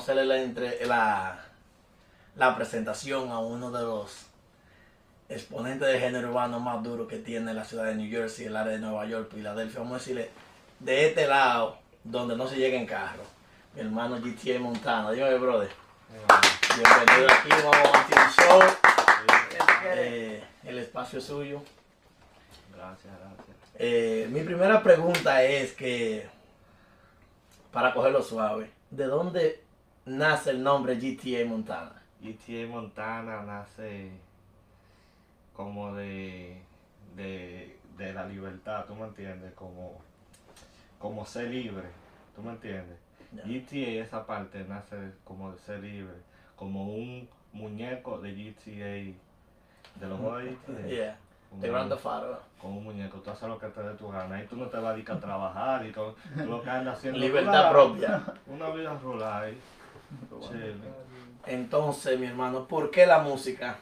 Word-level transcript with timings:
hacerle 0.00 0.24
la, 0.24 0.40
entre, 0.40 0.86
la, 0.86 1.38
la 2.36 2.56
presentación 2.56 3.30
a 3.30 3.38
uno 3.38 3.70
de 3.70 3.82
los 3.82 4.26
exponentes 5.28 5.86
de 5.86 6.00
género 6.00 6.30
urbano 6.30 6.58
más 6.58 6.82
duro 6.82 7.06
que 7.06 7.18
tiene 7.18 7.54
la 7.54 7.64
ciudad 7.64 7.84
de 7.84 7.94
New 7.94 8.10
Jersey, 8.10 8.46
el 8.46 8.56
área 8.56 8.72
de 8.72 8.78
Nueva 8.78 9.06
York, 9.06 9.30
Filadelfia. 9.32 9.80
Vamos 9.80 9.96
a 9.96 9.98
decirle, 9.98 10.30
de 10.80 11.06
este 11.06 11.26
lado, 11.26 11.78
donde 12.02 12.36
no 12.36 12.48
se 12.48 12.56
llega 12.56 12.76
en 12.78 12.86
carro, 12.86 13.22
mi 13.74 13.82
hermano 13.82 14.18
GTA 14.20 14.58
Montana. 14.58 15.12
Dígame, 15.12 15.38
brother. 15.38 15.70
Bienvenido 16.74 17.32
aquí, 17.32 17.48
vamos 17.62 17.90
a 17.94 18.06
Team 18.06 18.30
Show. 18.30 18.62
Eh, 19.84 20.44
el 20.64 20.78
espacio 20.78 21.18
es 21.18 21.24
suyo. 21.24 21.62
Gracias, 22.74 23.12
gracias. 23.20 23.56
Eh, 23.74 24.28
mi 24.30 24.40
primera 24.40 24.82
pregunta 24.82 25.42
es 25.44 25.72
que, 25.72 26.26
para 27.70 27.94
cogerlo 27.94 28.22
suave, 28.22 28.70
¿de 28.90 29.04
dónde 29.04 29.69
nace 30.10 30.50
el 30.50 30.62
nombre 30.62 30.96
GTA 30.96 31.46
Montana? 31.46 32.02
GTA 32.20 32.66
Montana 32.68 33.42
nace 33.42 34.10
como 35.54 35.94
de, 35.94 36.60
de, 37.16 37.78
de 37.96 38.12
la 38.12 38.26
libertad, 38.26 38.84
¿tú 38.86 38.94
me 38.94 39.06
entiendes? 39.06 39.52
Como, 39.54 40.00
como 40.98 41.24
ser 41.24 41.48
libre, 41.48 41.88
¿tú 42.34 42.42
me 42.42 42.50
entiendes? 42.50 42.98
Ya. 43.32 43.44
GTA, 43.44 44.04
esa 44.04 44.26
parte 44.26 44.64
nace 44.64 44.96
como 45.24 45.52
de 45.52 45.58
ser 45.58 45.80
libre, 45.80 46.16
como 46.56 46.94
un 46.94 47.28
muñeco 47.52 48.18
de 48.18 48.32
GTA, 48.32 50.00
de 50.00 50.08
los 50.08 50.18
juegos 50.18 50.42
de 50.42 50.50
GTA. 50.66 50.88
Yeah, 50.88 51.18
Grand 51.60 51.90
Theft 51.90 52.06
Auto. 52.06 52.42
Con 52.60 52.72
un 52.72 52.84
muñeco, 52.84 53.18
tú 53.18 53.30
haces 53.30 53.48
lo 53.48 53.58
que 53.58 53.68
te 53.68 53.82
dé 53.82 53.94
tu 53.94 54.10
gana 54.10 54.42
y 54.42 54.46
tú 54.46 54.56
no 54.56 54.66
te 54.66 54.76
vas 54.76 54.86
a 54.86 54.92
dedicar 54.92 55.16
a 55.16 55.20
trabajar 55.20 55.86
y 55.86 55.92
todo, 55.92 56.16
tú 56.36 56.44
lo 56.44 56.62
que 56.62 56.70
andas 56.70 56.98
haciendo 56.98 57.18
Libertad 57.18 57.70
propia. 57.70 58.22
Una 58.46 58.70
vida 58.70 58.94
rural. 58.98 59.54
Entonces, 61.46 62.18
mi 62.18 62.26
hermano, 62.26 62.66
¿por 62.66 62.90
qué 62.90 63.06
la 63.06 63.20
música? 63.20 63.78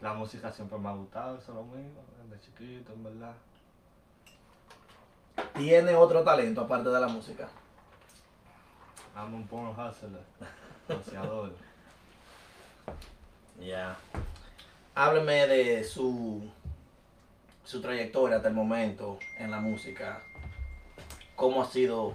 La 0.00 0.14
música 0.14 0.50
siempre 0.52 0.78
me 0.78 0.88
ha 0.88 0.92
gustado, 0.92 1.38
eso 1.38 1.52
es 1.52 1.56
lo 1.56 1.64
mismo, 1.64 2.00
desde 2.22 2.42
chiquito, 2.44 2.92
en 2.92 3.04
verdad. 3.04 3.34
¿Tiene 5.54 5.94
otro 5.94 6.22
talento 6.22 6.62
aparte 6.62 6.88
de 6.88 7.00
la 7.00 7.08
música? 7.08 7.48
I'm 9.16 9.34
un 9.34 9.46
porn 9.46 9.68
hustler, 9.70 10.22
negociador. 10.88 11.52
Ya. 13.60 13.94
Hábleme 14.94 15.46
de 15.46 15.84
su, 15.84 16.50
su 17.62 17.82
trayectoria 17.82 18.38
hasta 18.38 18.48
el 18.48 18.54
momento 18.54 19.18
en 19.36 19.50
la 19.50 19.60
música. 19.60 20.22
¿Cómo 21.36 21.62
ha 21.62 21.66
sido 21.66 22.14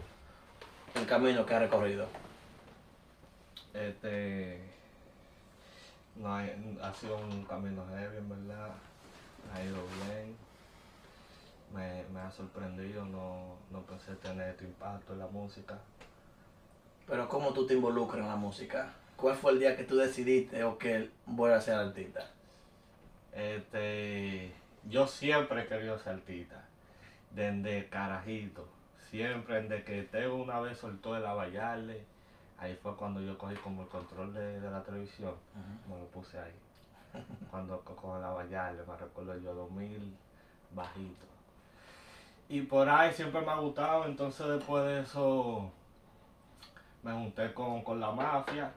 el 0.95 1.05
camino 1.05 1.45
que 1.45 1.53
ha 1.53 1.59
recorrido? 1.59 2.07
Este, 3.75 4.61
no 6.15 6.33
hay- 6.33 6.77
ha 6.81 6.93
sido 6.93 7.17
un 7.17 7.43
camino 7.43 7.85
heavy, 7.89 8.17
en 8.17 8.29
verdad. 8.29 8.69
Ha 9.53 9.61
ido 9.61 9.77
bien. 10.07 10.35
Me, 11.73 12.05
me 12.13 12.21
ha 12.21 12.31
sorprendido, 12.31 13.03
no, 13.05 13.57
no 13.69 13.81
pensé 13.81 14.15
tener 14.15 14.49
este 14.51 14.63
impacto 14.63 15.13
en 15.13 15.19
la 15.19 15.27
música. 15.27 15.77
Pero 17.05 17.27
¿cómo 17.27 17.53
tú 17.53 17.67
te 17.67 17.73
involucras 17.73 18.23
en 18.23 18.29
la 18.29 18.35
música? 18.37 18.93
¿Cuál 19.17 19.35
fue 19.35 19.51
el 19.51 19.59
día 19.59 19.75
que 19.75 19.83
tú 19.83 19.97
decidiste, 19.97 20.63
ok, 20.63 20.85
voy 21.25 21.51
a 21.51 21.59
ser 21.61 21.75
artista? 21.75 22.31
Este, 23.33 24.53
yo 24.85 25.05
siempre 25.07 25.63
he 25.63 25.67
querido 25.67 25.99
ser 25.99 26.13
artista, 26.13 26.63
desde 27.31 27.89
carajito, 27.89 28.67
siempre 29.09 29.61
desde 29.61 29.83
que 29.83 30.03
Teo 30.03 30.35
una 30.35 30.59
vez 30.61 30.77
soltó 30.77 31.17
el 31.17 31.25
avallarle, 31.25 32.05
ahí 32.57 32.75
fue 32.81 32.95
cuando 32.95 33.21
yo 33.21 33.37
cogí 33.37 33.55
como 33.55 33.83
el 33.83 33.87
control 33.89 34.33
de, 34.33 34.59
de 34.61 34.71
la 34.71 34.83
televisión, 34.83 35.33
me 35.89 35.97
lo 35.99 36.05
puse 36.07 36.39
ahí, 36.39 36.53
cuando 37.51 37.79
co- 37.81 37.95
con 37.95 38.17
el 38.17 38.23
avallarle, 38.23 38.83
me 38.87 38.95
recuerdo 38.97 39.37
yo 39.39 39.53
2000 39.53 40.15
bajito. 40.73 41.25
Y 42.49 42.61
por 42.61 42.87
ahí 42.89 43.11
siempre 43.13 43.41
me 43.41 43.51
ha 43.51 43.55
gustado, 43.57 44.05
entonces 44.05 44.47
después 44.47 44.83
de 44.85 45.01
eso 45.01 45.71
me 47.03 47.11
junté 47.11 47.53
con, 47.53 47.83
con 47.83 47.99
la 47.99 48.11
mafia, 48.11 48.71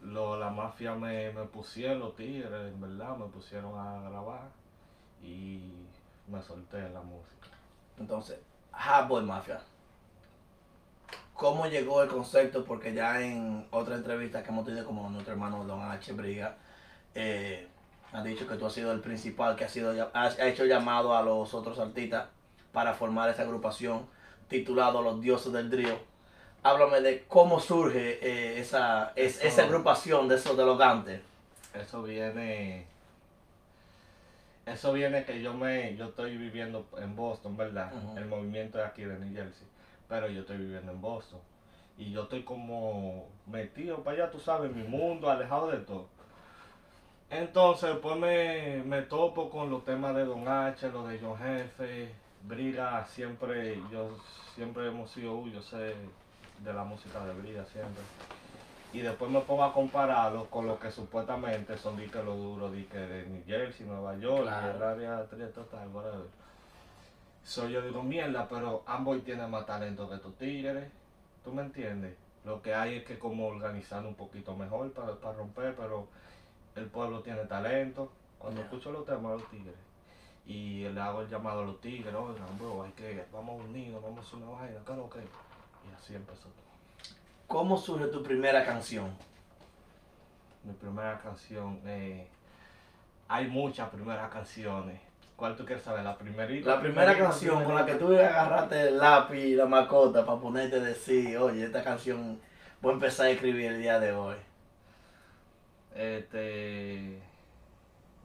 lo, 0.00 0.38
la 0.38 0.50
mafia 0.50 0.94
me, 0.94 1.30
me 1.32 1.44
pusieron, 1.44 2.00
los 2.00 2.16
tigres, 2.16 2.72
en 2.72 2.80
verdad, 2.80 3.16
me 3.16 3.26
pusieron 3.26 3.78
a 3.78 4.08
grabar 4.10 4.48
y 5.22 5.72
me 6.28 6.42
solté 6.42 6.78
en 6.78 6.94
la 6.94 7.00
música. 7.02 7.48
Entonces, 7.98 8.38
Hot 8.72 9.06
Boy 9.08 9.22
Mafia. 9.24 9.60
¿Cómo 11.34 11.66
llegó 11.66 12.02
el 12.02 12.08
concepto? 12.08 12.64
Porque 12.64 12.92
ya 12.94 13.20
en 13.20 13.66
otra 13.70 13.96
entrevista 13.96 14.42
que 14.42 14.50
hemos 14.50 14.64
tenido 14.64 14.84
como 14.84 15.08
nuestro 15.10 15.32
hermano 15.32 15.64
Don 15.64 15.82
H. 15.82 16.12
Briga, 16.12 16.54
eh, 17.14 17.66
ha 18.12 18.22
dicho 18.22 18.46
que 18.46 18.54
tú 18.56 18.66
has 18.66 18.72
sido 18.72 18.92
el 18.92 19.00
principal 19.00 19.56
que 19.56 19.64
ha, 19.64 19.68
sido, 19.68 20.10
ha 20.14 20.28
hecho 20.46 20.64
llamado 20.66 21.16
a 21.16 21.22
los 21.22 21.52
otros 21.54 21.78
artistas 21.78 22.26
para 22.72 22.94
formar 22.94 23.28
esa 23.30 23.42
agrupación 23.42 24.06
titulado 24.48 25.02
Los 25.02 25.20
Dioses 25.20 25.52
del 25.52 25.70
Drill. 25.70 25.94
Háblame 26.62 27.00
de 27.00 27.24
cómo 27.26 27.58
surge 27.58 28.18
eh, 28.22 28.60
esa, 28.60 29.12
es- 29.16 29.38
Eso- 29.38 29.46
esa 29.48 29.62
agrupación 29.64 30.28
de 30.28 30.36
esos 30.36 30.56
de 30.56 30.64
los 30.64 30.78
gantes. 30.78 31.20
Eso 31.74 32.02
viene, 32.02 32.86
eso 34.66 34.92
viene 34.92 35.24
que 35.24 35.42
yo 35.42 35.54
me, 35.54 35.96
yo 35.96 36.06
estoy 36.06 36.36
viviendo 36.36 36.86
en 36.98 37.16
Boston, 37.16 37.56
¿verdad? 37.56 37.90
El 38.16 38.26
movimiento 38.26 38.78
de 38.78 38.84
aquí 38.84 39.02
de 39.02 39.18
New 39.18 39.34
Jersey, 39.34 39.66
pero 40.12 40.28
yo 40.28 40.42
estoy 40.42 40.58
viviendo 40.58 40.92
en 40.92 41.00
Boston. 41.00 41.40
Y 41.96 42.12
yo 42.12 42.24
estoy 42.24 42.42
como 42.42 43.28
metido 43.46 44.02
para 44.02 44.24
allá, 44.24 44.30
tú 44.30 44.38
sabes, 44.38 44.70
en 44.70 44.76
mi 44.76 44.86
mundo, 44.86 45.30
alejado 45.30 45.70
de 45.70 45.78
todo. 45.78 46.04
Entonces, 47.30 47.96
pues 48.02 48.16
me, 48.18 48.82
me 48.84 49.00
topo 49.02 49.48
con 49.48 49.70
los 49.70 49.86
temas 49.86 50.14
de 50.14 50.26
Don 50.26 50.46
H, 50.46 50.90
los 50.90 51.08
de 51.08 51.18
John 51.18 51.38
Jefe, 51.38 52.10
Briga, 52.46 53.06
siempre, 53.06 53.80
yo 53.90 54.10
siempre 54.54 54.86
hemos 54.88 55.10
sido, 55.12 55.32
uy, 55.34 55.50
yo 55.52 55.62
sé 55.62 55.94
de 56.58 56.72
la 56.74 56.84
música 56.84 57.24
de 57.24 57.32
Briga 57.32 57.64
siempre. 57.64 58.02
Y 58.92 59.00
después 59.00 59.30
me 59.30 59.40
pongo 59.40 59.64
a 59.64 59.72
compararlo 59.72 60.44
con 60.50 60.66
lo 60.66 60.78
que 60.78 60.90
supuestamente 60.90 61.78
son 61.78 61.96
dique 61.96 62.22
los 62.22 62.36
duros, 62.36 62.70
dique 62.70 62.98
de 62.98 63.24
New 63.28 63.44
Jersey, 63.46 63.86
Nueva 63.86 64.14
York, 64.18 64.42
Claro. 64.42 64.76
el 64.76 64.82
área 64.82 65.26
tri- 65.30 65.50
total, 65.54 65.88
whatever. 65.88 66.26
So 67.44 67.68
yo 67.68 67.82
digo, 67.82 68.02
mierda, 68.02 68.48
pero 68.48 68.82
ambos 68.86 69.22
tienen 69.24 69.50
más 69.50 69.66
talento 69.66 70.08
que 70.08 70.16
estos 70.16 70.36
tigres. 70.36 70.90
¿Tú 71.44 71.52
me 71.52 71.62
entiendes? 71.62 72.16
Lo 72.44 72.62
que 72.62 72.74
hay 72.74 72.96
es 72.96 73.04
que 73.04 73.18
como 73.18 73.46
organizar 73.46 74.04
un 74.04 74.14
poquito 74.14 74.56
mejor 74.56 74.92
para, 74.92 75.14
para 75.16 75.38
romper, 75.38 75.74
pero 75.76 76.08
el 76.76 76.86
pueblo 76.86 77.20
tiene 77.20 77.44
talento. 77.44 78.10
Cuando 78.38 78.60
escucho 78.62 78.90
los 78.90 79.04
temas 79.04 79.32
de 79.32 79.38
los 79.38 79.50
tigres 79.50 79.74
y 80.46 80.88
le 80.88 81.00
hago 81.00 81.22
el 81.22 81.28
llamado 81.28 81.60
a 81.60 81.64
los 81.64 81.80
tigres, 81.80 82.12
oigan, 82.14 82.58
bro, 82.58 82.82
hay 82.82 82.92
que, 82.92 83.24
vamos 83.32 83.64
unidos, 83.64 84.02
vamos 84.02 84.18
a 84.18 84.22
hacer 84.22 84.38
una 84.38 84.58
vaina, 84.58 84.80
claro 84.84 85.08
que. 85.08 85.20
Y 85.20 85.94
así 85.94 86.14
empezó 86.14 86.48
todo. 86.48 86.62
¿Cómo 87.46 87.76
surge 87.76 88.06
tu 88.06 88.22
primera 88.22 88.64
canción? 88.64 89.10
Mi 90.64 90.72
primera 90.74 91.20
canción, 91.20 91.80
eh, 91.86 92.28
hay 93.28 93.48
muchas 93.48 93.90
primeras 93.90 94.30
canciones. 94.30 95.00
¿Cuál 95.42 95.56
tú 95.56 95.66
quieres 95.66 95.82
saber? 95.82 96.04
La 96.04 96.16
primerita. 96.16 96.76
La 96.76 96.80
primera 96.80 97.18
canción 97.18 97.64
con 97.64 97.74
la 97.74 97.84
que 97.84 97.96
tú 97.96 98.12
agarraste 98.12 98.80
el 98.86 98.98
lápiz 98.98 99.40
y 99.40 99.56
la 99.56 99.66
macota 99.66 100.24
para 100.24 100.38
ponerte 100.38 100.76
a 100.76 100.78
decir, 100.78 101.36
oye, 101.36 101.64
esta 101.64 101.82
canción 101.82 102.40
voy 102.80 102.92
a 102.92 102.94
empezar 102.94 103.26
a 103.26 103.30
escribir 103.30 103.72
el 103.72 103.80
día 103.80 103.98
de 103.98 104.12
hoy. 104.12 104.36
Este. 105.96 107.20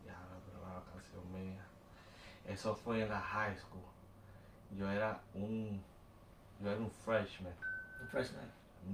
Ya, 0.05 0.11
la 0.13 0.37
primera 0.45 0.83
canción 0.93 1.33
mía. 1.33 1.65
Eso 2.45 2.75
fue 2.75 3.01
en 3.01 3.09
la 3.09 3.19
high 3.19 3.57
school. 3.57 3.81
Yo 4.77 4.87
era 4.91 5.19
un. 5.33 5.83
Yo 6.61 6.69
era 6.69 6.79
un 6.79 6.91
freshman. 7.03 7.55
Freshman. 8.11 8.45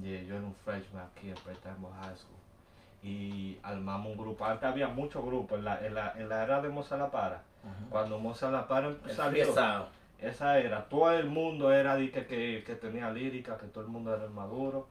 Yeah, 0.01 0.21
yo 0.21 0.37
era 0.37 0.45
un 0.45 0.55
freshman 0.63 1.05
aquí 1.11 1.27
en 1.27 1.35
Pretamo 1.35 1.91
High 2.01 2.15
School. 2.15 2.39
Y 3.03 3.59
armamos 3.63 4.13
un 4.13 4.17
grupo. 4.17 4.45
Antes 4.45 4.63
había 4.63 4.87
muchos 4.87 5.25
grupos 5.25 5.59
en 5.59 5.65
la, 5.65 5.85
en 5.85 5.93
la, 5.93 6.13
en 6.15 6.29
la 6.29 6.41
era 6.41 6.61
de 6.61 6.69
Moza 6.69 6.95
La 6.95 7.11
Para. 7.11 7.43
Cuando 7.89 8.19
Moza 8.19 8.51
La 8.51 8.67
Para 8.67 8.87
El 8.87 8.97
salió. 9.11 9.45
Esa 10.19 10.57
era, 10.59 10.85
todo 10.85 11.11
el 11.11 11.25
mundo 11.25 11.73
era 11.73 11.97
de 11.97 12.09
que, 12.09 12.25
que, 12.25 12.63
que 12.65 12.75
tenía 12.75 13.11
lírica, 13.11 13.57
que 13.57 13.67
todo 13.67 13.83
el 13.83 13.89
mundo 13.89 14.15
era 14.15 14.23
el 14.23 14.29
maduro. 14.31 14.87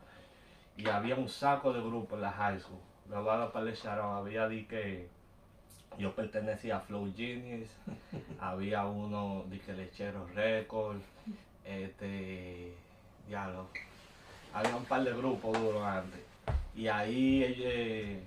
Y 0.77 0.89
había 0.89 1.17
un 1.17 1.29
saco 1.29 1.73
de 1.73 1.81
grupos 1.81 2.15
en 2.15 2.23
la 2.23 2.33
high 2.33 2.61
school. 2.61 2.79
La 3.09 3.61
le 3.63 3.71
echaron, 3.71 4.17
había 4.17 4.49
de 4.49 4.67
que 4.67 5.09
yo 5.99 6.15
pertenecía 6.15 6.77
a 6.77 6.81
Flow 6.81 7.13
Genius, 7.15 7.69
había 8.41 8.87
uno 8.87 9.45
de 9.49 9.59
que 9.59 9.73
Lechero 9.73 10.27
Record, 10.35 10.99
este, 11.65 12.75
ya 13.29 13.49
lo, 13.49 13.69
había 14.55 14.77
un 14.77 14.85
par 14.85 15.05
de 15.05 15.13
grupos 15.13 15.59
duros 15.59 15.83
antes. 15.83 16.21
Y 16.75 16.89
ahí 16.89 17.43
eh, 17.45 18.23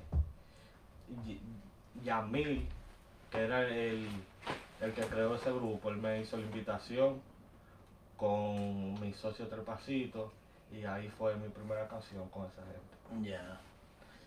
Y- 1.28 1.40
Yamil, 2.04 2.68
que 3.32 3.40
era 3.40 3.62
el, 3.68 4.08
el 4.82 4.94
que 4.94 5.02
creó 5.04 5.36
ese 5.36 5.52
grupo, 5.52 5.90
él 5.90 5.98
me 5.98 6.22
hizo 6.22 6.38
la 6.38 6.44
invitación 6.44 7.22
con 8.18 9.00
mi 9.02 9.14
socio 9.14 9.48
Trepacito 9.48 10.32
Y 10.72 10.84
ahí 10.86 11.10
fue 11.10 11.36
mi 11.36 11.50
primera 11.50 11.88
canción 11.88 12.28
con 12.30 12.46
esa 12.46 12.62
gente. 12.64 13.30
Ya. 13.30 13.60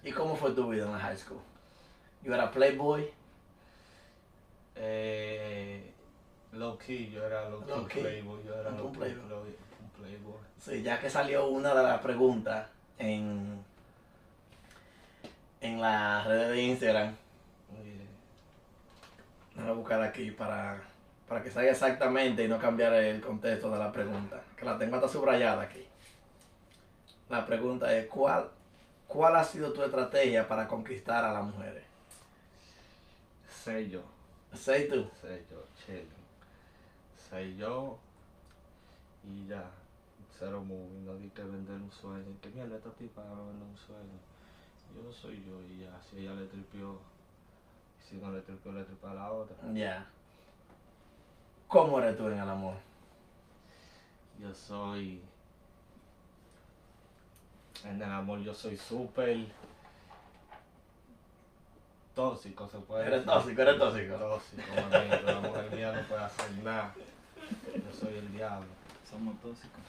¿Y 0.02 0.12
cómo 0.12 0.36
fue 0.36 0.52
tu 0.52 0.68
vida 0.68 0.84
en 0.84 0.92
la 0.92 0.98
high 1.00 1.16
school? 1.16 1.40
You 2.22 2.32
era 2.34 2.50
playboy? 2.50 3.10
Eh, 4.76 5.92
low 6.52 6.78
key, 6.78 7.10
yo 7.10 7.24
era 7.24 7.48
low 7.48 7.60
key, 7.60 7.68
Low 7.68 7.86
key. 7.86 8.00
playboy, 8.02 8.44
yo 8.44 8.54
era 8.54 8.70
low 8.70 8.92
playboy. 8.92 9.26
play- 9.26 9.56
un 9.82 9.90
playboy. 9.90 10.38
Sí, 10.58 10.82
ya 10.82 11.00
que 11.00 11.10
salió 11.10 11.48
una 11.48 11.74
de 11.74 11.82
las 11.82 12.00
preguntas 12.00 12.68
en, 12.98 13.62
en 15.60 15.80
la 15.80 16.24
red 16.24 16.50
de 16.50 16.62
Instagram, 16.62 17.16
Voy 19.58 19.68
a 19.68 19.72
buscar 19.72 20.00
aquí 20.02 20.30
para, 20.30 20.80
para 21.28 21.42
que 21.42 21.50
salga 21.50 21.72
exactamente 21.72 22.44
y 22.44 22.48
no 22.48 22.58
cambiar 22.58 22.94
el 22.94 23.20
contexto 23.20 23.70
de 23.70 23.78
la 23.78 23.92
pregunta, 23.92 24.40
que 24.56 24.64
la 24.64 24.78
tengo 24.78 24.96
hasta 24.96 25.08
subrayada 25.08 25.62
aquí. 25.62 25.84
La 27.28 27.44
pregunta 27.44 27.92
es, 27.94 28.06
¿cuál, 28.06 28.48
¿cuál 29.06 29.36
ha 29.36 29.44
sido 29.44 29.72
tu 29.72 29.82
estrategia 29.82 30.46
para 30.48 30.66
conquistar 30.66 31.24
a 31.24 31.32
las 31.32 31.44
mujeres? 31.44 31.84
Sé 33.64 33.90
yo, 33.90 34.02
Say 34.54 34.88
tú. 34.88 35.06
sé 35.20 35.44
yo, 35.50 35.62
chilling. 35.84 36.08
Sé 37.28 37.54
yo 37.56 37.98
y 39.24 39.46
ya. 39.46 39.64
Cero 40.38 40.62
movie, 40.64 41.00
no 41.04 41.16
di 41.16 41.28
que 41.30 41.42
vender 41.42 41.74
un 41.74 41.90
sueño. 41.90 42.24
Que 42.40 42.48
mierda 42.50 42.76
esta 42.76 42.90
tipa 42.92 43.20
va 43.22 43.32
a 43.32 43.46
vender 43.48 43.68
un 43.68 43.76
sueño. 43.76 44.18
Yo 44.94 45.12
soy 45.12 45.44
yo 45.44 45.60
y 45.62 45.80
ya. 45.80 46.00
Si 46.08 46.18
ella 46.18 46.32
le 46.34 46.46
tripió, 46.46 46.98
si 48.08 48.16
no 48.16 48.30
le 48.32 48.40
tripió, 48.40 48.72
le 48.72 48.84
tripa 48.84 49.10
a 49.10 49.14
la 49.14 49.32
otra. 49.32 49.56
Ya. 49.72 50.06
¿Cómo 51.66 51.98
eres 52.00 52.16
tú 52.16 52.26
en 52.28 52.38
el 52.38 52.48
amor? 52.48 52.74
Yo 54.40 54.52
soy. 54.54 55.20
En 57.84 58.02
el 58.02 58.10
amor 58.10 58.40
yo 58.40 58.54
soy 58.54 58.76
súper 58.76 59.46
tóxico, 62.14 62.66
se 62.68 62.78
puede 62.78 63.06
Eres 63.06 63.24
decir. 63.24 63.32
tóxico, 63.32 63.62
eres 63.62 63.78
tóxico. 63.78 64.14
Tóxico, 64.16 64.62
manito. 64.90 65.22
La 65.26 65.40
mujer 65.40 65.70
mía 65.72 65.92
no 65.92 66.02
puede 66.08 66.22
hacer 66.24 66.50
nada. 66.64 66.94
Yo 67.74 67.92
soy 67.92 68.16
el 68.16 68.32
diablo. 68.32 68.66
Somos 69.08 69.38
tóxicos. 69.40 69.80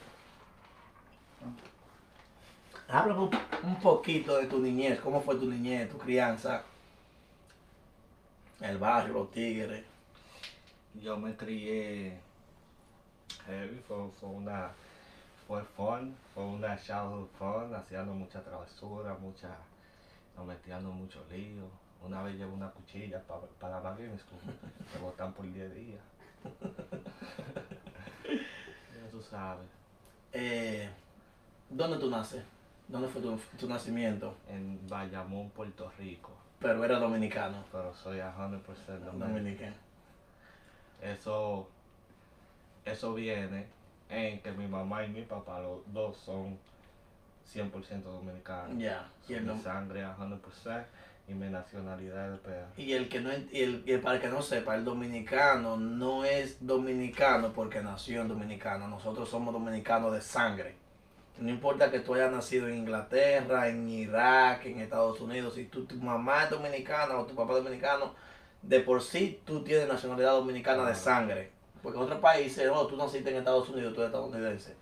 Un, 2.89 3.29
un 3.63 3.75
poquito 3.81 4.37
de 4.37 4.47
tu 4.47 4.59
niñez, 4.59 4.99
cómo 4.99 5.21
fue 5.21 5.35
tu 5.35 5.45
niñez, 5.45 5.89
tu 5.89 5.97
crianza, 5.97 6.63
el 8.61 8.77
barrio, 8.77 9.13
los 9.13 9.31
tigres. 9.31 9.83
Yo 10.95 11.17
me 11.17 11.35
crié 11.35 12.19
heavy, 13.45 13.79
fue, 13.87 14.09
fue 14.19 14.29
una. 14.29 14.71
Fue 15.47 15.63
fun, 15.75 16.15
fue 16.35 16.43
una 16.43 16.79
childhood 16.79 17.27
fun, 17.39 17.73
haciendo 17.73 18.13
mucha 18.13 18.41
travesura, 18.43 19.15
mucha. 19.19 19.49
Nos 20.35 20.45
metiendo 20.45 20.91
mucho 20.91 21.23
lío. 21.31 21.63
Una 22.05 22.21
vez 22.23 22.35
llevé 22.35 22.51
una 22.51 22.69
cuchilla 22.69 23.19
pa- 23.23 23.41
para 23.59 23.81
la 23.81 23.89
Marine 23.91 24.17
School, 24.19 24.39
me 24.93 24.99
botan 25.01 25.33
por 25.33 25.51
10 25.51 25.73
días. 25.75 25.99
ya 28.25 29.11
tú 29.11 29.21
sabes. 29.21 29.67
Eh, 30.31 30.89
¿Dónde 31.69 31.97
tú 31.97 32.09
naces? 32.09 32.43
¿Dónde 32.89 33.07
fue 33.07 33.21
tu, 33.21 33.37
tu 33.57 33.69
nacimiento? 33.69 34.35
En 34.49 34.79
Bayamón, 34.89 35.49
Puerto 35.51 35.91
Rico, 35.97 36.31
Pero 36.59 36.83
eres 36.83 36.99
dominicano. 36.99 37.63
pero 37.71 37.93
soy 37.93 38.19
a 38.19 38.33
100% 38.35 39.05
dominicano. 39.05 39.27
Dominicano. 39.33 39.75
Eso, 41.01 41.69
eso 42.85 43.13
viene 43.13 43.67
en 44.09 44.39
que 44.41 44.51
mi 44.51 44.67
mamá 44.67 45.05
y 45.05 45.09
mi 45.09 45.21
papá, 45.21 45.59
los 45.59 45.79
dos 45.93 46.17
son 46.17 46.57
100% 47.53 48.01
dominicanos. 48.03 48.77
Ya. 48.77 49.07
Y 49.27 49.33
el, 49.35 49.43
mi 49.45 49.59
sangre 49.61 50.03
a 50.03 50.15
100% 50.17 50.85
y 51.27 51.33
mi 51.33 51.47
nacionalidad 51.47 52.33
es 52.33 52.39
y 52.79 52.93
el 52.93 53.07
que 53.07 53.21
no 53.21 53.29
ent- 53.31 53.49
y 53.51 53.61
el, 53.61 53.83
y 53.85 53.91
el- 53.91 54.01
para 54.01 54.15
el 54.15 54.21
que 54.21 54.29
no 54.29 54.41
sepa, 54.41 54.73
el 54.75 54.83
dominicano 54.83 55.77
no 55.77 56.25
es 56.25 56.57
dominicano 56.65 57.53
porque 57.53 57.81
nació 57.83 58.21
en 58.23 58.27
dominicano. 58.29 58.87
Nosotros 58.87 59.29
somos 59.29 59.53
dominicanos 59.53 60.11
de 60.11 60.21
sangre. 60.21 60.75
No 61.39 61.49
importa 61.49 61.89
que 61.89 61.99
tú 61.99 62.15
hayas 62.15 62.31
nacido 62.31 62.67
en 62.67 62.79
Inglaterra, 62.79 63.69
en 63.69 63.87
Irak, 63.89 64.65
en 64.65 64.81
Estados 64.81 65.19
Unidos, 65.21 65.53
si 65.55 65.65
tu, 65.65 65.85
tu 65.85 65.95
mamá 65.95 66.43
es 66.43 66.49
dominicana 66.49 67.17
o 67.17 67.25
tu 67.25 67.33
papá 67.35 67.53
es 67.57 67.63
dominicano, 67.63 68.13
de 68.61 68.79
por 68.81 69.01
sí 69.01 69.39
tú 69.45 69.63
tienes 69.63 69.87
nacionalidad 69.87 70.31
dominicana 70.31 70.85
de 70.87 70.95
sangre. 70.95 71.51
Porque 71.81 71.97
en 71.97 72.03
otros 72.03 72.19
países, 72.19 72.67
no, 72.67 72.85
tú 72.87 72.97
naciste 72.97 73.29
en 73.29 73.37
Estados 73.37 73.69
Unidos, 73.69 73.93
tú 73.93 74.01
eres 74.01 74.13
estadounidense. 74.13 74.75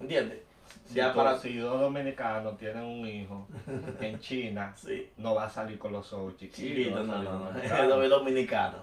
¿Entiendes? 0.00 0.38
Si, 0.86 0.94
Ya 0.94 1.12
tú- 1.12 1.18
para- 1.18 1.36
si 1.38 1.58
dos 1.58 1.78
dominicanos 1.78 2.56
tienen 2.56 2.84
un 2.84 3.06
hijo 3.06 3.46
en 4.00 4.18
China, 4.18 4.72
Sí. 4.74 5.10
no 5.18 5.34
va 5.34 5.44
a 5.44 5.50
salir 5.50 5.78
con 5.78 5.92
los 5.92 6.10
ojos 6.14 6.38
chiquitos. 6.38 6.96
A 6.98 7.02
no, 7.02 7.12
salir 7.12 7.28
no, 7.28 7.38
no. 7.38 7.44
dominicano. 7.50 8.02
Es 8.02 8.10
dominicano. 8.10 8.78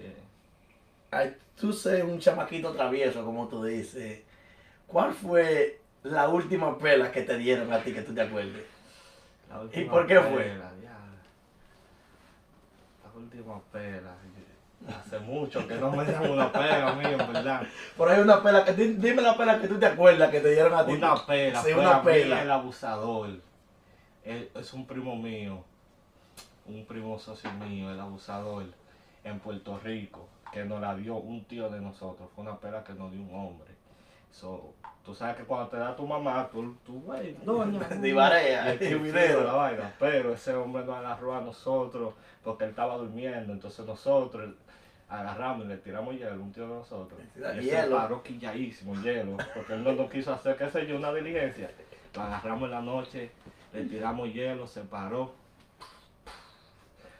Yeah. 0.00 0.14
Ay, 1.18 1.36
tú 1.60 1.72
ser 1.72 2.04
un 2.04 2.20
chamaquito 2.20 2.70
travieso, 2.72 3.24
como 3.24 3.48
tú 3.48 3.64
dices. 3.64 4.22
¿Cuál 4.86 5.12
fue 5.12 5.80
la 6.04 6.28
última 6.28 6.76
pela 6.78 7.10
que 7.12 7.22
te 7.22 7.36
dieron 7.38 7.72
a 7.72 7.78
ti 7.82 7.92
que 7.92 8.02
tú 8.02 8.14
te 8.14 8.22
acuerdes? 8.22 8.64
La 9.48 9.80
¿Y 9.80 9.84
por 9.84 10.06
qué 10.06 10.20
fue? 10.20 10.48
ya. 10.82 10.98
La 13.04 13.18
última 13.18 13.60
pela. 13.72 14.14
Hace 14.98 15.20
mucho 15.20 15.64
que 15.68 15.76
no 15.76 15.92
me 15.92 16.04
dan 16.04 16.28
una 16.28 16.50
pela 16.50 16.88
a 16.88 16.94
mí, 16.94 17.04
en 17.04 17.18
verdad. 17.18 17.62
Por 17.96 18.08
ahí 18.08 18.20
una 18.20 18.42
pela 18.42 18.64
que 18.64 18.72
di- 18.72 18.94
dime 18.94 19.22
la 19.22 19.36
pela 19.36 19.60
que 19.60 19.68
tú 19.68 19.78
te 19.78 19.86
acuerdas 19.86 20.28
que 20.30 20.40
te 20.40 20.50
dieron 20.50 20.74
a 20.74 20.84
ti. 20.84 20.92
Una 20.92 21.24
pela, 21.24 21.62
Sí, 21.62 21.72
una 21.72 22.02
pela. 22.02 22.42
el 22.42 22.50
abusador. 22.50 23.28
Él 24.24 24.50
es 24.54 24.72
un 24.72 24.86
primo 24.86 25.14
mío, 25.16 25.62
un 26.66 26.84
primo 26.86 27.16
socio 27.18 27.52
mío, 27.52 27.90
el 27.92 28.00
abusador, 28.00 28.64
en 29.22 29.38
Puerto 29.38 29.78
Rico, 29.84 30.28
que 30.52 30.64
nos 30.64 30.80
la 30.80 30.96
dio 30.96 31.14
un 31.14 31.44
tío 31.44 31.68
de 31.70 31.80
nosotros. 31.80 32.28
Fue 32.34 32.42
una 32.42 32.56
pela 32.58 32.82
que 32.82 32.92
nos 32.94 33.12
dio 33.12 33.20
un 33.20 33.32
hombre. 33.34 33.71
So, 34.32 34.74
tú 35.04 35.14
sabes 35.14 35.36
que 35.36 35.44
cuando 35.44 35.68
te 35.68 35.76
da 35.76 35.94
tu 35.94 36.06
mamá, 36.06 36.48
tú, 36.50 36.74
tú 36.84 37.00
güey, 37.02 37.36
doña. 37.44 37.86
Divarea, 38.00 38.74
y 38.74 38.94
video. 38.94 39.44
la 39.44 39.52
vaina. 39.52 39.94
Pero 39.98 40.32
ese 40.32 40.54
hombre 40.54 40.84
nos 40.84 40.96
agarró 40.96 41.36
a 41.36 41.40
nosotros 41.40 42.14
porque 42.42 42.64
él 42.64 42.70
estaba 42.70 42.96
durmiendo. 42.96 43.52
Entonces 43.52 43.86
nosotros 43.86 44.54
agarramos 45.08 45.66
y 45.66 45.68
le 45.68 45.76
tiramos 45.76 46.14
hielo, 46.14 46.42
un 46.42 46.52
tío 46.52 46.66
de 46.66 46.74
nosotros. 46.74 47.20
Y 47.60 47.68
él 47.68 47.90
paró 47.90 48.22
quilladísimo, 48.22 48.94
hielo, 49.02 49.36
porque 49.54 49.74
él 49.74 49.84
no 49.84 49.92
nos 49.92 50.10
quiso 50.10 50.32
hacer, 50.32 50.56
qué 50.56 50.70
sé 50.70 50.86
yo, 50.86 50.96
una 50.96 51.12
diligencia. 51.12 51.70
Lo 52.14 52.22
agarramos 52.22 52.64
en 52.64 52.70
la 52.70 52.80
noche, 52.80 53.30
le 53.72 53.84
tiramos 53.84 54.32
hielo, 54.32 54.66
se 54.66 54.80
paró. 54.82 55.34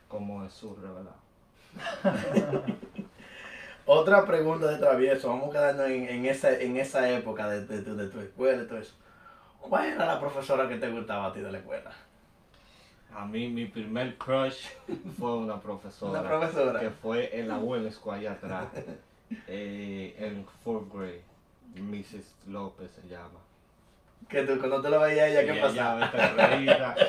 Como 0.09 0.45
es 0.45 0.52
su 0.52 0.75
¿verdad? 0.76 1.16
Otra 3.86 4.24
pregunta 4.26 4.66
de 4.68 4.78
travieso. 4.78 5.28
Vamos 5.28 5.48
a 5.50 5.52
quedarnos 5.52 5.86
en, 5.86 6.08
en 6.08 6.26
esa, 6.26 6.52
en 6.58 6.76
esa 6.76 7.08
época 7.10 7.48
de, 7.48 7.66
de 7.66 7.82
tu- 7.82 7.96
de 7.96 8.06
tu 8.08 8.20
escuela 8.20 8.62
y 8.62 8.66
todo 8.66 8.78
eso. 8.78 8.94
¿Cuál 9.60 9.86
era 9.92 10.06
la 10.06 10.20
profesora 10.20 10.68
que 10.68 10.76
te 10.76 10.88
gustaba 10.90 11.26
a 11.26 11.32
ti 11.32 11.40
de 11.40 11.50
la 11.52 11.58
escuela? 11.58 11.90
A 13.14 13.26
mí 13.26 13.48
mi 13.48 13.66
primer 13.66 14.16
crush 14.16 14.66
fue 15.18 15.36
una 15.36 15.60
profesora. 15.60 16.20
Una 16.20 16.28
profesora. 16.28 16.80
Que 16.80 16.90
fue 16.90 17.38
en 17.38 17.48
la 17.48 17.58
buena 17.58 17.88
escuela 17.88 18.18
allá 18.18 18.32
atrás. 18.32 18.64
eh, 19.48 20.14
en 20.18 20.46
fourth 20.64 20.92
grade. 20.92 21.22
Mrs. 21.74 22.34
López 22.48 22.90
se 23.00 23.08
llama. 23.08 23.40
Que 24.28 24.42
tú 24.42 24.58
cuando 24.58 24.80
te 24.80 24.90
lo 24.90 25.00
veías 25.00 25.28
ella, 25.30 25.42
Y 25.42 25.46
¿qué 25.46 25.52
ella, 25.52 25.62
pasaba? 25.62 25.94
vete 26.12 26.46
reída. 26.46 26.96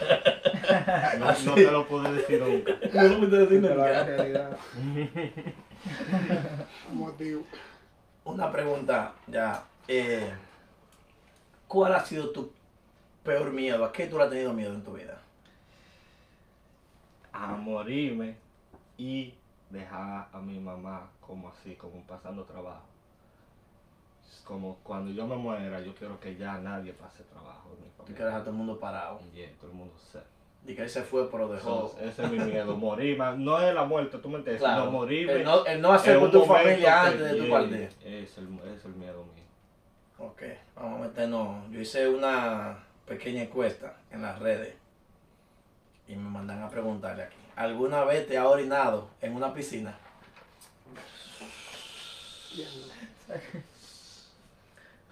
No, 1.19 1.25
no 1.45 1.53
te 1.55 1.71
lo 1.71 1.85
pude 1.87 2.11
decir 2.13 2.41
nunca. 2.41 2.71
No 2.93 3.03
lo 3.09 3.19
pude 3.19 3.37
decir 3.39 3.61
Pero 3.61 3.75
la 3.75 4.05
nunca. 4.05 4.57
Motivo. 6.93 7.43
Una 8.25 8.51
pregunta 8.51 9.13
ya. 9.27 9.63
eh, 9.87 10.33
¿Cuál 11.67 11.95
ha 11.95 12.05
sido 12.05 12.29
tu 12.29 12.51
peor 13.23 13.51
miedo? 13.51 13.83
¿A 13.83 13.91
qué 13.91 14.07
tú 14.07 14.17
le 14.17 14.23
has 14.23 14.29
tenido 14.29 14.53
miedo 14.53 14.73
en 14.73 14.83
tu 14.83 14.93
vida? 14.93 15.17
A 17.33 17.47
morirme 17.55 18.35
y 18.97 19.33
dejar 19.69 20.29
a 20.31 20.39
mi 20.39 20.59
mamá 20.59 21.09
como 21.19 21.49
así, 21.49 21.75
como 21.75 22.01
pasando 22.03 22.43
trabajo. 22.43 22.83
Es 24.29 24.41
como 24.45 24.75
cuando 24.83 25.11
yo 25.11 25.25
me 25.27 25.35
muera, 25.35 25.81
yo 25.81 25.95
quiero 25.95 26.19
que 26.19 26.35
ya 26.35 26.59
nadie 26.59 26.93
pase 26.93 27.23
trabajo. 27.23 27.69
Tú 28.05 28.13
quieres 28.13 28.33
a 28.33 28.39
todo 28.41 28.51
el 28.51 28.57
mundo 28.57 28.79
parado. 28.79 29.19
Yeah, 29.33 29.51
todo 29.59 29.71
el 29.71 29.77
mundo 29.77 29.93
se. 30.11 30.19
Y 30.65 30.75
que 30.75 30.84
él 30.84 30.89
se 30.89 31.01
fue, 31.03 31.29
pero 31.29 31.50
dejó. 31.50 31.89
So, 31.89 32.00
ese 32.00 32.24
es 32.24 32.32
mi 32.32 32.39
miedo, 32.39 32.75
morirme. 32.77 33.36
No 33.38 33.60
es 33.62 33.74
la 33.75 33.84
muerte, 33.84 34.17
tú 34.20 34.29
me 34.29 34.38
entiendes, 34.38 34.62
Claro. 34.62 34.82
sino 34.84 34.91
morirme. 34.91 35.34
El 35.34 35.43
no, 35.43 35.65
el 35.65 35.82
no 35.82 35.91
hacer 35.91 36.17
un 36.17 36.32
tu 36.32 36.46
familia 36.46 37.03
antes 37.08 37.32
de 37.32 37.36
tu 37.41 37.50
partida. 37.50 37.89
Es 38.05 38.38
el, 38.38 38.48
es 38.75 38.86
el 38.86 38.93
miedo 38.96 39.25
mío. 39.36 39.43
Ok, 40.20 40.41
vamos 40.75 41.00
a 41.01 41.03
meternos. 41.03 41.70
Yo 41.72 41.82
hice 41.82 42.08
una 42.08 42.77
pequeña 43.05 43.41
encuesta 43.41 43.98
en 44.12 44.22
las 44.22 44.39
redes 44.39 44.74
y 46.08 46.15
me 46.15 46.29
mandan 46.29 46.63
a 46.63 46.70
preguntarle 46.70 47.24
aquí. 47.24 47.36
¿Alguna 47.58 48.05
vez 48.05 48.25
te 48.27 48.38
ha 48.38 48.48
orinado 48.48 49.10
en 49.22 49.36
una 49.36 49.53
piscina? 49.53 49.98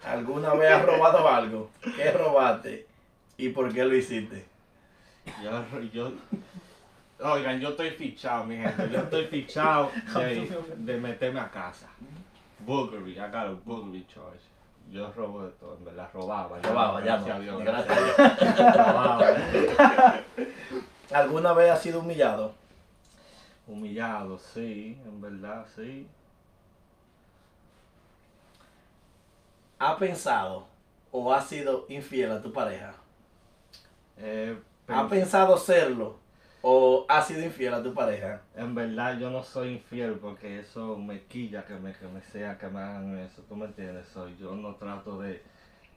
¿Alguna 0.04 0.54
vez 0.54 0.70
has 0.72 0.84
robado 0.84 1.28
algo? 1.28 1.70
¿Qué 1.96 2.10
robaste? 2.10 2.86
¿Y 3.36 3.50
por 3.50 3.72
qué 3.72 3.84
lo 3.84 3.94
hiciste? 3.94 4.44
Yo, 5.42 5.80
yo, 5.92 6.12
oigan, 7.20 7.60
yo 7.60 7.70
estoy 7.70 7.90
fichado, 7.90 8.44
mi 8.44 8.56
gente. 8.56 8.90
Yo 8.90 8.98
estoy 8.98 9.26
fichado 9.26 9.90
de, 10.14 10.64
de 10.76 11.00
meterme 11.00 11.40
a 11.40 11.50
casa. 11.50 11.88
Boogery, 12.66 13.12
I 13.12 13.28
got 13.28 13.46
a 13.46 13.56
boogery 13.64 14.06
charge. 14.06 14.40
Yo 14.90 15.10
robo 15.12 15.44
de 15.44 15.50
todo, 15.52 15.76
en 15.78 15.84
verdad, 15.84 16.10
robaba. 16.12 16.58
Robaba, 16.60 17.00
ya 17.04 17.16
gracias 17.16 17.28
no. 17.28 17.34
a 17.34 17.40
Dios. 17.40 17.64
Gracias 17.64 17.98
a 17.98 18.04
Dios. 18.04 18.76
Robaba. 18.76 20.20
¿Alguna 21.12 21.52
vez 21.52 21.70
has 21.70 21.82
sido 21.82 22.00
humillado? 22.00 22.54
Humillado, 23.66 24.38
sí, 24.38 24.98
en 25.04 25.20
verdad, 25.20 25.66
sí. 25.74 26.06
¿Has 29.78 29.96
pensado 29.96 30.66
o 31.10 31.32
has 31.32 31.48
sido 31.48 31.86
infiel 31.88 32.32
a 32.32 32.42
tu 32.42 32.52
pareja? 32.52 32.94
Eh, 34.18 34.56
¿Has 34.88 35.08
pens- 35.08 35.10
pensado 35.10 35.56
serlo 35.56 36.18
o 36.62 37.04
has 37.08 37.26
sido 37.26 37.42
infiel 37.42 37.74
a 37.74 37.82
tu 37.82 37.92
pareja? 37.94 38.42
En 38.54 38.74
verdad 38.74 39.18
yo 39.18 39.30
no 39.30 39.42
soy 39.42 39.74
infiel 39.74 40.14
porque 40.14 40.60
eso 40.60 40.96
me 40.96 41.22
quilla 41.24 41.64
que 41.64 41.74
me, 41.74 41.92
que 41.92 42.06
me 42.06 42.20
sea 42.22 42.58
que 42.58 42.68
me 42.68 42.80
hagan 42.80 43.18
eso, 43.18 43.42
¿tú 43.48 43.56
me 43.56 43.66
entiendes? 43.66 44.08
Soy, 44.08 44.36
yo 44.38 44.54
no 44.54 44.74
trato 44.76 45.18
de, 45.20 45.42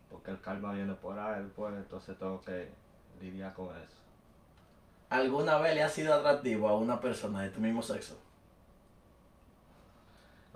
porque 0.09 0.31
el 0.31 0.41
karma 0.41 0.73
viene 0.73 0.93
por 0.95 1.17
ahí, 1.19 1.43
pues 1.55 1.73
entonces 1.75 2.17
tengo 2.17 2.41
que 2.41 2.69
lidiar 3.21 3.53
con 3.53 3.67
eso. 3.77 3.95
¿Alguna 5.09 5.57
vez 5.57 5.75
le 5.75 5.83
has 5.83 5.93
sido 5.93 6.13
atractivo 6.13 6.67
a 6.67 6.77
una 6.77 6.99
persona 6.99 7.41
de 7.43 7.49
tu 7.49 7.59
mismo 7.61 7.81
sexo? 7.81 8.17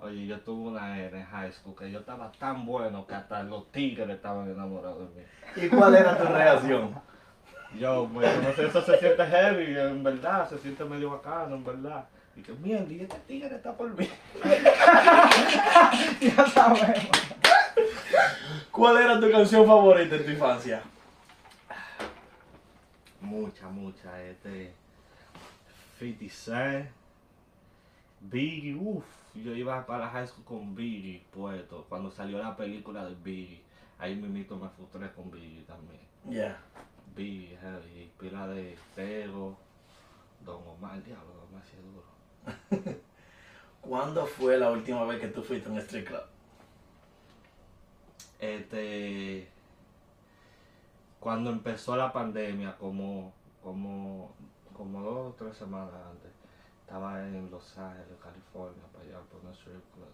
Oye, 0.00 0.26
yo 0.26 0.40
tuve 0.40 0.70
una 0.70 0.98
era 0.98 1.18
en 1.20 1.26
high 1.26 1.52
school 1.52 1.74
que 1.76 1.90
yo 1.90 1.98
estaba 2.00 2.32
tan 2.32 2.64
bueno 2.64 3.06
que 3.06 3.14
hasta 3.14 3.42
los 3.42 3.70
tigres 3.70 4.08
estaban 4.08 4.50
enamorados 4.50 5.14
de 5.14 5.20
mí. 5.20 5.26
¿Y 5.56 5.68
cuál 5.68 5.94
era 5.94 6.16
tu 6.16 6.24
reacción? 6.32 6.94
Yo, 7.78 8.08
no 8.08 8.52
sé, 8.54 8.66
eso 8.66 8.82
se 8.82 8.98
siente 8.98 9.24
heavy, 9.26 9.78
en 9.78 10.02
verdad, 10.02 10.48
se 10.48 10.58
siente 10.58 10.84
medio 10.84 11.10
bacano, 11.10 11.54
en 11.54 11.64
verdad. 11.64 12.04
Y 12.36 12.42
que, 12.42 12.52
mierda, 12.52 12.92
y 12.92 13.00
este 13.00 13.18
tigre 13.20 13.56
está 13.56 13.76
por 13.76 13.96
mí. 13.96 14.08
Ya 16.20 16.46
sabemos. 16.46 17.10
¿Cuál 18.70 18.96
era 18.98 19.20
tu 19.20 19.30
canción 19.30 19.66
favorita 19.66 20.16
en 20.16 20.24
tu 20.24 20.30
infancia? 20.30 20.82
Mucha, 23.20 23.68
mucha, 23.68 24.22
este. 24.22 24.72
50 25.98 26.34
Cent. 26.34 26.90
Biggie, 28.20 28.74
uff. 28.74 29.04
Yo 29.34 29.54
iba 29.54 29.86
para 29.86 30.06
la 30.06 30.10
high 30.10 30.26
school 30.26 30.44
con 30.44 30.74
Biggie 30.74 31.22
puesto. 31.30 31.86
Cuando 31.88 32.10
salió 32.10 32.38
la 32.38 32.56
película 32.56 33.04
de 33.04 33.14
Biggie, 33.14 33.62
ahí 33.98 34.16
mismito 34.16 34.56
me 34.56 34.68
frustré 34.70 35.10
con 35.12 35.30
Biggie 35.30 35.62
también. 35.62 36.00
Ya. 36.28 36.58
Biggie, 37.14 37.56
heavy, 37.56 38.12
pila 38.18 38.46
de 38.48 38.76
Tego, 38.94 39.56
Don 40.44 40.62
Omar, 40.68 41.02
diablo, 41.02 41.32
Don 41.34 41.48
Omar 41.48 41.62
sí 41.64 41.76
es 41.76 41.82
duro. 41.82 43.00
¿Cuándo 43.80 44.26
fue 44.26 44.58
la 44.58 44.70
última 44.70 45.04
vez 45.04 45.20
que 45.20 45.28
tú 45.28 45.42
fuiste 45.42 45.68
a 45.68 45.72
un 45.72 45.78
street 45.78 46.06
club? 46.06 46.22
Este. 48.38 49.48
Cuando 51.18 51.50
empezó 51.50 51.96
la 51.96 52.12
pandemia, 52.12 52.76
como, 52.78 53.34
como, 53.62 54.34
como 54.72 55.02
dos 55.02 55.32
o 55.32 55.34
tres 55.36 55.56
semanas 55.56 55.92
antes, 56.10 56.32
estaba 56.80 57.26
en 57.26 57.50
Los 57.50 57.76
Ángeles, 57.76 58.18
California, 58.22 58.82
para 58.92 59.04
allá 59.04 59.20
por 59.30 59.40
una 59.42 59.52
strip 59.52 59.82
club. 59.92 60.08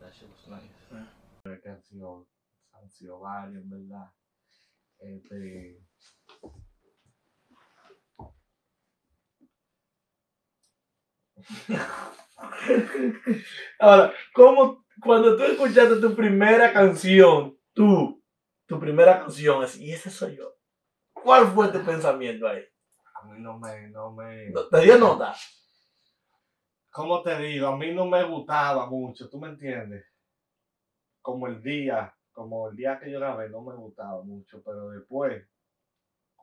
That 0.00 0.12
shit 0.12 0.28
was 0.30 0.48
nice. 0.48 0.74
Ah. 0.92 1.06
Creo 1.42 1.60
que 1.60 1.68
han 1.68 1.82
sido, 1.82 2.26
han 2.72 2.88
sido 2.90 3.20
varios, 3.20 3.62
en 3.62 3.70
verdad. 3.70 4.10
Este. 4.98 5.82
Ahora, 13.78 14.12
¿cómo, 14.34 14.84
cuando 15.02 15.36
tú 15.36 15.42
escuchaste 15.44 15.96
tu 16.00 16.14
primera 16.14 16.72
canción, 16.72 17.58
tú, 17.72 18.22
tu 18.66 18.78
primera 18.80 19.20
canción, 19.20 19.62
así, 19.62 19.84
y 19.84 19.92
ese 19.92 20.10
soy 20.10 20.36
yo, 20.36 20.54
¿cuál 21.12 21.48
fue 21.48 21.68
tu 21.68 21.84
pensamiento 21.84 22.48
ahí? 22.48 22.62
A 23.22 23.26
mí 23.26 23.40
no 23.40 23.58
me, 23.58 23.88
no 23.88 24.12
me. 24.12 24.50
¿No- 24.50 24.68
¿Te 24.68 24.80
dio 24.80 24.98
nota? 24.98 25.34
¿Cómo 26.90 27.22
te 27.22 27.36
digo? 27.38 27.68
A 27.68 27.76
mí 27.76 27.92
no 27.92 28.06
me 28.06 28.24
gustaba 28.24 28.86
mucho, 28.86 29.28
¿tú 29.28 29.38
me 29.38 29.48
entiendes? 29.48 30.04
Como 31.22 31.46
el 31.48 31.62
día, 31.62 32.14
como 32.32 32.68
el 32.68 32.76
día 32.76 32.98
que 33.00 33.10
yo 33.10 33.18
grabé, 33.18 33.48
no 33.48 33.62
me 33.62 33.74
gustaba 33.74 34.22
mucho, 34.22 34.62
pero 34.64 34.90
después, 34.90 35.44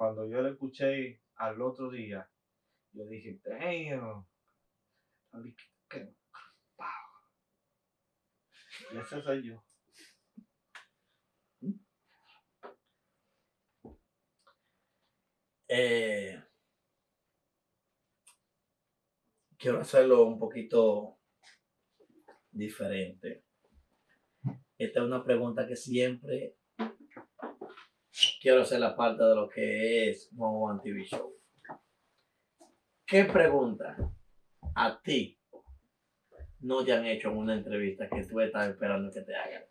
cuando 0.01 0.27
yo 0.27 0.41
lo 0.41 0.50
escuché 0.50 1.22
al 1.36 1.62
otro 1.62 1.91
día, 1.91 2.27
yo 2.91 3.05
dije, 3.05 3.39
damn, 3.43 4.25
Ali, 5.31 5.55
qué- 5.88 6.15
wow". 6.75 6.88
Y 8.93 8.98
ese 8.98 9.22
soy 9.22 9.43
yo. 9.43 9.63
Eh, 15.67 16.43
quiero 19.60 19.81
hacerlo 19.81 20.25
un 20.25 20.39
poquito 20.39 21.20
diferente. 22.50 23.46
Esta 24.79 25.00
es 25.00 25.05
una 25.05 25.24
pregunta 25.24 25.67
que 25.67 25.75
siempre 25.75 26.55
quiero 28.41 28.62
hacer 28.62 28.80
la 28.80 28.96
parte 28.96 29.24
de 29.24 29.36
lo 29.36 29.50
que 29.50 30.10
es 30.10 30.30
One 30.38 30.74
One 30.74 30.80
TV 30.84 31.03
Show. 31.03 31.36
¿Qué 33.06 33.25
pregunta 33.25 33.98
a 34.75 35.01
ti 35.01 35.38
no 36.62 36.86
te 36.86 36.94
han 36.94 37.06
hecho 37.06 37.30
en 37.30 37.38
una 37.38 37.56
entrevista 37.56 38.08
que 38.10 38.24
tú 38.25 38.39
estás 38.39 38.70
esperando 38.70 39.12
que 39.12 39.22
te 39.22 39.36
hagan? 39.36 39.63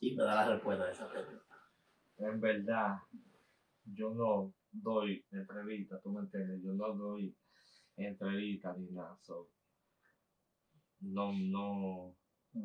Y 0.00 0.14
me 0.14 0.22
da 0.22 0.34
la 0.36 0.54
respuesta 0.54 0.86
de 0.86 0.92
esa 0.92 1.10
pregunta. 1.10 1.44
En 2.18 2.40
verdad, 2.40 2.98
yo 3.84 4.10
no 4.10 4.54
doy 4.70 5.24
entrevistas, 5.32 6.00
¿tú 6.02 6.10
me 6.10 6.20
entiendes? 6.20 6.62
Yo 6.62 6.72
no 6.72 6.94
doy 6.94 7.36
entrevistas 7.96 8.78
ni 8.78 8.90
nada, 8.92 9.18
no, 11.00 11.32
no, 11.32 12.16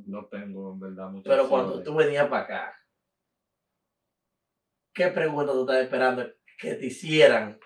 no 0.06 0.26
tengo 0.26 0.74
en 0.74 0.80
verdad 0.80 1.10
muchas 1.10 1.30
Pero 1.30 1.50
cuando 1.50 1.82
tú 1.84 1.96
venías 1.96 2.28
para 2.28 2.44
acá, 2.44 2.80
¿qué 4.94 5.08
pregunta 5.08 5.52
tú 5.52 5.62
estás 5.62 5.84
esperando 5.84 6.26
que 6.58 6.76
te 6.76 6.86
hicieran 6.88 7.60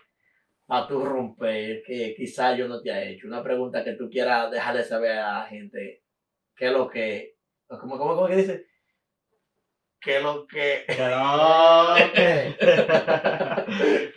para 0.66 0.88
tú 0.88 1.04
romper 1.04 1.84
que 1.84 2.16
quizás 2.16 2.58
yo 2.58 2.68
no 2.68 2.82
te 2.82 2.92
haya 2.92 3.10
hecho? 3.10 3.28
Una 3.28 3.44
pregunta 3.44 3.84
que 3.84 3.94
tú 3.94 4.10
quieras 4.10 4.52
dejarle 4.52 4.84
saber 4.84 5.20
a 5.20 5.40
la 5.40 5.46
gente 5.46 6.04
qué 6.56 6.68
es 6.68 6.72
lo 6.72 6.90
que, 6.90 7.38
¿cómo, 7.68 7.98
cómo, 7.98 8.16
cómo 8.16 8.28
que 8.28 8.36
dice? 8.36 8.68
¿Qué 10.00 10.18
es 10.18 10.24
lo 10.24 10.46
que... 10.48 10.84
Pero, 10.88 11.96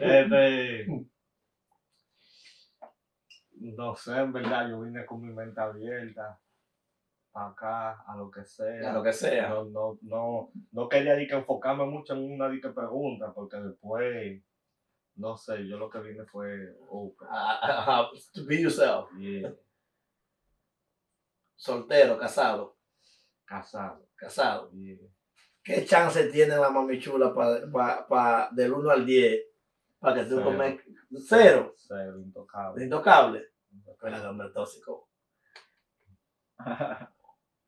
este, 0.01 0.87
no 3.55 3.95
sé, 3.97 4.17
en 4.17 4.33
verdad, 4.33 4.69
yo 4.69 4.81
vine 4.81 5.07
con 5.07 5.23
mi 5.23 5.33
mente 5.33 5.61
abierta 5.61 6.39
acá, 7.33 8.03
a 8.07 8.17
lo 8.17 8.31
que 8.31 8.45
sea. 8.45 8.91
A 8.91 8.93
lo 8.93 9.03
que 9.03 9.13
sea. 9.13 9.49
No, 9.51 9.65
no, 9.65 9.99
no, 10.03 10.51
no 10.73 10.89
quería 10.89 11.17
que 11.17 11.35
enfocarme 11.35 11.85
mucho 11.87 12.15
en 12.15 12.33
una 12.33 12.51
que 12.61 12.69
pregunta, 12.71 13.33
porque 13.33 13.57
después, 13.59 14.43
no 15.17 15.37
sé, 15.37 15.67
yo 15.67 15.79
lo 15.79 15.89
que 15.89 16.01
vine 16.01 16.25
fue 16.25 16.77
open. 16.89 17.29
Ah, 17.31 17.61
ah, 17.63 18.11
to 18.35 18.45
be 18.47 18.61
yourself. 18.63 19.09
Yeah, 19.19 19.53
Soltero, 21.57 22.19
casado, 22.19 22.77
casado. 23.45 24.07
casado. 24.17 24.71
yeah. 24.73 24.97
¿Qué 25.63 25.85
chance 25.85 26.25
tiene 26.31 26.57
la 26.57 26.71
mami 26.71 26.99
chula 26.99 27.35
para 27.35 27.71
pa, 27.71 28.07
pa- 28.09 28.49
del 28.53 28.73
1 28.73 28.91
al 28.91 29.05
10 29.05 29.43
para 29.99 30.15
que 30.17 30.25
tú 30.25 30.43
comes 30.43 30.81
cero? 31.29 31.75
Cero, 31.77 32.19
intocable. 32.19 32.83
Intocable. 32.83 33.45
intocable. 33.71 33.99
Pero 34.01 34.17
el 34.17 34.27
hombre 34.27 34.49
tóxico. 34.55 35.09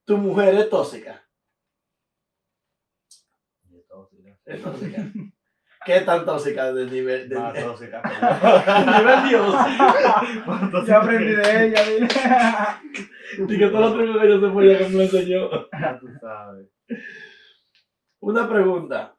Tu 0.05 0.17
mujer 0.19 0.55
es 0.55 0.69
tóxica. 0.71 1.25
Y 3.71 3.81
tóxica. 3.83 4.39
Es 4.45 4.63
tóxica. 4.63 5.13
¿Qué 5.85 6.01
tan 6.03 6.25
tóxica 6.25 6.73
de 6.73 6.87
nivel, 6.87 7.29
de, 7.29 7.37
Más 7.37 7.55
tóxica 7.55 8.03
yo. 8.87 8.99
nivel 8.99 9.29
Dios? 9.29 10.87
Ya 10.87 10.99
aprendí 10.99 11.33
de 11.33 11.67
ella, 11.67 11.83
dile. 11.85 12.09
Y 13.53 13.59
que 13.59 13.67
todos 13.69 13.81
los 13.81 13.95
trucos 13.95 14.23
que 14.23 14.29
yo 14.29 14.41
se 14.41 14.53
fue 14.53 14.79
que 14.79 14.85
me 14.85 14.95
lo 14.95 15.03
enseñó. 15.03 15.51
Ya 15.73 15.99
tú 15.99 16.07
sabes. 16.21 16.69
Una 18.21 18.49
pregunta. 18.49 19.17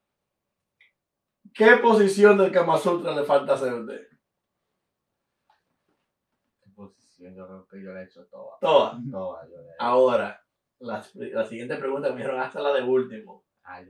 ¿Qué 1.54 1.78
posición 1.78 2.38
del 2.38 2.52
Kama 2.52 2.78
Sutra 2.78 3.14
le 3.14 3.24
falta 3.24 3.54
hacer 3.54 3.70
a 3.70 3.76
usted? 3.76 4.08
¿Qué 6.62 6.70
posición? 6.74 7.36
Yo 7.36 7.46
creo 7.46 7.68
que 7.68 7.84
yo 7.84 7.94
le 7.94 8.02
he 8.02 8.04
hecho 8.06 8.26
toda. 8.28 8.58
Toda. 8.62 8.98
Toda 9.12 9.48
yo 9.50 9.58
le 9.58 9.64
he 9.64 9.74
hecho. 9.74 9.76
Ahora, 9.80 10.43
Las- 10.84 11.16
la 11.16 11.46
siguiente 11.46 11.78
pregunta 11.78 12.10
me 12.10 12.18
dijeron 12.18 12.42
hasta 12.42 12.60
la 12.62 12.74
de 12.74 12.84
último. 12.84 13.46
Ay. 13.64 13.88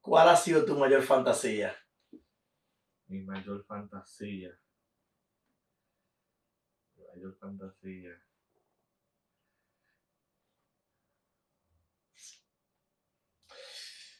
¿Cuál 0.00 0.28
ha 0.28 0.36
sido 0.36 0.64
tu 0.64 0.76
mayor 0.76 1.02
fantasía? 1.02 1.74
Mi 3.06 3.20
mayor 3.20 3.64
fantasía. 3.64 4.58
Mi 6.96 7.04
mayor 7.06 7.36
fantasía. 7.38 8.10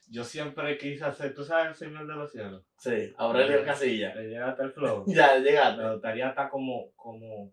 Yo 0.08 0.23
siempre 0.23 0.76
quise 0.78 1.04
hacer, 1.04 1.34
¿tú 1.34 1.44
sabes 1.44 1.68
el 1.68 1.75
Señor 1.75 2.06
de 2.06 2.14
los 2.14 2.30
Cielos? 2.30 2.64
Sí, 2.76 3.12
Aurelio 3.16 3.64
Casilla. 3.64 4.14
Le 4.14 4.28
llegaste 4.28 4.62
el 4.62 4.73
flow. 4.73 5.04
Ya, 5.08 5.38
llegaste. 5.38 5.82
Me 5.82 5.92
gustaría 5.92 6.28
estar 6.28 6.50
como, 6.50 6.92
como 6.94 7.52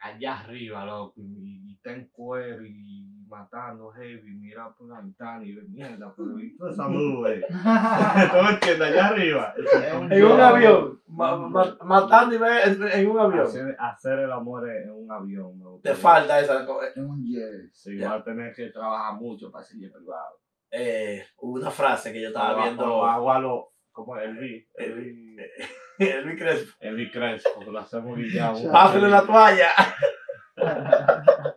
allá 0.00 0.40
arriba, 0.40 0.84
loco, 0.86 1.20
y, 1.20 1.68
y 1.68 1.74
está 1.74 1.92
en 1.92 2.08
cuero 2.08 2.64
y 2.64 3.06
matando 3.28 3.90
heavy, 3.90 4.34
mira 4.38 4.72
por 4.74 4.88
la 4.88 5.00
ventana 5.02 5.44
y 5.44 5.52
ve 5.54 5.62
mierda, 5.68 6.14
pero 6.16 6.38
y 6.40 6.56
toda 6.56 6.70
esa 6.72 6.88
nube. 6.88 7.44
¿Tú 7.48 8.42
me 8.42 8.50
entiendes? 8.50 8.80
Allá 8.88 9.06
arriba. 9.08 9.54
En 10.10 10.24
un 10.24 10.40
avión. 10.40 11.02
ma- 11.08 11.36
ma- 11.36 11.76
matando 11.84 12.34
y 12.34 12.38
ve 12.38 12.62
en, 12.64 12.82
en 12.88 13.06
un 13.10 13.18
avión. 13.18 13.46
Hacer, 13.78 14.18
el 14.20 14.32
amor 14.32 14.68
en 14.70 14.90
un 14.90 15.10
avión. 15.10 15.60
Te 15.82 15.94
falta 15.94 16.40
esa. 16.40 16.64
co- 16.64 16.82
Es 16.82 16.96
un 16.96 17.22
jet. 17.24 17.70
Sí, 17.74 17.98
Ya. 17.98 18.10
va 18.10 18.14
a 18.16 18.24
tener 18.24 18.54
que 18.54 18.70
trabajar 18.70 19.20
mucho 19.20 19.50
para 19.50 19.64
ser 19.64 19.78
privado. 19.78 20.38
Eh, 20.70 21.22
hubo 21.38 21.54
una 21.54 21.70
frase 21.70 22.12
que 22.12 22.20
yo 22.22 22.28
estaba 22.28 22.62
viendo. 22.62 22.82
como 22.84 23.04
Hago 23.04 23.30
a 23.32 23.38
lo, 23.40 23.72
como 23.98 24.16
Elvi, 24.16 24.64
Elvi, 24.74 25.36
Elvis 25.98 26.38
Crespo. 26.38 26.72
Elvi 26.78 27.10
Crespo, 27.10 27.64
lo 27.64 27.78
hacemos 27.80 28.16
guillado. 28.16 28.70
Pásale 28.70 29.08
la 29.08 29.26
toalla. 29.26 29.70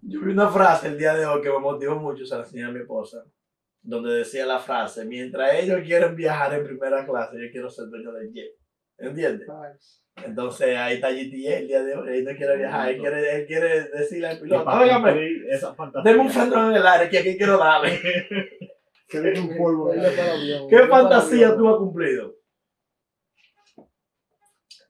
Yo 0.00 0.22
vi 0.22 0.32
una 0.32 0.48
frase 0.48 0.88
el 0.88 0.96
día 0.96 1.14
de 1.14 1.26
hoy 1.26 1.42
que 1.42 1.50
me 1.50 1.58
motivó 1.58 1.96
mucho, 1.96 2.24
se 2.24 2.34
la 2.34 2.40
enseñé 2.40 2.64
a 2.64 2.70
mi 2.70 2.80
esposa, 2.80 3.22
donde 3.82 4.14
decía 4.14 4.46
la 4.46 4.58
frase, 4.58 5.04
mientras 5.04 5.52
ellos 5.54 5.82
quieren 5.84 6.16
viajar 6.16 6.54
en 6.54 6.64
primera 6.64 7.04
clase, 7.04 7.36
yo 7.38 7.50
quiero 7.52 7.68
ser 7.68 7.88
dueño 7.88 8.12
del 8.12 8.32
jet. 8.32 8.54
¿Entiendes? 8.96 9.46
Entonces 10.24 10.74
ahí 10.76 10.94
está 10.94 11.10
GTA 11.10 11.58
el 11.58 11.68
día 11.68 11.82
de 11.82 11.94
hoy, 11.94 12.18
él 12.18 12.24
no 12.24 12.34
quiere 12.34 12.56
viajar, 12.56 12.88
él 12.88 12.98
quiere, 12.98 13.36
él 13.36 13.46
quiere 13.46 13.88
decirle 13.90 14.28
al 14.28 14.40
piloto, 14.40 14.70
óigame, 14.70 15.10
cumplir 15.10 15.46
esa 15.50 15.74
fantasía. 15.74 16.10
denme 16.10 16.24
un 16.24 16.32
centro 16.32 16.70
en 16.70 16.76
el 16.76 16.86
aire 16.86 17.10
que 17.10 17.18
aquí 17.18 17.36
quiero 17.36 17.58
darle. 17.58 18.00
Que 19.08 19.20
le 19.20 19.40
un 19.40 19.56
polvo. 19.56 19.90
¿Qué 20.68 20.86
fantasía 20.86 21.56
tú 21.56 21.68
has 21.68 21.76
cumplido? 21.78 22.34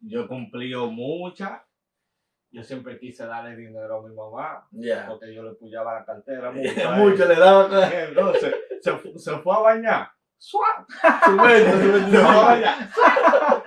Yo 0.01 0.23
he 0.23 0.27
cumplido 0.29 0.91
muchas. 0.91 1.61
Yo 2.51 2.63
siempre 2.65 2.99
quise 2.99 3.27
darle 3.27 3.55
dinero 3.57 3.99
a 3.99 4.09
mi 4.09 4.15
mamá, 4.15 4.67
porque 5.07 5.35
yo 5.35 5.43
le 5.43 5.53
puyaba 5.53 5.95
la 6.01 6.05
cartera 6.05 6.51
mucho. 6.53 6.89
a 6.89 7.29
le 7.29 7.35
daba 7.37 7.89
Entonces, 8.09 8.55
se, 8.81 9.19
se 9.19 9.39
fue 9.39 9.55
a 9.55 9.59
bañar. 9.59 10.11
¡Suá! 10.41 10.87
su 11.25 11.33
mente, 11.33 11.71
su 11.73 11.79
mente. 11.93 12.11
Se 12.17 12.19
fue 12.19 12.29
a 12.37 12.43
bañar. 12.45 12.89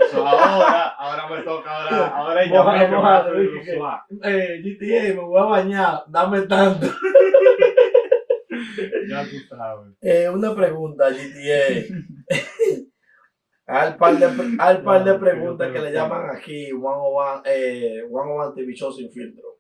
So, 0.10 0.26
ahora, 0.26 0.88
ahora 0.88 1.28
me 1.30 1.44
toca, 1.44 1.70
ahora, 1.78 2.08
ahora 2.08 2.44
ella 2.44 2.64
me 2.64 3.62
que- 3.62 3.76
suá. 3.76 4.06
Eh, 4.24 4.62
GTA, 4.64 5.14
me 5.16 5.20
voy 5.28 5.42
a 5.42 5.46
bañar, 5.46 6.04
dame 6.08 6.42
tanto. 6.44 6.88
Ya 9.08 9.24
tú 9.24 9.38
sabes. 9.50 9.94
Eh, 10.02 10.30
una 10.30 10.56
pregunta, 10.56 11.10
GTA. 11.10 11.96
al 13.68 13.98
par 13.98 14.18
de, 14.18 14.56
al 14.60 14.84
par 14.84 15.04
de 15.04 15.14
preguntas 15.20 15.72
que 15.72 15.80
le 15.80 15.92
llaman 15.92 16.30
aquí 16.36 16.68
101, 16.68 17.42
eh, 17.46 18.04
101 18.08 18.54
TV 18.54 18.74
Show 18.74 18.92
sin 18.92 19.12
filtro. 19.12 19.60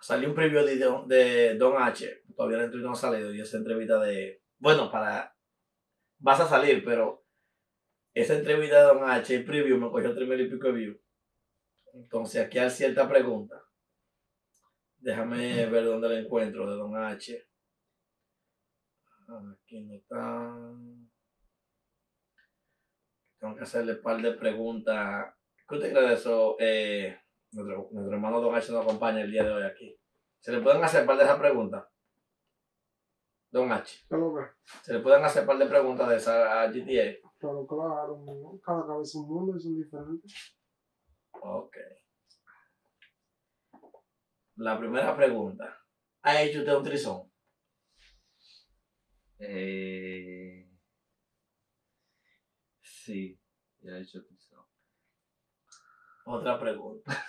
Salió 0.00 0.28
un 0.28 0.34
preview 0.34 0.64
de, 0.64 0.76
Don- 0.78 1.08
de 1.08 1.54
Don 1.56 1.80
H. 1.82 2.22
Todavía 2.34 2.58
la 2.58 2.64
entrevista 2.64 2.88
no 2.88 2.94
ha 2.94 2.96
salido. 2.96 3.34
Y 3.34 3.40
esa 3.40 3.58
entrevista 3.58 3.98
de. 4.00 4.42
Bueno, 4.58 4.90
para. 4.90 5.34
Vas 6.18 6.40
a 6.40 6.48
salir, 6.48 6.84
pero. 6.84 7.24
Esa 8.14 8.34
entrevista 8.34 8.78
de 8.80 8.84
Don 8.94 9.08
H, 9.08 9.34
el 9.36 9.44
preview, 9.44 9.78
me 9.78 9.90
cogió 9.90 10.14
tres 10.14 10.28
mil 10.28 10.40
y 10.40 10.50
pico 10.50 10.66
de 10.68 10.72
views. 10.72 10.96
Entonces, 11.94 12.44
aquí 12.44 12.58
hay 12.58 12.70
cierta 12.70 13.08
pregunta. 13.08 13.62
Déjame 15.00 15.66
ver 15.66 15.84
dónde 15.86 16.08
la 16.10 16.18
encuentro 16.18 16.70
de 16.70 16.76
Don 16.76 16.94
H. 16.94 17.48
Aquí 19.52 19.80
no 19.80 19.94
está. 19.94 20.52
Tengo 23.38 23.56
que 23.56 23.62
hacerle 23.62 23.94
un 23.94 24.02
par 24.02 24.20
de 24.20 24.32
preguntas. 24.32 25.34
¿Qué 25.66 25.74
usted 25.74 25.92
cree 25.92 26.08
de 26.08 26.14
eso? 26.14 26.56
Eh, 26.58 27.18
nuestro, 27.52 27.88
nuestro 27.92 28.14
hermano 28.14 28.42
Don 28.42 28.54
H 28.54 28.70
nos 28.72 28.84
acompaña 28.84 29.22
el 29.22 29.30
día 29.30 29.44
de 29.44 29.52
hoy 29.52 29.62
aquí. 29.62 29.98
¿Se 30.40 30.52
le 30.52 30.60
pueden 30.60 30.84
hacer 30.84 31.00
un 31.02 31.06
par 31.06 31.16
de 31.16 31.24
esas 31.24 31.38
preguntas? 31.38 31.86
Don 33.50 33.72
H. 33.72 34.06
¿Se 34.82 34.92
le 34.92 35.00
pueden 35.00 35.24
hacer 35.24 35.42
un 35.42 35.46
par 35.46 35.58
de 35.58 35.66
preguntas 35.66 36.08
de 36.10 36.16
esas 36.16 36.46
a 36.46 36.66
GTA? 36.66 37.18
claro, 37.40 38.22
¿no? 38.26 38.60
cada 38.62 38.86
cabeza 38.86 39.02
es 39.02 39.14
un 39.14 39.28
mundo 39.28 39.56
y 39.56 39.60
son 39.60 39.76
diferentes. 39.76 40.54
Ok. 41.40 41.76
La 44.60 44.78
primera 44.78 45.16
pregunta. 45.16 45.82
¿Ha 46.20 46.42
hecho 46.42 46.58
usted 46.58 46.74
un 46.74 46.84
trizón? 46.84 47.32
Eh, 49.38 50.68
sí, 52.82 53.40
ya 53.80 53.92
he 53.92 54.02
hecho 54.02 54.18
eso. 54.18 54.68
Otra 56.26 56.60
pregunta. 56.60 57.24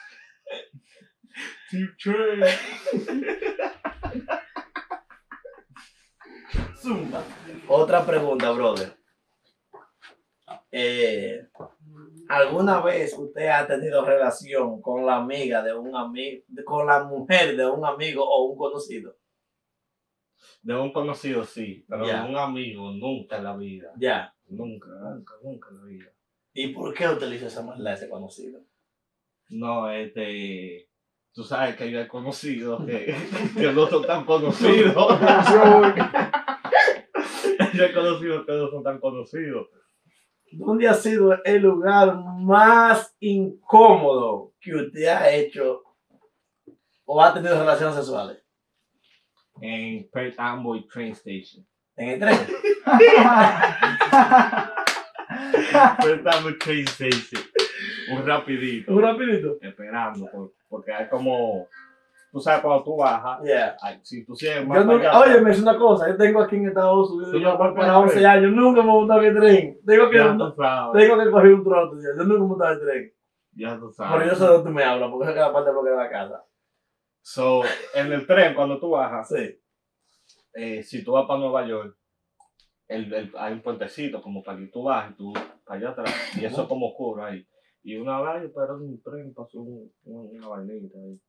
Zumba. 6.82 7.24
Otra 7.70 8.06
pregunta, 8.06 8.52
brother. 8.52 8.98
Eh, 10.70 11.48
¿Alguna 12.32 12.80
vez 12.80 13.14
usted 13.20 13.50
ha 13.50 13.68
tenido 13.68 14.06
relación 14.06 14.82
con 14.82 15.06
la 15.06 15.18
amiga 15.18 15.62
de 15.62 15.74
un 15.74 15.94
amigo, 15.94 16.46
con 16.64 16.88
la 16.88 17.04
mujer 17.04 17.58
de 17.58 17.70
un 17.70 17.86
amigo 17.86 18.24
o 18.24 18.46
un 18.46 18.58
conocido? 18.58 19.18
De 20.62 20.74
un 20.74 20.94
conocido 20.94 21.44
sí, 21.44 21.86
pero 21.90 22.08
de 22.08 22.22
un 22.22 22.38
amigo 22.38 22.90
nunca 22.94 23.36
en 23.36 23.44
la 23.44 23.58
vida. 23.58 23.92
Ya. 23.98 24.34
Nunca, 24.48 24.88
nunca, 24.88 25.34
nunca 25.44 25.68
en 25.72 25.78
la 25.78 25.84
vida. 25.84 26.10
¿Y 26.54 26.70
por 26.70 26.94
qué 26.94 27.10
utiliza 27.10 27.48
esa 27.48 27.64
maldad 27.64 27.96
ese 27.96 28.08
conocido? 28.08 28.62
No, 29.50 29.92
este. 29.92 30.88
Tú 31.34 31.44
sabes 31.44 31.76
que 31.76 31.92
yo 31.92 32.00
he 32.00 32.08
conocido 32.08 32.86
que, 32.86 33.14
que 33.58 33.74
no 33.74 33.88
son 33.88 34.08
tan 34.08 34.24
conocidos. 34.24 35.20
yo 37.74 37.84
he 37.84 37.94
conocido 37.94 38.46
que 38.46 38.54
no 38.54 38.70
son 38.70 38.84
tan 38.84 39.02
conocidos. 39.02 39.68
¿Dónde 40.52 40.88
ha 40.88 40.94
sido 40.94 41.42
el 41.44 41.62
lugar 41.62 42.16
más 42.40 43.16
incómodo 43.20 44.54
que 44.60 44.76
usted 44.76 45.06
ha 45.08 45.30
hecho 45.32 45.82
o 47.06 47.22
ha 47.22 47.34
tenido 47.34 47.58
relaciones 47.60 47.96
sexuales? 47.96 48.38
En 49.62 50.10
Perth 50.12 50.36
Amboy 50.40 50.88
Train 50.88 51.12
Station. 51.14 51.66
¿En 51.96 52.10
el 52.10 52.20
tren? 52.20 52.38
Perth 56.02 56.28
Amboy 56.28 56.58
Train 56.60 56.86
Station. 56.88 57.42
Un 58.12 58.26
rapidito. 58.26 58.92
Un 58.94 59.02
rapidito. 59.02 59.58
Esperando. 59.62 60.30
por- 60.32 60.54
porque 60.68 60.94
hay 60.94 61.08
como. 61.10 61.68
Tú 62.32 62.40
sabes 62.40 62.62
cuando 62.62 62.84
tú 62.84 62.96
bajas. 62.96 63.44
Yeah. 63.44 63.76
hay- 63.82 64.00
si 64.04 64.24
tú 64.26 64.36
sigues 64.36 64.66
más 64.66 64.78
para 64.80 64.84
nunca, 64.94 65.10
allá, 65.10 65.20
oye, 65.20 65.42
me 65.42 65.50
dice 65.50 65.62
una 65.64 65.78
cosa, 65.78 66.08
yo 66.08 66.16
tengo 66.16 66.42
aquí 66.42 66.56
en 66.56 66.68
Estados 66.70 67.12
Unidos 67.12 67.34
yo 67.42 67.58
para 67.58 67.74
para 67.74 67.88
el 67.88 67.94
11 67.96 68.14
tren. 68.16 68.26
años, 68.26 68.52
nunca 68.54 68.82
me 68.82 68.90
he 68.90 68.94
montado 68.94 69.22
en 69.22 69.28
el 69.28 69.36
tren. 69.42 69.80
Tengo 69.86 70.10
que, 70.10 70.18
tengo 70.18 71.18
que 71.24 71.32
coger 71.32 71.54
un 71.54 71.64
trote, 71.64 71.96
yo 72.02 72.24
nunca 72.24 72.40
me 72.40 72.46
he 72.46 72.48
montado 72.48 72.72
en 72.74 72.80
el 72.80 72.86
tren. 72.86 73.14
Ya 73.54 73.76
tú 73.76 73.92
Pero 73.98 74.10
sabes. 74.10 74.30
yo 74.30 74.36
sé 74.36 74.44
de 74.44 74.50
dónde 74.50 74.70
tú 74.70 74.74
me 74.76 74.84
hablas, 74.84 75.10
porque 75.12 75.28
es 75.30 75.36
cada 75.36 75.52
parte 75.52 75.70
de 75.70 75.76
lo 75.76 75.84
que 75.84 75.90
de 75.90 75.96
la 75.98 76.10
casa. 76.10 76.46
So, 77.22 77.64
en 77.94 78.14
el 78.14 78.26
tren, 78.26 78.56
cuando 78.56 78.80
tú 78.80 78.92
bajas, 78.92 79.28
Sí. 79.28 79.60
eh, 80.54 80.84
si 80.84 81.04
tú 81.04 81.12
vas 81.12 81.26
para 81.28 81.40
Nueva 81.42 81.66
York, 81.68 81.98
el, 82.88 83.14
el- 83.14 83.32
hay 83.38 83.54
un 83.54 83.62
puentecito 83.62 84.22
como 84.22 84.42
para 84.42 84.58
que 84.58 84.68
tú 84.68 84.84
bajes, 84.84 85.16
tú 85.18 85.34
para 85.66 85.80
allá 85.80 85.90
atrás, 85.90 86.14
y 86.42 86.46
eso 86.46 86.66
como 86.68 86.88
oscuro 86.88 87.26
ahí. 87.26 87.46
Y 87.84 87.98
una 87.98 88.22
vez, 88.22 88.52
pero 88.56 88.76
un 88.78 89.02
tren 89.02 89.34
pasó 89.34 89.60
un- 89.60 89.92
un- 90.06 90.30
una 90.38 90.48
vainita 90.48 90.98
ahí. 90.98 91.20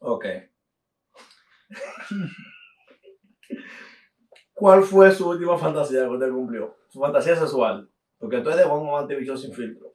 Ok. 0.00 0.24
¿Cuál 4.54 4.82
fue 4.82 5.10
su 5.12 5.28
última 5.28 5.56
fantasía 5.56 6.02
que 6.04 6.08
usted 6.08 6.30
cumplió? 6.30 6.76
Su 6.88 7.00
fantasía 7.00 7.36
sexual. 7.36 7.88
Porque 8.18 8.38
tú 8.40 8.48
eres 8.50 8.62
de 8.62 8.68
Juan 8.68 9.02
Antibicho 9.02 9.36
sin 9.36 9.52
filtro. 9.54 9.94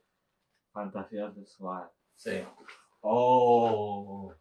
Fantasía 0.71 1.31
sexual. 1.33 1.89
Sí. 2.15 2.41
Oh, 3.01 4.33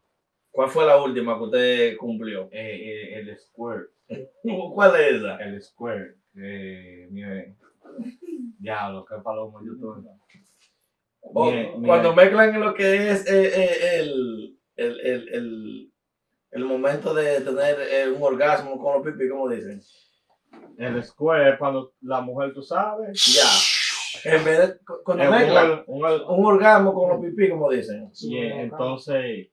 ¿Cuál 0.53 0.69
fue 0.71 0.87
la 0.87 1.03
última 1.03 1.37
que 1.37 1.45
usted 1.45 1.97
cumplió? 1.97 2.49
eh, 2.53 2.77
eh, 3.13 3.19
el 3.19 3.39
squirt, 3.39 3.91
¿Cuál 4.75 5.01
es 5.01 5.15
esa? 5.17 5.37
el 5.39 5.61
squirt. 5.63 6.17
Eh, 6.37 7.09
mire, 7.11 7.57
diablo, 8.59 9.05
qué 9.05 9.17
palomo 9.23 9.61
yo 9.65 9.73
tuve. 9.79 10.09
O 11.23 11.51
Mi- 11.51 11.77
mi- 11.79 11.87
cuando 11.89 12.15
mezclan 12.15 12.61
lo 12.61 12.75
que 12.75 13.11
es 13.11 13.27
eh, 13.29 13.51
eh, 13.65 14.01
el, 14.01 14.59
el, 14.77 15.01
el, 15.01 15.29
el, 15.29 15.93
el 16.51 16.65
momento 16.65 17.15
de 17.15 17.41
tener 17.41 17.77
eh, 17.81 18.11
un 18.11 18.23
orgasmo 18.23 18.79
con 18.79 18.95
los 18.95 19.07
pipí, 19.13 19.29
como 19.29 19.49
dicen. 19.49 19.81
El 20.79 21.03
square 21.03 21.59
cuando 21.59 21.95
la 22.03 22.21
mujer, 22.21 22.53
tú 22.53 22.63
sabes, 22.63 23.35
Ya. 23.35 23.49
En 24.31 24.45
vez 24.45 24.59
de 24.59 24.79
cu- 24.85 25.01
cuando 25.05 25.25
un, 25.87 26.45
orgasmo 26.45 26.93
con 26.93 27.09
los 27.11 27.21
pipí, 27.21 27.49
como 27.49 27.71
dicen. 27.71 28.11
y 28.21 28.37
entonces 28.61 29.49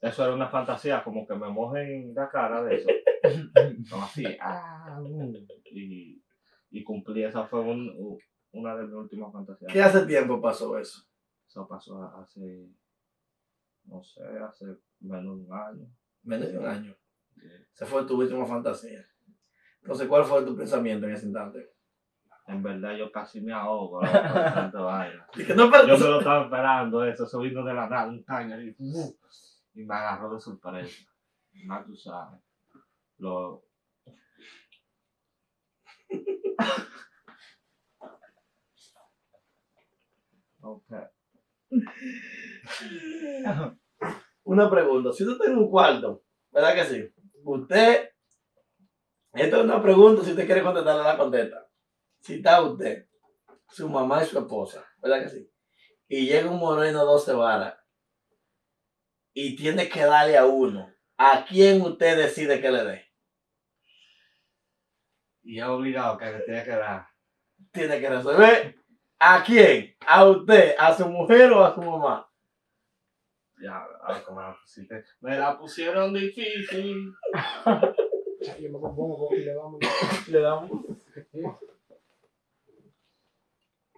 eso 0.00 0.24
era 0.24 0.32
una 0.34 0.48
fantasía, 0.48 1.02
como 1.02 1.26
que 1.26 1.34
me 1.34 1.48
mojen 1.48 2.14
la 2.14 2.28
cara 2.28 2.62
de 2.62 2.76
eso. 2.76 2.88
Como 3.90 4.04
así, 4.04 4.24
ah, 4.40 5.00
uh, 5.02 5.32
y, 5.72 6.22
y 6.70 6.84
cumplí, 6.84 7.24
esa 7.24 7.46
fue 7.48 7.60
un- 7.60 8.16
una 8.52 8.76
de 8.76 8.84
mis 8.84 8.94
últimas 8.94 9.32
fantasías. 9.32 9.72
¿Qué 9.72 9.82
hace 9.82 10.06
tiempo 10.06 10.40
pasó 10.40 10.78
eso? 10.78 11.02
Eso 11.48 11.66
pasó 11.66 12.00
hace, 12.16 12.68
no 13.88 14.02
sé, 14.02 14.22
hace 14.38 14.66
menos 15.00 15.38
de 15.38 15.44
un 15.46 15.52
año. 15.52 15.86
Menos 16.22 16.48
de 16.52 16.58
un 16.58 16.66
año. 16.66 16.96
Esa 17.74 17.86
fue 17.86 18.04
tu 18.04 18.18
última 18.20 18.44
fantasía. 18.46 19.04
Entonces, 19.82 20.06
¿cuál 20.08 20.24
fue 20.24 20.44
tu 20.44 20.56
pensamiento 20.56 21.06
en 21.06 21.12
ese 21.12 21.26
instante? 21.26 21.74
En 22.46 22.62
verdad 22.62 22.96
yo 22.96 23.12
casi 23.12 23.40
me 23.40 23.52
ahogo 23.52 24.00
vaina. 24.72 25.26
Dije, 25.36 25.54
no, 25.54 25.70
pero- 25.70 25.86
Yo 25.86 25.98
me 25.98 26.04
lo 26.10 26.18
estaba 26.18 26.44
esperando, 26.44 27.04
eso, 27.04 27.38
vino 27.40 27.64
de 27.64 27.74
la 27.74 27.88
caña 28.26 28.60
y, 28.62 28.72
¡fu! 28.72 29.16
y 29.74 29.84
me 29.84 29.94
agarró 29.94 30.34
de 30.34 30.40
sorpresa. 30.40 31.04
Más 31.66 31.84
tú 31.86 31.94
sabes. 31.96 32.40
Lo... 33.18 33.64
Ok. 40.60 40.92
Una 44.44 44.70
pregunta. 44.70 45.12
Si 45.12 45.24
usted 45.24 45.44
tiene 45.44 45.60
un 45.60 45.70
cuarto, 45.70 46.24
¿verdad 46.50 46.74
que 46.74 46.84
sí? 46.84 47.12
Usted, 47.44 48.10
esta 49.32 49.58
es 49.58 49.64
una 49.64 49.82
pregunta, 49.82 50.24
si 50.24 50.30
usted 50.30 50.46
quiere 50.46 50.62
contestarla, 50.62 51.04
la 51.04 51.18
contesta. 51.18 51.68
Si 52.20 52.34
está 52.34 52.62
usted, 52.62 53.06
su 53.68 53.88
mamá 53.88 54.22
y 54.22 54.26
su 54.26 54.38
esposa, 54.38 54.86
¿verdad 54.98 55.22
que 55.22 55.28
sí? 55.28 55.50
Y 56.08 56.26
llega 56.26 56.50
un 56.50 56.58
moreno 56.58 57.04
12 57.04 57.32
varas 57.34 57.76
y 59.32 59.56
tiene 59.56 59.88
que 59.88 60.04
darle 60.04 60.36
a 60.36 60.46
uno, 60.46 60.92
¿a 61.16 61.44
quién 61.44 61.82
usted 61.82 62.16
decide 62.16 62.60
que 62.60 62.70
le 62.70 62.84
dé? 62.84 63.04
Y 65.42 65.60
es 65.60 65.66
obligado 65.66 66.18
que 66.18 66.26
le 66.26 66.40
tiene 66.40 66.64
que 66.64 66.70
dar. 66.70 67.08
Tiene 67.72 68.00
que 68.00 68.08
resolver. 68.08 68.76
¿A 69.20 69.42
quién? 69.42 69.96
¿A 70.06 70.24
usted? 70.26 70.74
¿A 70.78 70.94
su 70.94 71.08
mujer 71.08 71.50
o 71.52 71.64
a 71.64 71.74
su 71.74 71.82
mamá? 71.82 72.30
Ya, 73.60 73.84
ay, 74.04 74.22
como 74.24 74.40
la 74.40 74.56
pusiste. 74.60 75.04
Me 75.20 75.36
la 75.36 75.58
pusieron 75.58 76.14
difícil. 76.14 77.12
Yo 78.60 78.70
me 78.70 78.80
compongo 78.80 79.34
y 79.34 79.40
le 79.40 79.54
damos. 79.54 79.80
Le 80.28 80.40
damos. 80.40 80.70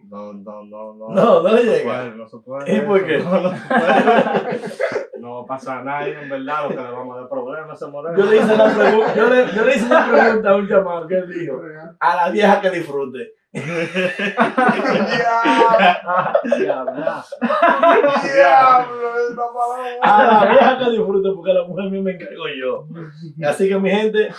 No, 0.09 0.33
no, 0.33 0.65
no, 0.65 0.95
no. 0.95 1.09
No, 1.11 1.43
no 1.43 1.53
le 1.55 1.63
se 1.63 1.79
llega. 1.79 1.85
puede, 1.85 2.17
no 2.17 2.29
se 2.29 2.39
puede. 2.39 2.77
¿Y 2.77 2.81
por 2.81 3.05
qué? 3.05 3.19
No, 3.19 3.41
no 3.41 3.51
se 3.51 3.69
puede. 3.69 4.61
No 5.21 5.47
va 5.47 5.57
a 5.67 5.83
nadie, 5.85 6.19
en 6.19 6.31
verdad, 6.31 6.63
lo 6.63 6.69
que 6.71 6.77
le 6.77 6.91
vamos 6.91 7.15
a 7.15 7.21
dar 7.21 7.29
problemas 7.29 7.71
a 7.71 7.75
ese 7.75 7.87
moreno. 7.89 8.17
Yo 8.17 8.25
le 8.25 8.37
hice 8.39 8.57
la 8.57 8.75
pregunta, 8.75 9.15
yo 9.15 9.29
le, 9.29 9.53
yo 9.55 9.65
le 9.67 9.77
hice 9.77 9.85
una 9.85 10.11
pregunta 10.11 10.51
a 10.51 10.57
un 10.57 10.67
chamán 10.69 11.07
que 11.07 11.15
él 11.19 11.29
dijo, 11.31 11.61
a 12.01 12.17
la 12.17 12.31
vieja 12.31 12.61
que 12.63 12.71
disfrute. 12.71 13.35
Diablo, 13.53 13.85
palabra. 19.37 19.99
A 20.03 20.25
la 20.25 20.51
vieja 20.51 20.79
que 20.79 20.91
disfrute 20.91 21.29
porque 21.35 21.53
la 21.53 21.65
mujer 21.65 21.91
mía 21.91 22.03
me 22.03 22.13
encargo 22.13 22.45
yo. 22.59 22.87
Así 23.47 23.69
que 23.69 23.79
mi 23.79 23.91
gente. 23.91 24.31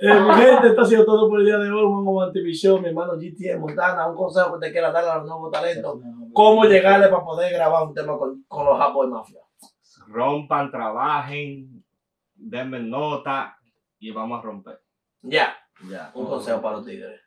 Eh, 0.00 0.20
mi 0.20 0.34
gente, 0.34 0.68
esto 0.68 0.80
ha 0.80 0.84
sido 0.84 1.04
todo 1.04 1.28
por 1.28 1.40
el 1.40 1.46
día 1.46 1.58
de 1.58 1.70
hoy. 1.70 1.84
Juan 2.04 2.32
TV 2.32 2.52
Show, 2.52 2.80
mi 2.80 2.88
hermano 2.88 3.14
GTM 3.16 3.60
Montana, 3.60 4.06
un 4.06 4.16
consejo 4.16 4.58
que 4.58 4.66
te 4.66 4.72
quiera 4.72 4.90
dar 4.90 5.04
a 5.04 5.16
los 5.18 5.26
nuevos 5.26 5.50
talentos. 5.50 6.00
Cómo 6.32 6.64
llegarle 6.64 7.08
para 7.08 7.24
poder 7.24 7.52
grabar 7.52 7.86
un 7.86 7.94
tema 7.94 8.16
con, 8.18 8.44
con 8.46 8.66
los 8.66 8.78
japos 8.78 9.06
de 9.06 9.12
mafia. 9.12 9.40
Rompan, 10.08 10.70
trabajen, 10.70 11.84
denme 12.34 12.80
nota 12.80 13.56
y 13.98 14.10
vamos 14.10 14.38
a 14.38 14.42
romper. 14.42 14.80
Ya, 15.22 15.54
Ya. 15.88 16.10
un 16.14 16.26
consejo 16.26 16.62
para 16.62 16.76
los 16.76 16.86
tigres. 16.86 17.20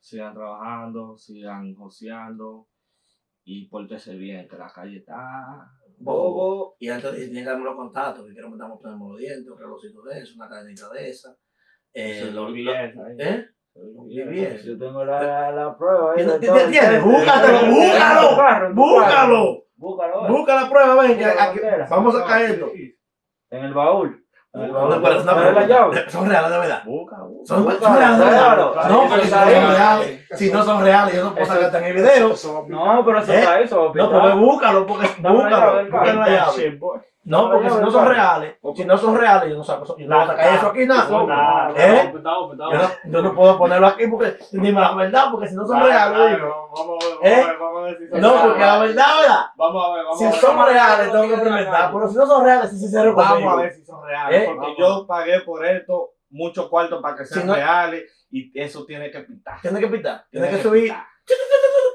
Sigan 0.00 0.34
trabajando, 0.34 1.16
sigan 1.16 1.74
joseando 1.74 2.66
y 3.44 3.68
pórtese 3.68 4.14
bien, 4.14 4.48
que 4.48 4.56
la 4.56 4.68
calle 4.68 4.98
está. 4.98 5.68
Bobo. 6.04 6.76
Y 6.78 6.88
antes 6.88 7.12
de 7.12 7.24
ir, 7.24 7.32
los 7.64 7.76
contactos, 7.76 8.26
que 8.26 8.34
queremos 8.34 8.54
estamos 8.54 8.80
poniendo 8.80 9.08
los 9.10 9.18
dientes, 9.18 9.48
un 9.48 9.58
relojito 9.58 10.02
de 10.02 10.18
eso, 10.20 10.34
una 10.36 10.48
cadenita 10.48 10.88
de 10.90 11.10
esa. 11.10 11.36
Eh, 11.94 12.20
Se 12.20 12.30
lo- 12.32 12.42
lo 12.42 12.46
lo- 12.48 12.52
bien, 12.54 12.94
¿Eh? 13.18 13.46
bien. 14.06 14.30
Bien. 14.30 14.58
Yo 14.64 14.78
tengo 14.78 15.04
la, 15.04 15.50
la 15.52 15.76
prueba. 15.76 16.14
de 16.14 16.24
todo 16.46 16.56
el 16.58 16.70
¿Tienes? 16.70 17.02
Búscatelo, 17.04 17.58
búscalo, 17.70 18.28
¡Búscalo! 18.34 18.36
carro. 18.36 19.64
Búscalo. 19.76 20.26
eh. 20.26 20.30
Busca 20.30 20.54
la 20.62 20.70
prueba, 20.70 21.02
ven, 21.02 21.18
vamos 21.90 22.14
a 22.14 22.18
sacar 22.20 22.42
esto. 22.42 22.70
En 23.50 23.64
el 23.64 23.74
baúl. 23.74 24.21
Son 24.52 26.28
reales 26.28 26.50
de 26.50 26.58
verdad. 26.58 26.82
Busca, 26.84 27.16
busca. 27.22 27.46
Son, 27.46 27.66
reales 27.96 28.18
de 28.18 28.24
verdad. 28.24 28.64
búscalo. 28.66 28.88
No, 28.88 29.08
porque 29.08 29.26
si 29.26 29.30
no 29.32 29.42
son 29.42 29.72
reales, 29.72 30.26
si 30.34 30.52
no 30.52 30.62
son 30.62 30.82
reales, 30.82 31.14
yo 31.14 31.24
no 31.24 31.34
puedo 31.34 31.46
sacarte 31.46 31.78
en 31.78 31.84
el 31.84 31.94
video. 31.94 32.34
No, 32.68 33.02
pero 33.04 33.18
eso 33.18 33.32
¿Eh? 33.32 33.38
está 33.38 33.60
eso 33.60 33.92
No, 33.94 34.10
porque 34.10 34.32
búscalo, 34.34 34.86
porque 34.86 35.08
búscalo, 35.18 35.82
la 35.84 36.28
llave. 36.28 36.78
No, 37.24 37.50
porque 37.50 37.70
si 37.70 37.76
no 37.78 37.90
son 37.90 38.08
reales, 38.08 38.56
si 38.74 38.84
no 38.84 38.98
son 38.98 39.16
reales, 39.16 39.50
yo 39.50 39.56
no 39.56 39.62
saco 39.62 39.84
eso. 39.84 39.96
Yo 39.96 40.08
no 40.08 40.16
voy 40.16 40.24
a 40.24 40.26
sacar 40.26 40.54
eso 40.54 40.66
aquí, 40.66 40.86
nada. 40.86 41.72
¿Eh? 41.76 42.12
Yo 43.04 43.22
no, 43.22 43.34
puedo 43.34 43.58
ponerlo 43.58 43.86
aquí 43.86 44.08
porque 44.08 44.36
dime 44.50 44.80
la 44.80 44.94
verdad, 44.94 45.26
porque 45.30 45.48
si 45.48 45.54
no 45.54 45.64
son 45.64 45.80
reales, 45.82 46.36
digo. 46.36 46.70
Vamos 46.74 46.98
a 47.04 47.06
ver, 47.06 47.14
vamos 47.14 47.24
¿Eh? 47.24 47.42
a 47.42 47.46
ver, 47.46 47.58
vamos 47.58 47.78
a 47.78 47.84
ver 47.84 47.98
si 47.98 48.08
son 48.08 48.20
No, 48.20 48.42
porque 48.42 48.60
la 48.60 48.78
verdad, 48.78 49.20
¿verdad? 49.20 49.46
Vamos 49.56 49.84
a 49.86 49.94
ver, 49.94 50.04
vamos 50.04 50.18
Si 50.18 50.24
a 50.24 50.30
ver. 50.30 50.40
son 50.40 50.58
a 50.58 50.64
ver. 50.64 50.74
reales, 50.74 51.12
tengo 51.12 51.24
que 51.24 51.34
experimentar, 51.34 51.92
pero 51.92 52.08
si 52.08 52.16
no 52.16 52.26
son 52.26 52.44
reales, 52.44 52.70
sí, 52.70 52.78
sí, 52.78 52.88
se 52.88 53.08
Vamos 53.10 53.52
a 53.52 53.56
ver 53.56 53.72
si 53.72 53.84
son 53.84 54.04
reales. 54.04 54.42
¿Eh? 54.42 54.52
Porque 54.54 54.74
yo 54.78 55.06
pagué 55.06 55.40
por 55.42 55.64
esto 55.64 56.10
mucho 56.30 56.68
cuarto 56.68 57.00
para 57.00 57.16
que 57.16 57.24
sean 57.24 57.42
Si 57.42 57.46
no- 57.46 57.54
reales 57.54 58.26
y 58.30 58.50
eso 58.60 58.84
tiene 58.84 59.10
que 59.12 59.20
pitar. 59.20 59.60
Tiene 59.60 59.78
que 59.78 59.86
pitar, 59.86 60.24
tiene 60.30 60.48
que 60.50 60.62
subir. 60.62 60.92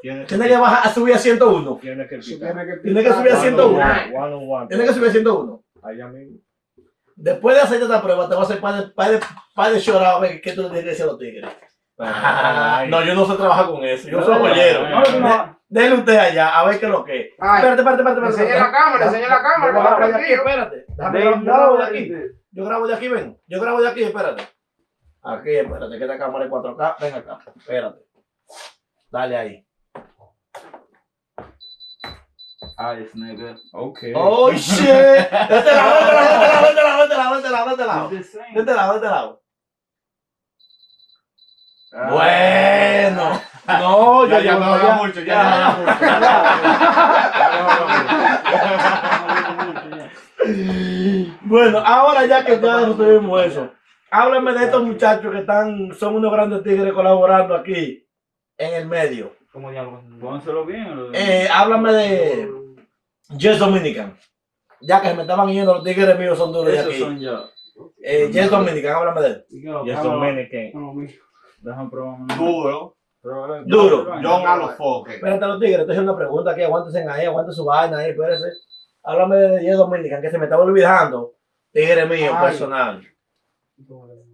Tiene 0.02 0.20
que, 0.22 0.26
tiene 0.28 0.48
que 0.48 0.58
bajar 0.58 0.88
a 0.88 0.94
subir 0.94 1.16
a 1.16 1.18
101. 1.18 1.78
Tiene 1.82 2.08
que 2.08 2.18
tiene 2.20 2.22
subir 2.24 2.46
a 2.48 3.02
picar. 3.02 3.38
101. 3.42 3.78
One 3.78 4.34
on 4.36 4.50
one. 4.50 4.68
Tiene 4.68 4.84
que 4.86 4.94
subir 4.94 5.10
a 5.10 5.12
101. 5.12 5.64
Allá 5.84 6.08
mismo. 6.08 6.38
Después 7.16 7.56
de 7.56 7.62
hacer 7.64 7.82
esta 7.82 8.02
prueba, 8.02 8.30
te 8.30 8.36
voy 8.36 8.44
a 8.44 8.46
hacer 8.46 8.60
par 8.60 8.76
de, 8.76 8.88
par 8.92 9.10
de, 9.12 9.20
par 9.56 9.72
de 9.72 9.80
llorar 9.80 10.16
a 10.16 10.20
ver 10.20 10.40
qué 10.40 10.54
tú 10.54 10.62
le 10.62 10.68
tienes 10.70 10.84
que 10.84 10.90
decir 10.92 11.04
a 11.04 11.08
los 11.08 11.18
tigres. 11.18 11.50
Ay. 11.98 12.90
no, 12.90 13.04
yo 13.04 13.16
no 13.16 13.26
sé 13.26 13.36
trabajar 13.36 13.66
con 13.66 13.84
eso. 13.84 14.08
Yo 14.08 14.20
No, 14.20 14.24
soy 14.26 14.38
joyero. 14.38 14.88
no, 14.88 15.20
no. 15.20 15.58
Dele 15.70 15.96
usted 15.96 16.16
allá, 16.16 16.58
a 16.60 16.66
ver 16.66 16.80
qué 16.80 16.86
es 16.86 16.92
lo 16.92 17.04
que 17.04 17.20
es. 17.20 17.28
Ay, 17.40 17.56
Espérate, 17.58 17.82
espérate, 17.82 18.02
espérate. 18.04 18.30
espérate. 18.30 18.44
enseña 18.44 18.66
la 18.66 18.72
cámara, 18.72 19.06
enseña 19.06 19.28
la 19.28 19.42
cámara, 19.42 19.74
Yo 19.74 19.82
grabo 19.82 20.08
de 20.08 20.16
aquí, 20.16 20.34
espérate. 20.34 20.86
Déjame 20.88 21.24
yo 21.24 21.42
grabo 21.42 21.78
de 21.78 21.84
aquí. 21.84 22.14
Yo 22.52 22.66
grabo 22.66 22.88
de 22.88 22.94
aquí, 22.94 23.08
ven. 23.08 23.38
Yo 23.48 23.62
grabo 23.62 23.82
de 23.82 23.88
aquí, 23.90 24.04
espérate. 24.04 24.44
Aquí, 25.24 25.56
espérate, 25.56 25.98
que 25.98 26.04
esta 26.04 26.18
cámara 26.18 26.46
es 26.46 26.52
4K. 26.52 26.96
Ven 27.02 27.14
acá, 27.16 27.40
espérate. 27.58 28.00
Dale 29.12 29.38
ahí. 29.38 29.68
Ice, 29.98 30.66
nigga. 30.66 30.76
Okay. 30.78 30.86
Oh, 30.86 30.86
shit. 30.88 30.92
De 30.92 30.92
este 30.92 30.96
lado, 31.42 31.46
de 31.46 31.46
este 31.48 31.76
lado, 31.76 32.64
de 32.64 32.67
este 34.52 35.72
lado, 35.74 35.98
de 37.02 37.06
este 37.06 37.16
lado, 37.16 37.34
de 37.34 37.40
este 37.40 37.50
lado, 37.50 37.66
de 37.66 37.72
este 37.72 37.86
lado. 37.86 38.12
It's 38.14 38.32
the 38.32 38.38
same. 38.40 38.54
De 38.54 38.60
este 38.60 38.74
lado, 38.76 38.92
de 38.94 38.98
este 38.98 39.10
lado. 39.10 39.42
Ah. 41.94 42.10
Bueno. 42.12 43.42
No, 43.68 44.26
yo 44.26 44.40
Ya, 44.40 44.56
no 44.56 44.64
haga 44.64 44.94
mucho, 44.96 45.20
ya, 45.20 45.26
ya, 45.26 45.78
ya, 45.92 46.38
mucho. 50.48 51.38
Bueno, 51.42 51.80
ahora 51.80 52.26
ya 52.26 52.46
que 52.46 52.60
ya 52.62 52.78
resolvimos 52.86 53.46
eso, 53.46 53.72
háblame 54.12 54.54
de 54.54 54.66
estos 54.66 54.84
muchachos 54.84 55.32
que 55.32 55.40
están, 55.40 55.94
son 55.94 56.16
unos 56.16 56.32
grandes 56.32 56.64
tigres 56.64 56.94
colaborando 56.94 57.56
aquí 57.56 58.08
en 58.58 58.74
el 58.74 58.88
medio. 58.88 59.36
¿Cómo 59.52 59.72
diablos? 59.72 60.02
Pónselo 60.22 60.66
bien. 60.66 60.96
lo- 60.96 61.14
Eh, 61.14 61.48
háblame 61.54 61.92
de 61.94 62.52
Jess 63.38 63.60
Dominican. 63.60 64.18
Ya 64.82 65.02
que 65.02 65.08
se 65.10 65.16
me 65.16 65.22
estaban 65.24 65.50
yendo 65.50 65.74
los 65.74 65.84
tigres 65.84 66.18
míos 66.20 66.38
son 66.38 66.52
duros 66.54 66.74
Esos 66.74 66.88
aquí. 66.88 67.00
son. 67.00 67.20
Eh, 68.02 68.30
Jess 68.32 68.50
Dominican, 68.52 68.96
háblame 68.96 69.22
de 69.22 69.28
él. 69.28 69.46
Cámara- 69.66 70.04
Dominican. 70.04 71.08
Déjame 71.60 71.90
probar. 71.90 72.38
Duro. 72.38 72.96
Duro. 73.66 74.06
John 74.24 74.48
a 74.48 74.56
los 74.56 74.76
foques. 74.76 75.16
Espérate 75.16 75.46
los 75.48 75.60
tigres, 75.60 75.80
estoy 75.80 75.94
haciendo 75.96 76.14
una 76.14 76.20
pregunta 76.20 76.52
aquí, 76.52 76.64
aguántense 76.64 77.10
ahí, 77.10 77.26
aguanten 77.26 77.54
su 77.54 77.66
vaina 77.66 77.98
ahí, 77.98 78.12
espérense. 78.12 78.46
Háblame 79.04 79.36
de 79.38 79.62
Jess 79.62 79.78
Dominican, 79.78 80.22
que 80.22 80.30
se 80.32 80.38
me 80.38 80.46
estaba 80.46 80.64
olvidando. 80.64 81.34
Tigre 81.74 82.06
mío, 82.06 82.32
Ay. 82.36 82.48
personal. 82.48 83.02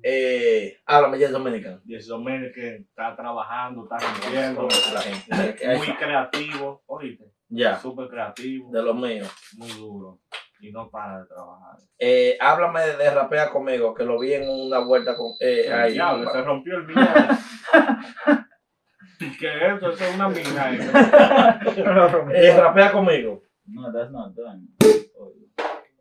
Eh, 0.03 0.77
háblame 0.86 1.17
ya 1.19 1.29
Dominican. 1.29 1.82
Jesse 1.86 2.08
Dominican 2.08 2.86
está 2.89 3.15
trabajando, 3.15 3.84
está 3.84 3.97
rompiendo, 3.97 4.67
La 4.93 5.01
gente. 5.01 5.77
muy 5.77 5.95
creativo, 5.95 6.84
oíste, 6.88 7.25
Ya, 7.56 7.78
súper 7.78 8.08
creativo, 8.08 8.72
de 8.72 8.82
los 8.82 8.96
míos. 8.96 9.30
muy 9.58 9.70
duro 9.72 10.20
y 10.60 10.72
no 10.72 10.89
para 10.89 11.20
de 11.20 11.26
trabajar. 11.28 11.78
Eh, 12.00 12.38
háblame 12.39 12.80
de, 12.82 13.13
Rapea 13.13 13.50
conmigo, 13.50 13.94
que 13.94 14.06
lo 14.06 14.18
vi 14.18 14.34
en 14.34 14.50
una 14.50 14.80
vuelta 14.80 15.13
con. 15.16 15.34
Eh, 15.42 15.66
El 15.68 15.74
ahí. 15.74 15.94
diablo, 15.94 16.32
se 16.32 16.42
rompió 16.42 16.78
el 16.78 16.88
mío. 16.88 16.96
que 19.39 19.68
eso, 19.68 19.92
eso 19.92 20.06
es 20.06 20.16
una 20.16 20.30
mina. 20.30 20.72
Eh, 22.34 22.56
rapea 22.58 22.92
conmigo. 22.94 23.44
No, 23.66 23.92
that's 23.92 24.12
not 24.12 24.34
done. 24.34 24.68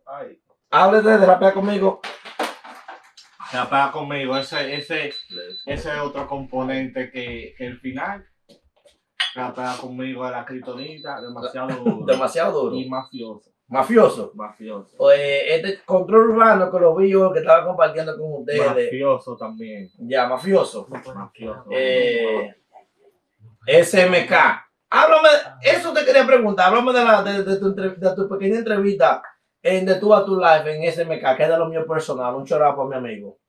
Ay. 0.05 0.39
Háblate 0.71 1.09
de 1.09 1.25
rapea 1.25 1.53
conmigo. 1.53 2.01
Rapea 3.51 3.91
conmigo, 3.91 4.37
ese, 4.37 4.75
ese, 4.75 5.13
ese 5.65 5.89
es 5.89 5.97
otro 5.99 6.25
componente 6.27 7.11
que, 7.11 7.53
que 7.57 7.65
el 7.67 7.79
final. 7.79 8.25
Rapea 9.35 9.75
conmigo 9.79 10.23
a 10.23 10.31
la 10.31 10.45
critonita, 10.45 11.21
demasiado 11.21 11.67
duro. 11.83 12.05
Demasiado 12.05 12.61
duro. 12.61 12.75
y 12.75 12.87
mafioso. 12.89 13.49
Mafioso. 13.67 14.31
Mafioso. 14.35 15.11
Eh, 15.11 15.55
este 15.55 15.83
control 15.83 16.29
urbano 16.31 16.69
que 16.71 16.79
lo 16.79 16.95
vi 16.95 17.09
yo 17.09 17.31
que 17.31 17.39
estaba 17.39 17.65
compartiendo 17.65 18.15
con 18.17 18.41
ustedes. 18.41 18.67
Mafioso 18.67 19.35
también. 19.35 19.89
Ya, 19.99 20.27
mafioso. 20.27 20.87
Mafioso. 20.89 21.65
Eh, 21.71 22.55
SMK. 23.65 24.31
Háblame, 24.89 25.29
eso 25.63 25.91
te 25.91 26.05
quería 26.05 26.25
preguntar. 26.25 26.67
Háblame 26.67 26.93
de, 26.93 27.03
la, 27.05 27.23
de, 27.23 27.43
de 27.43 27.57
tu, 27.57 27.73
de 27.73 28.15
tu 28.15 28.29
pequeña 28.29 28.59
entrevista 28.59 29.23
en 29.63 29.85
De 29.87 29.95
Tú 29.95 30.13
a 30.13 30.23
Tu 30.23 30.35
Live 30.35 30.75
en 30.75 30.91
SMK, 30.91 31.35
que 31.35 31.43
es 31.43 31.49
de 31.49 31.57
lo 31.57 31.67
mío 31.67 31.87
personal. 31.87 32.35
Un 32.35 32.45
chorado 32.45 32.75
para 32.75 32.89
mi 32.89 32.95
amigo. 32.95 33.39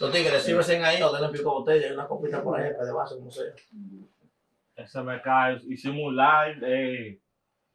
Los 0.00 0.10
tigres, 0.10 0.42
sírvesen 0.42 0.82
ahí 0.84 1.00
o 1.00 1.12
denle 1.12 1.28
pico 1.28 1.52
botella 1.52 1.86
y 1.86 1.92
una 1.92 2.08
copita 2.08 2.42
por 2.42 2.58
ahí, 2.58 2.72
de 2.72 2.92
vaso, 2.92 3.18
como 3.18 3.30
sea. 3.30 3.52
SMK, 4.86 5.62
hicimos 5.68 6.00
un 6.08 6.16
live. 6.16 6.58
Eh, 6.62 7.20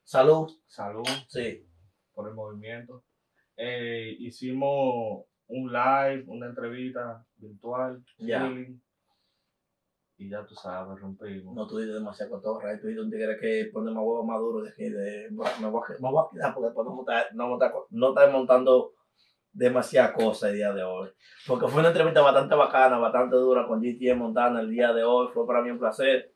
Salud. 0.03 0.49
salud. 0.65 1.03
Sí. 1.27 1.63
por 2.13 2.27
el 2.29 2.33
movimiento. 2.35 3.03
Eh, 3.55 4.15
hicimos 4.19 5.25
un 5.47 5.71
live, 5.71 6.23
una 6.27 6.47
entrevista 6.47 7.23
virtual, 7.35 8.03
Ya. 8.17 8.49
y 10.17 10.29
ya 10.29 10.43
tú 10.45 10.55
sabes, 10.55 10.99
rompimos. 10.99 11.55
No, 11.55 11.67
tú 11.67 11.77
dices 11.77 11.93
demasiado 11.93 12.31
cotorra. 12.31 12.73
y 12.73 12.79
Tú 12.81 12.87
dices 12.87 13.03
un 13.03 13.11
tigre 13.11 13.37
que 13.39 13.69
pone 13.71 13.91
más 13.91 14.03
huevo 14.03 14.23
más 14.25 14.39
duro 14.39 14.63
de 14.63 14.69
aquí. 14.71 14.89
De, 14.89 15.27
me, 15.29 15.37
voy 15.37 15.47
a, 15.47 15.59
me 16.01 16.09
voy 16.11 16.23
a 16.25 16.33
quedar 16.33 16.53
porque 16.53 16.65
después 16.67 16.87
no, 16.87 16.95
monta- 16.95 17.27
no, 17.33 17.87
no 17.91 18.09
está 18.09 18.27
montando 18.31 18.93
demasiadas 19.51 20.11
cosas 20.13 20.49
el 20.49 20.55
día 20.55 20.73
de 20.73 20.83
hoy. 20.83 21.09
Porque 21.45 21.67
fue 21.67 21.79
una 21.81 21.89
entrevista 21.89 22.21
bastante 22.21 22.55
bacana, 22.55 22.97
bastante 22.97 23.35
dura 23.35 23.67
con 23.67 23.79
GTM 23.81 24.17
Montana 24.17 24.61
el 24.61 24.69
día 24.71 24.91
de 24.91 25.03
hoy. 25.03 25.27
Fue 25.33 25.45
para 25.45 25.61
mí 25.61 25.69
un 25.69 25.77
placer. 25.79 26.33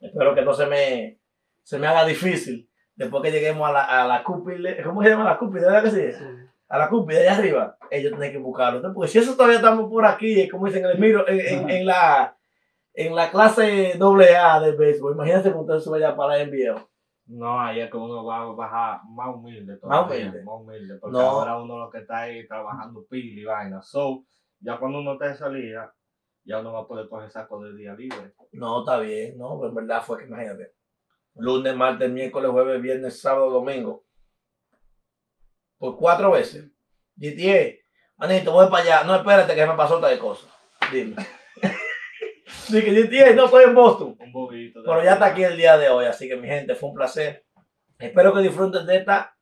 Espero 0.00 0.34
que 0.34 0.42
no 0.42 0.52
se 0.54 0.66
me, 0.66 1.18
se 1.62 1.78
me 1.78 1.86
haga 1.86 2.04
difícil 2.04 2.68
después 2.94 3.22
que 3.22 3.30
lleguemos 3.32 3.68
a 3.68 3.72
la, 3.72 3.84
a 3.84 4.06
la 4.06 4.22
cúpide. 4.24 4.82
¿Cómo 4.82 5.02
se 5.02 5.10
llama 5.10 5.24
la 5.24 5.38
cúpide? 5.38 5.66
¿Verdad 5.66 5.82
que 5.84 5.90
sí? 5.90 6.12
Sí. 6.12 6.24
a 6.68 6.78
la 6.78 6.88
cúpide 6.88 7.20
allá 7.28 7.38
arriba, 7.38 7.78
ellos 7.90 8.12
tienen 8.12 8.32
que 8.32 8.38
buscarlo. 8.38 8.78
Entonces, 8.78 8.94
Porque 8.96 9.10
si 9.10 9.18
eso 9.18 9.34
todavía 9.36 9.56
estamos 9.58 9.88
por 9.88 10.04
aquí, 10.04 10.40
es 10.40 10.50
como 10.50 10.66
dicen 10.66 10.84
en 10.84 10.90
el 10.90 10.98
miro, 10.98 11.26
en, 11.28 11.40
en- 11.40 11.70
en 11.70 11.86
la 11.86 12.32
en 12.98 13.14
la 13.14 13.30
clase 13.30 13.92
AA 14.00 14.60
de 14.60 14.72
béisbol, 14.72 15.12
imagínense 15.12 15.52
que 15.52 15.58
usted 15.58 15.78
sube 15.80 15.98
allá 15.98 16.16
para 16.16 16.38
la 16.38 16.44
NBA. 16.46 16.86
No, 17.26 17.60
ahí 17.60 17.80
es 17.80 17.90
que 17.90 17.96
uno 17.98 18.24
va 18.24 18.38
a 18.40 18.44
bajar 18.46 19.00
más 19.10 19.34
humilde 19.34 19.72
Más 19.72 19.80
todavía, 19.80 20.28
humilde. 20.30 20.44
más 20.44 20.54
humilde, 20.60 20.94
porque 20.98 21.12
No. 21.18 21.20
ahora 21.20 21.60
uno 21.60 21.78
lo 21.78 21.90
que 21.90 21.98
está 21.98 22.20
ahí 22.20 22.46
trabajando 22.48 23.04
pila 23.10 23.40
y 23.40 23.44
vaina. 23.44 23.82
So, 23.82 24.24
ya 24.60 24.78
cuando 24.78 25.00
uno 25.00 25.12
está 25.12 25.28
de 25.28 25.34
salida, 25.34 25.92
ya 26.46 26.60
uno 26.60 26.72
va 26.72 26.80
a 26.80 26.86
poder 26.86 27.08
coger 27.08 27.30
saco 27.30 27.60
de 27.62 27.74
día 27.74 27.92
libre. 27.94 28.34
No, 28.52 28.80
está 28.80 28.98
bien, 29.00 29.36
no, 29.36 29.58
pero 29.58 29.70
en 29.70 29.74
verdad 29.74 30.02
fue 30.02 30.18
que 30.18 30.24
imagínate. 30.26 30.72
Lunes, 31.34 31.74
martes, 31.76 32.10
miércoles, 32.10 32.50
jueves, 32.50 32.80
viernes, 32.80 33.20
sábado, 33.20 33.50
domingo. 33.50 34.04
Por 35.76 35.96
cuatro 35.98 36.30
veces. 36.30 36.70
GTA, 37.16 37.76
manito, 38.16 38.52
voy 38.52 38.70
para 38.70 38.82
allá. 38.82 39.04
No, 39.04 39.16
espérate 39.16 39.54
que 39.54 39.66
me 39.66 39.74
pasó 39.74 40.00
tal 40.00 40.18
cosa. 40.18 40.46
Dime. 40.90 41.16
Dije, 42.68 43.02
GTA, 43.02 43.34
no 43.34 43.46
estoy 43.46 43.64
en 43.64 43.74
Boston. 43.74 44.16
Un 44.18 44.32
bobito. 44.32 44.82
Pero 44.84 45.02
ya 45.02 45.14
está 45.14 45.26
aquí 45.26 45.42
el 45.42 45.56
día 45.56 45.76
de 45.76 45.88
hoy, 45.88 46.06
así 46.06 46.28
que 46.28 46.36
mi 46.36 46.46
gente, 46.46 46.74
fue 46.74 46.88
un 46.88 46.94
placer. 46.94 47.44
Espero 47.98 48.32
que 48.32 48.40
disfruten 48.40 48.86
de 48.86 48.96
esta 48.96 49.36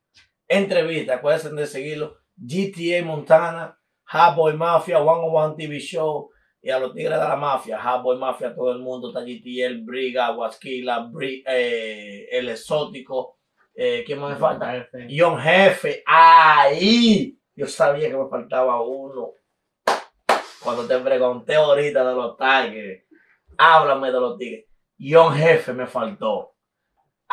entrevista. 0.49 1.17
Acuérdense 1.17 1.51
de 1.51 1.67
seguirlo. 1.67 2.17
GTA 2.37 3.05
Montana, 3.05 3.79
Hot 4.07 4.35
Boy 4.35 4.55
Mafia, 4.55 4.99
One 5.01 5.29
on 5.29 5.45
One 5.51 5.55
TV 5.57 5.79
Show 5.79 6.31
y 6.65 6.71
a 6.71 6.79
los 6.79 6.95
tigres 6.95 7.21
de 7.21 7.29
la 7.29 7.37
mafia, 7.37 7.79
Hot 7.81 8.03
Boy 8.03 8.17
Mafia, 8.19 8.55
todo 8.55 8.73
el 8.73 8.79
mundo, 8.79 9.09
está 9.09 9.21
GTA, 9.21 9.67
el 9.67 9.83
Briga, 9.83 10.33
Huasquila, 10.35 11.07
Bri- 11.11 11.43
eh, 11.47 12.27
el 12.31 12.49
exótico, 12.49 13.39
eh, 13.75 14.03
¿quién 14.07 14.19
más 14.19 14.31
me 14.31 14.37
falta? 14.37 14.89
John 15.15 15.39
Jefe, 15.39 16.03
ahí. 16.07 17.39
Yo 17.55 17.67
sabía 17.67 18.09
que 18.09 18.17
me 18.17 18.29
faltaba 18.29 18.81
uno. 18.81 19.33
Cuando 20.63 20.87
te 20.87 20.99
pregunté 20.99 21.55
ahorita 21.57 22.03
de 22.09 22.15
los 22.15 22.37
Tigers, 22.37 23.05
háblame 23.59 24.11
de 24.11 24.21
los 24.21 24.39
Tigres. 24.39 24.65
John 24.99 25.35
Jefe 25.35 25.73
me 25.75 25.87
faltó. 25.87 26.54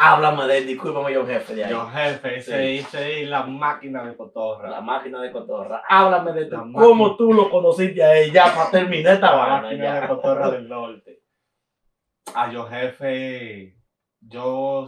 Háblame 0.03 0.47
de 0.47 0.57
él, 0.57 0.65
discúlpame, 0.65 1.13
John 1.15 1.27
Jefe 1.27 1.53
de 1.53 1.63
ahí. 1.63 1.69
Yo, 1.69 1.87
jefe, 1.87 2.37
ese, 2.37 3.21
es 3.21 3.29
la 3.29 3.43
máquina 3.45 4.03
de 4.03 4.17
cotorra. 4.17 4.67
La 4.67 4.81
máquina 4.81 5.21
de 5.21 5.31
cotorra. 5.31 5.83
Háblame 5.87 6.33
de 6.33 6.45
tú, 6.45 6.57
cómo 6.73 7.15
tú 7.15 7.31
lo 7.31 7.51
conociste 7.51 8.03
a 8.03 8.17
él, 8.17 8.31
ya 8.31 8.45
para 8.45 8.71
terminar 8.71 9.13
esta 9.13 9.35
La 9.35 9.61
máquina 9.61 9.83
ya. 9.83 10.01
de 10.01 10.07
cotorra 10.07 10.49
del 10.49 10.67
norte. 10.69 11.21
A 12.33 12.51
yo 12.51 12.65
jefe, 12.65 13.77
yo, 14.21 14.87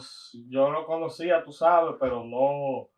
yo 0.49 0.71
lo 0.71 0.83
conocía, 0.87 1.43
tú 1.43 1.51
sabes, 1.51 1.95
pero 1.99 2.23
no, 2.23 2.89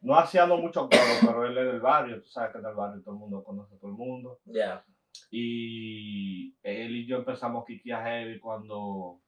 no 0.00 0.18
hacíamos 0.18 0.60
mucho 0.60 0.88
coro, 0.88 1.00
pero 1.20 1.46
él 1.46 1.56
es 1.58 1.66
del 1.66 1.80
barrio, 1.80 2.20
tú 2.22 2.28
sabes 2.28 2.50
que 2.50 2.58
en 2.58 2.66
el 2.66 2.74
barrio 2.74 3.02
todo 3.02 3.14
el 3.14 3.20
mundo 3.20 3.44
conoce 3.44 3.72
a 3.72 3.78
todo 3.78 3.90
el 3.92 3.96
mundo. 3.96 4.40
Ya. 4.46 4.84
Y 5.30 6.56
él 6.64 6.96
y 6.96 7.06
yo 7.06 7.18
empezamos 7.18 7.62
a 7.62 7.66
kikiar 7.66 8.04
heavy 8.04 8.40
cuando 8.40 9.20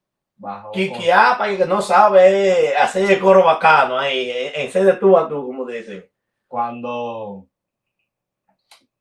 Kiki 0.71 1.09
ah, 1.11 1.35
para 1.37 1.51
el 1.51 1.57
que 1.57 1.65
no 1.65 1.81
sabe 1.81 2.69
eh, 2.71 2.77
hacer 2.77 3.11
el 3.11 3.19
coro 3.19 3.43
bacano 3.43 3.97
ahí, 3.97 4.29
en, 4.31 4.61
en 4.61 4.71
ser 4.71 4.85
de 4.85 4.93
tú 4.93 5.17
a 5.17 5.27
tú, 5.27 5.45
como 5.45 5.65
dicen. 5.65 6.09
cuando 6.47 7.45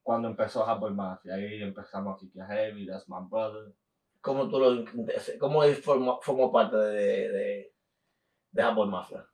cuando 0.03 0.29
empezó 0.29 0.65
Hardball 0.65 0.95
Mafia, 0.95 1.35
ahí 1.35 1.63
empezamos 1.63 2.15
a 2.15 2.19
kikiar 2.19 2.49
heavy, 2.49 2.87
that's 2.87 3.09
my 3.09 3.19
brother. 3.29 3.73
¿Cómo 4.23 4.49
tú 4.49 4.59
lo 4.59 4.85
cómo 5.39 5.63
él 5.65 5.77
formó, 5.77 6.19
formó 6.23 6.51
parte 6.51 6.77
de, 6.77 7.29
de, 7.31 7.73
de 8.53 8.63
Hardball 8.63 8.89
Mafia? 8.91 9.25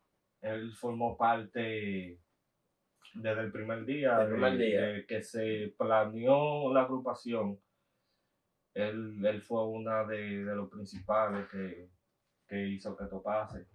él 0.42 0.74
formó 0.74 1.16
parte 1.16 2.20
desde 3.14 3.40
el 3.40 3.50
primer 3.52 3.84
día, 3.86 4.18
Del 4.18 4.28
primer 4.32 4.58
de- 4.58 4.64
día. 4.66 4.80
de 4.82 5.06
que 5.06 5.22
se 5.22 5.74
planeó 5.78 6.70
la 6.74 6.82
agrupación. 6.82 7.58
Él, 8.74 9.24
él 9.24 9.40
fue 9.40 9.64
una 9.66 10.04
de, 10.04 10.44
de 10.44 10.54
los 10.56 10.68
principales 10.68 11.48
que, 11.48 11.88
que 12.46 12.68
hizo 12.68 12.96
que 12.96 13.04
esto 13.04 13.22
pase. 13.22 13.66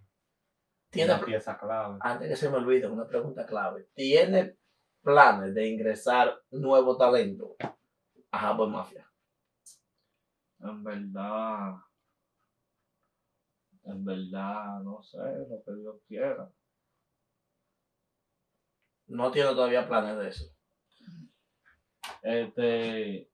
¿Tiene, 0.90 1.14
Una 1.14 1.24
pieza 1.24 1.58
clave. 1.58 1.98
antes 2.00 2.28
que 2.28 2.36
se 2.36 2.50
me 2.50 2.56
olvide, 2.56 2.88
una 2.88 3.06
pregunta 3.06 3.46
clave. 3.46 3.88
¿Tiene 3.94 4.56
planes 5.02 5.54
de 5.54 5.68
ingresar 5.68 6.42
nuevo 6.50 6.96
talento 6.96 7.56
a 8.30 8.38
Hardball 8.38 8.70
Mafia? 8.70 9.08
En 10.58 10.84
verdad, 10.84 11.74
en 13.84 14.04
verdad, 14.04 14.80
no 14.80 15.02
sé, 15.02 15.18
lo 15.18 15.62
que 15.64 15.74
Dios 15.80 15.96
quiera. 16.06 16.50
No 19.06 19.30
tiene 19.30 19.50
todavía 19.50 19.88
planes 19.88 20.18
de 20.18 20.28
eso. 20.28 20.44
Este, 22.22 23.30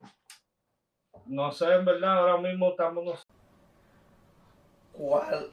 no 1.27 1.51
sé, 1.53 1.73
en 1.73 1.85
verdad, 1.85 2.19
ahora 2.19 2.39
mismo 2.39 2.71
estamos, 2.71 3.26
¿Cuál 4.97 5.51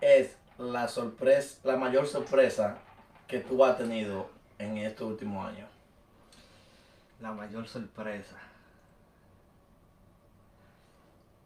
es 0.00 0.36
la 0.58 0.88
sorpresa, 0.88 1.58
la 1.64 1.76
mayor 1.76 2.06
sorpresa 2.06 2.78
que 3.26 3.40
tú 3.40 3.64
has 3.64 3.76
tenido 3.76 4.30
en 4.58 4.78
estos 4.78 5.08
últimos 5.08 5.46
años? 5.46 5.68
la 7.20 7.32
mayor 7.32 7.66
sorpresa 7.66 8.36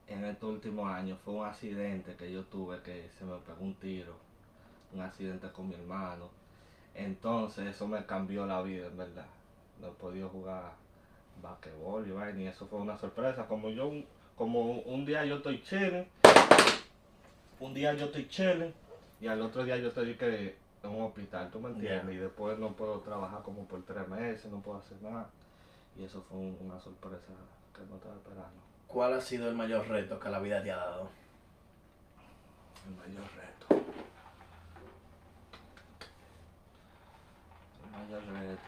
en 0.09 0.25
estos 0.25 0.51
últimos 0.51 0.91
años 0.91 1.19
fue 1.25 1.35
un 1.35 1.47
accidente 1.47 2.17
que 2.17 2.33
yo 2.33 2.43
tuve 2.45 2.81
que 2.83 3.09
se 3.17 3.25
me 3.25 3.37
pegó 3.37 3.63
un 3.63 3.75
tiro, 3.75 4.15
un 4.93 5.03
accidente 5.03 5.53
con 5.53 5.69
mi 5.69 5.75
hermano. 5.75 6.31
Entonces 6.95 7.67
eso 7.67 7.87
me 7.87 8.05
cambió 8.07 8.47
la 8.47 8.63
vida, 8.63 8.87
en 8.87 8.97
verdad. 8.97 9.27
No 9.81 9.89
he 9.89 9.91
podido 9.91 10.31
jugar 10.31 10.73
basquetbol 11.43 12.09
y 12.09 12.11
vaina, 12.11 12.41
y 12.41 12.47
eso 12.47 12.67
fue 12.67 12.81
una 12.81 12.99
sorpresa. 12.99 13.47
Como 13.47 13.69
yo, 13.69 13.93
como 14.35 14.81
un 14.81 15.05
día 15.05 15.25
yo 15.27 15.37
estoy 15.37 15.63
chilling, 15.63 16.07
un 17.61 17.75
día 17.75 17.95
yo 17.95 18.07
estoy 18.07 18.29
chilling 18.29 18.73
y 19.21 19.27
al 19.27 19.41
otro 19.43 19.65
día 19.65 19.77
yo 19.77 19.89
estoy 19.89 20.15
que 20.15 20.57
en 20.83 20.91
un 20.91 21.03
hospital, 21.03 21.51
¿tú 21.51 21.59
me 21.61 21.71
entiendes? 21.71 22.15
Y 22.15 22.19
después 22.19 22.59
no 22.59 22.73
puedo 22.73 23.01
trabajar 23.01 23.43
como 23.43 23.65
por 23.67 23.83
tres 23.85 24.07
meses, 24.09 24.47
no 24.51 24.61
puedo 24.61 24.79
hacer 24.79 25.01
nada. 25.03 25.29
Y 25.97 26.05
eso 26.05 26.23
fue 26.23 26.39
un- 26.39 26.57
una 26.61 26.79
sorpresa 26.81 27.33
que 27.75 27.81
no 27.87 27.97
estaba 27.97 28.15
esperando. 28.15 28.61
¿Cuál 28.87 29.15
ha 29.15 29.21
sido 29.21 29.49
el 29.49 29.55
mayor 29.57 29.89
reto 29.89 30.19
que 30.21 30.29
la 30.29 30.39
vida 30.39 30.63
te 30.63 30.71
ha 30.71 30.77
dado? 30.77 31.09
El 32.87 32.95
mayor 32.95 33.29
reto. 33.37 33.85
El 37.85 37.91
mayor 37.91 38.23
reto. 38.41 38.63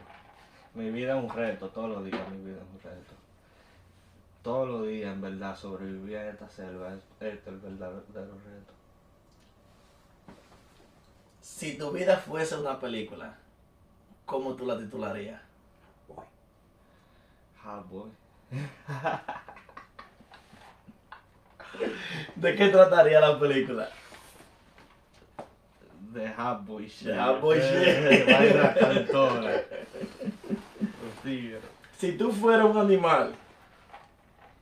Mi 0.75 0.91
vida 0.91 1.17
es 1.17 1.25
un 1.25 1.31
reto, 1.31 1.69
todos 1.69 1.91
los 1.91 2.05
días 2.05 2.29
mi 2.31 2.45
vida 2.45 2.57
es 2.57 2.63
un 2.63 2.81
reto. 2.91 3.13
Todos 4.43 4.69
los 4.69 4.87
días, 4.89 5.13
en 5.13 5.21
verdad, 5.21 5.55
sobrevivir 5.57 6.17
en 6.17 6.29
esta 6.29 6.49
selva 6.49 6.95
es 6.95 7.01
este 7.21 7.51
el 7.51 7.59
verdadero 7.59 8.03
reto. 8.45 8.73
Si 11.61 11.75
tu 11.75 11.91
vida 11.91 12.17
fuese 12.17 12.57
una 12.57 12.81
película, 12.81 13.35
¿cómo 14.25 14.55
tú 14.55 14.65
la 14.65 14.79
titularías? 14.79 15.43
Hot 17.63 17.87
boy. 17.87 18.11
¿De 22.37 22.57
qué 22.57 22.71
trataría 22.71 23.21
la 23.21 23.39
película? 23.39 23.91
De 26.15 26.31
hot 26.31 26.65
boy 26.65 26.89
shit. 26.89 27.09
De 27.09 27.21
hot 27.21 27.43
boy 27.43 27.59
shit. 27.59 28.25
Vaina 28.25 28.75
cantora. 28.81 29.53
Los 29.53 31.23
tigres. 31.23 31.61
Si 31.99 32.13
tú 32.13 32.33
fueras 32.33 32.65
un 32.65 32.79
animal, 32.79 33.35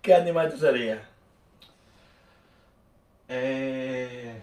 ¿qué 0.02 0.16
animal 0.16 0.50
tú 0.50 0.58
serías? 0.58 0.98
Eh. 3.28 4.42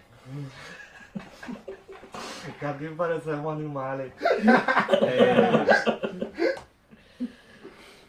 Aquí 2.66 2.88
parecemos 2.96 3.54
animales. 3.54 4.12
Eh, 5.02 5.66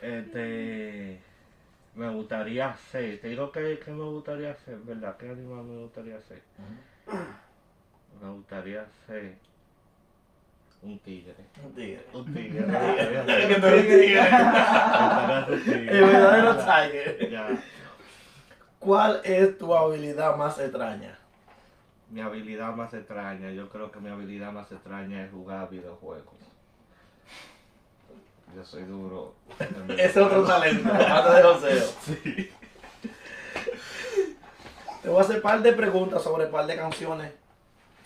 este. 0.01 1.21
Me 1.95 2.09
gustaría 2.09 2.75
ser. 2.91 3.19
Te 3.19 3.29
digo 3.29 3.51
que, 3.51 3.79
que 3.83 3.91
me 3.91 4.03
gustaría 4.03 4.55
ser, 4.55 4.77
¿verdad? 4.77 5.17
¿Qué 5.17 5.29
animal 5.29 5.63
me 5.63 5.81
gustaría 5.81 6.21
ser? 6.21 6.41
Me 8.21 8.29
gustaría 8.29 8.85
ser. 9.07 9.35
Un 10.83 10.99
tigre. 10.99 11.33
Un 11.65 11.73
tigre. 11.73 12.05
Un 12.13 12.33
tigre. 12.33 12.65
que 13.47 13.55
tú 13.55 13.65
eres 13.65 13.83
un 13.83 13.99
tigre. 13.99 15.73
tigre. 15.73 15.97
El 15.97 16.05
verdadero 16.05 16.55
tiger. 16.57 17.57
¿Cuál 18.77 19.21
es 19.23 19.57
tu 19.57 19.73
habilidad 19.73 20.35
más 20.37 20.59
extraña? 20.59 21.16
Mi 22.09 22.21
habilidad 22.21 22.73
más 22.73 22.93
extraña, 22.93 23.51
yo 23.51 23.69
creo 23.69 23.91
que 23.91 23.99
mi 23.99 24.09
habilidad 24.09 24.51
más 24.51 24.71
extraña 24.71 25.25
es 25.25 25.31
jugar 25.31 25.69
videojuegos. 25.69 26.35
Yo 28.55 28.63
soy 28.63 28.83
duro. 28.83 29.35
es 29.97 30.15
otro 30.15 30.43
talento, 30.45 30.89
aparte 30.93 31.33
de 31.33 31.43
joseo. 31.43 31.89
Sí. 32.05 32.51
Te 35.01 35.09
voy 35.09 35.19
a 35.19 35.21
hacer 35.21 35.37
un 35.37 35.41
par 35.41 35.61
de 35.61 35.73
preguntas 35.73 36.23
sobre 36.23 36.45
un 36.45 36.51
par 36.51 36.65
de 36.65 36.75
canciones, 36.75 37.33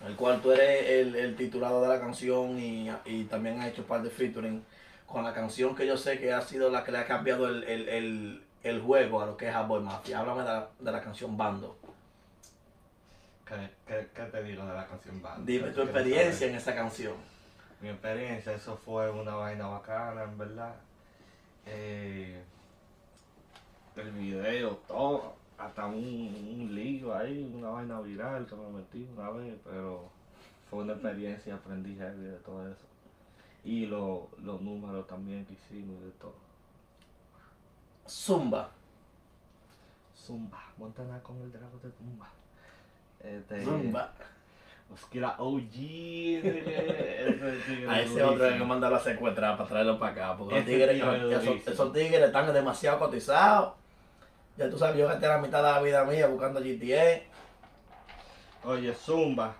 el 0.06 0.16
cual 0.16 0.42
tú 0.42 0.52
eres 0.52 0.90
el, 0.90 1.16
el 1.16 1.36
titulado 1.36 1.82
de 1.82 1.88
la 1.88 2.00
canción 2.00 2.60
y, 2.60 2.92
y 3.06 3.26
también 3.26 3.60
has 3.60 3.68
hecho 3.68 3.84
un 3.84 3.88
par 3.88 4.02
de 4.02 4.10
featuring 4.10 4.64
con 5.06 5.24
la 5.24 5.34
canción 5.34 5.76
que 5.76 5.86
yo 5.86 5.98
sé 5.98 6.20
que 6.20 6.34
ha 6.34 6.42
sido 6.42 6.70
la 6.70 6.84
que 6.84 6.92
le 6.92 7.00
ha 7.00 7.06
cambiado 7.06 7.48
el, 7.48 7.64
el, 7.66 7.90
el, 7.90 8.44
el 8.64 8.82
juego 8.82 9.22
a 9.22 9.26
lo 9.26 9.38
que 9.38 9.50
es 9.50 9.68
Boy 9.68 9.82
Mafia. 9.82 10.20
Háblame 10.20 10.42
de 10.42 10.48
la, 10.48 10.70
de 10.80 10.92
la 10.92 11.02
canción 11.02 11.38
Bando. 11.38 11.78
¿Qué, 13.86 14.24
te 14.32 14.44
digo 14.44 14.66
de 14.66 14.74
la 14.74 14.88
canción 14.88 15.22
Band? 15.22 15.46
Dime 15.46 15.70
tu 15.72 15.82
experiencia 15.82 16.48
en 16.48 16.56
esa 16.56 16.74
canción. 16.74 17.16
Mi 17.82 17.90
experiencia, 17.90 18.54
eso 18.54 18.78
fue 18.78 19.10
una 19.12 19.36
vaina 19.36 19.68
bacana, 19.68 20.24
en 20.24 20.38
verdad. 20.38 20.76
Eh, 21.66 22.42
el 23.98 24.12
video, 24.12 24.78
todo, 24.88 25.34
hasta 25.58 25.86
un, 25.86 25.96
un 25.96 26.74
lío 26.74 27.14
ahí, 27.16 27.52
una 27.54 27.70
vaina 27.70 28.00
viral 28.00 28.46
que 28.46 28.56
me 28.56 28.70
metí 28.70 29.08
una 29.18 29.30
vez, 29.32 29.56
pero 29.66 30.10
fue 30.70 30.84
una 30.84 30.94
experiencia, 30.94 31.56
aprendí 31.56 31.96
heavy 31.96 32.24
de 32.24 32.38
todo 32.38 32.68
eso. 32.72 32.86
Y 33.66 33.86
lo- 33.86 34.30
los 34.44 34.62
números 34.62 35.06
también 35.08 35.46
que 35.46 35.54
hicimos 35.54 36.02
y 36.02 36.06
de 36.06 36.12
todo. 36.12 36.36
Zumba. 38.08 38.72
Zumba, 40.16 40.64
Montana 40.78 41.20
con 41.22 41.42
el 41.42 41.52
drago 41.52 41.78
de 41.84 41.92
Zumba. 41.92 42.30
Este, 43.24 43.64
Zumba. 43.64 44.12
Osquila 44.94 45.36
OG. 45.38 45.74
ese 46.44 47.86
A 47.88 48.02
ese 48.02 48.24
otro 48.24 48.46
hay 48.46 48.58
que 48.58 48.64
mandarlo 48.64 48.98
a 48.98 49.00
secuestrar 49.00 49.56
para 49.58 49.70
traerlo 49.70 49.98
para 49.98 50.12
acá. 50.12 50.38
Porque 50.38 50.56
los 50.56 50.66
tigres, 50.66 51.02
esos, 51.68 51.94
tigres 51.94 52.22
están 52.22 52.54
demasiado 52.54 53.00
cotizados. 53.00 53.74
Ya 54.58 54.70
tú 54.70 54.78
sabes, 54.78 54.98
yo 54.98 55.08
gasté 55.08 55.28
la 55.28 55.38
mitad 55.38 55.64
de 55.64 55.72
la 55.72 55.82
vida 55.82 56.04
mía 56.04 56.28
buscando 56.28 56.60
GTA. 56.60 57.22
Oye, 58.66 58.94
Zumba. 58.94 59.56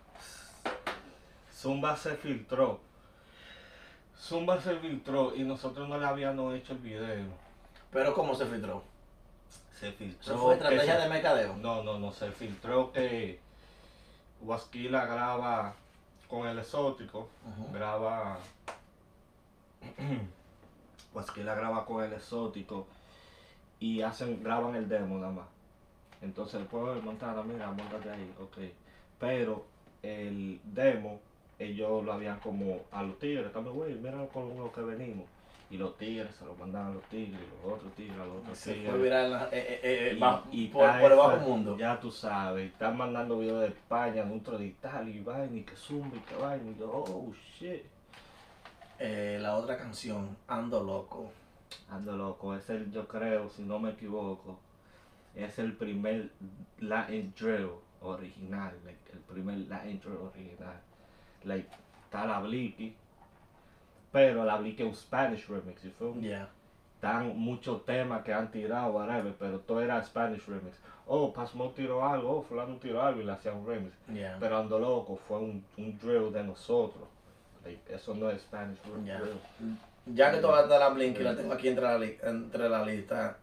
Zumba 1.54 1.95
se 1.95 2.15
filtró. 2.15 2.80
Zumba 4.19 4.60
se 4.60 4.76
filtró 4.76 5.34
y 5.36 5.43
nosotros 5.43 5.88
no 5.88 5.97
le 5.97 6.06
habíamos 6.06 6.54
hecho 6.56 6.74
el 6.74 6.80
video. 6.80 7.26
Pero 7.91 8.13
¿cómo 8.13 8.36
se 8.36 8.45
filtró? 8.45 8.84
Se 9.80 9.91
filtró. 9.93 10.34
¿Eso 10.34 10.41
fue 10.43 10.54
estrategia 10.56 10.95
se- 10.97 11.02
de 11.04 11.10
mercadeo? 11.10 11.56
No, 11.56 11.84
no, 11.84 11.97
no. 11.97 12.12
Se 12.12 12.32
filtró 12.32 12.91
que 12.91 13.39
Wasquila 14.43 15.06
graba 15.06 15.73
con 16.27 16.47
el 16.47 16.60
exótico. 16.60 17.30
Ujú. 17.45 17.73
Graba. 17.73 18.39
Wasquila 21.13 21.56
graba 21.56 21.86
con 21.86 22.04
el 22.04 22.13
exótico. 22.13 22.88
Y 23.80 24.01
hacen, 24.01 24.43
graban 24.43 24.75
el 24.75 24.88
demo 24.88 25.17
nada 25.17 25.32
más. 25.32 25.47
Entonces 26.21 26.62
el 26.62 26.67
pueblo 26.67 26.93
de 26.93 27.01
Montana, 27.01 27.41
mira, 27.41 27.71
montate 27.71 28.10
ahí, 28.12 28.34
ok. 28.39 28.58
Pero 29.19 29.65
el 30.04 30.60
demo, 30.63 31.19
ellos 31.58 32.04
lo 32.04 32.13
habían 32.13 32.39
como 32.39 32.82
a 32.91 33.01
los 33.01 33.17
tigres, 33.17 33.51
también, 33.51 33.75
güey, 33.75 33.95
mira 33.95 34.25
con 34.27 34.56
lo 34.56 34.71
que 34.71 34.82
venimos. 34.82 35.25
Y 35.71 35.77
los 35.77 35.97
tigres 35.97 36.36
se 36.36 36.43
lo 36.45 36.53
mandan 36.55 36.88
a 36.88 36.89
los 36.91 37.03
tigres, 37.05 37.39
y 37.41 37.65
los 37.65 37.73
otros 37.73 37.93
tigres 37.95 38.19
a 38.19 38.25
los 38.25 38.38
otros 38.39 38.57
Se 38.57 38.73
tigres. 38.73 38.89
fue 38.91 39.01
viral 39.01 39.49
eh, 39.53 39.79
eh, 39.81 40.12
eh, 40.12 40.19
Y- 40.51 40.67
por, 40.67 40.84
está 40.86 40.99
por 40.99 41.12
el 41.13 41.17
bajo 41.17 41.31
esa- 41.38 41.45
mundo. 41.45 41.77
Ya 41.77 41.99
tú 41.99 42.12
sabes, 42.12 42.71
están 42.73 42.97
mandando 42.97 43.39
videos 43.39 43.62
de 43.62 43.67
España, 43.67 44.23
de 44.25 44.65
Italia, 44.65 45.15
y 45.15 45.21
vaina, 45.23 45.55
y 45.57 45.63
que 45.63 45.75
zumba, 45.77 46.15
y 46.17 46.19
que 46.19 46.36
vaina, 46.36 46.69
y 46.71 46.75
yo, 46.77 46.91
oh 46.91 47.31
shit. 47.57 47.84
Eh, 48.99 49.39
la 49.41 49.55
otra 49.55 49.77
canción, 49.77 50.38
Ando 50.47 50.84
Loco. 50.84 51.31
Ando 51.89 52.17
loco, 52.17 52.53
es 52.53 52.69
el, 52.69 52.91
yo 52.91 53.07
creo, 53.07 53.49
si 53.49 53.63
no 53.63 53.79
me 53.79 53.91
equivoco, 53.91 54.60
es 55.34 55.57
el 55.57 55.73
primer 55.77 56.31
Latin 56.79 57.34
drill 57.39 57.69
original, 58.01 58.73
like, 58.84 58.99
el 59.13 59.19
primer 59.19 59.57
Latin 59.69 59.99
drill 60.01 60.17
original. 60.17 60.81
Like, 61.45 61.69
está 62.03 62.25
la 62.25 62.41
Bliki, 62.41 62.93
pero 64.12 64.43
la 64.45 64.60
es 64.60 64.80
un 64.82 64.95
Spanish 64.95 65.47
remix, 65.47 65.84
y 65.86 65.89
fue 65.91 66.08
un 66.10 66.21
Ya. 66.21 66.50
tan 67.00 67.38
muchos 67.38 67.86
temas 67.86 68.24
que 68.24 68.34
han 68.34 68.52
tirado, 68.52 68.91
whatever, 68.91 69.34
pero 69.39 69.60
todo 69.60 69.82
era 69.82 70.04
Spanish 70.04 70.45
remix. 70.45 70.78
Oh, 71.08 71.34
Pasmo 71.34 71.69
tiró 71.71 72.06
algo, 72.06 72.38
oh, 72.38 72.41
fulano 72.43 72.76
tiró 72.76 73.02
algo 73.02 73.21
y 73.21 73.26
le 73.26 73.32
hacían 73.32 73.58
un 73.58 73.67
remix. 73.67 73.93
Ya. 74.13 74.38
Pero 74.39 74.58
Ando 74.58 74.80
Loco 74.80 75.19
fue 75.28 75.39
un, 75.39 75.65
un 75.78 75.97
drill 76.00 76.32
de 76.32 76.43
nosotros. 76.43 77.04
Like, 77.65 77.93
eso 77.93 78.13
no 78.13 78.30
es 78.30 78.41
Spanish 78.41 78.80
Ya. 79.06 79.19
drill. 79.19 79.38
Ya 80.08 80.32
que 80.32 80.38
tú 80.38 80.47
hablas 80.47 80.69
de 80.69 80.80
la 80.80 80.89
Blinky, 80.89 81.21
la 81.24 81.36
tengo 81.36 81.54
aquí 81.54 81.67
entre 81.67 81.84
la, 81.86 81.97
li- 81.97 82.17
entre 82.24 82.69
la 82.69 82.84
lista. 82.86 83.38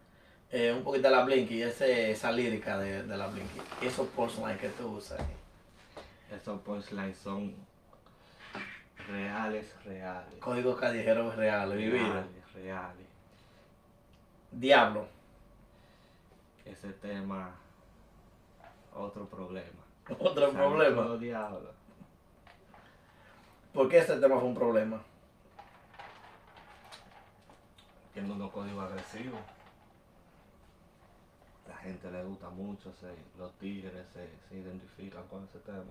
Eh, 0.51 0.73
un 0.75 0.83
poquito 0.83 1.07
de 1.09 1.15
la 1.15 1.23
Blinky, 1.23 1.61
ese, 1.61 2.11
esa 2.11 2.31
lírica 2.31 2.77
de, 2.79 3.03
de 3.03 3.17
la 3.17 3.27
Blinky. 3.27 3.59
Esos 3.81 4.07
punchlines 4.09 4.57
que 4.59 4.69
tú 4.69 4.87
usas. 4.97 5.19
Esos 6.35 6.59
punchlines 6.61 7.17
son 7.17 7.53
reales, 9.09 9.75
reales. 9.83 10.39
Códigos 10.39 10.79
callejeros 10.79 11.35
reales. 11.35 11.91
Reales, 11.91 12.53
reales. 12.53 13.07
Diablo. 14.51 15.07
Ese 16.65 16.93
tema, 16.93 17.51
otro 18.93 19.25
problema. 19.25 19.83
Otro 20.19 20.51
problema. 20.51 21.17
Diablo. 21.17 21.71
¿Por 23.73 23.87
qué 23.87 23.99
este 23.99 24.17
tema 24.17 24.39
fue 24.39 24.49
un 24.49 24.55
problema? 24.55 25.01
Tiene 28.13 28.31
unos 28.31 28.51
códigos 28.51 28.91
agresivos. 28.91 29.39
La 31.67 31.77
gente 31.77 32.09
le 32.11 32.23
gusta 32.23 32.49
mucho, 32.49 32.91
se, 32.93 33.13
los 33.37 33.53
tigres 33.53 34.07
se, 34.13 34.27
se 34.49 34.57
identifican 34.57 35.27
con 35.27 35.43
ese 35.43 35.59
tema. 35.59 35.83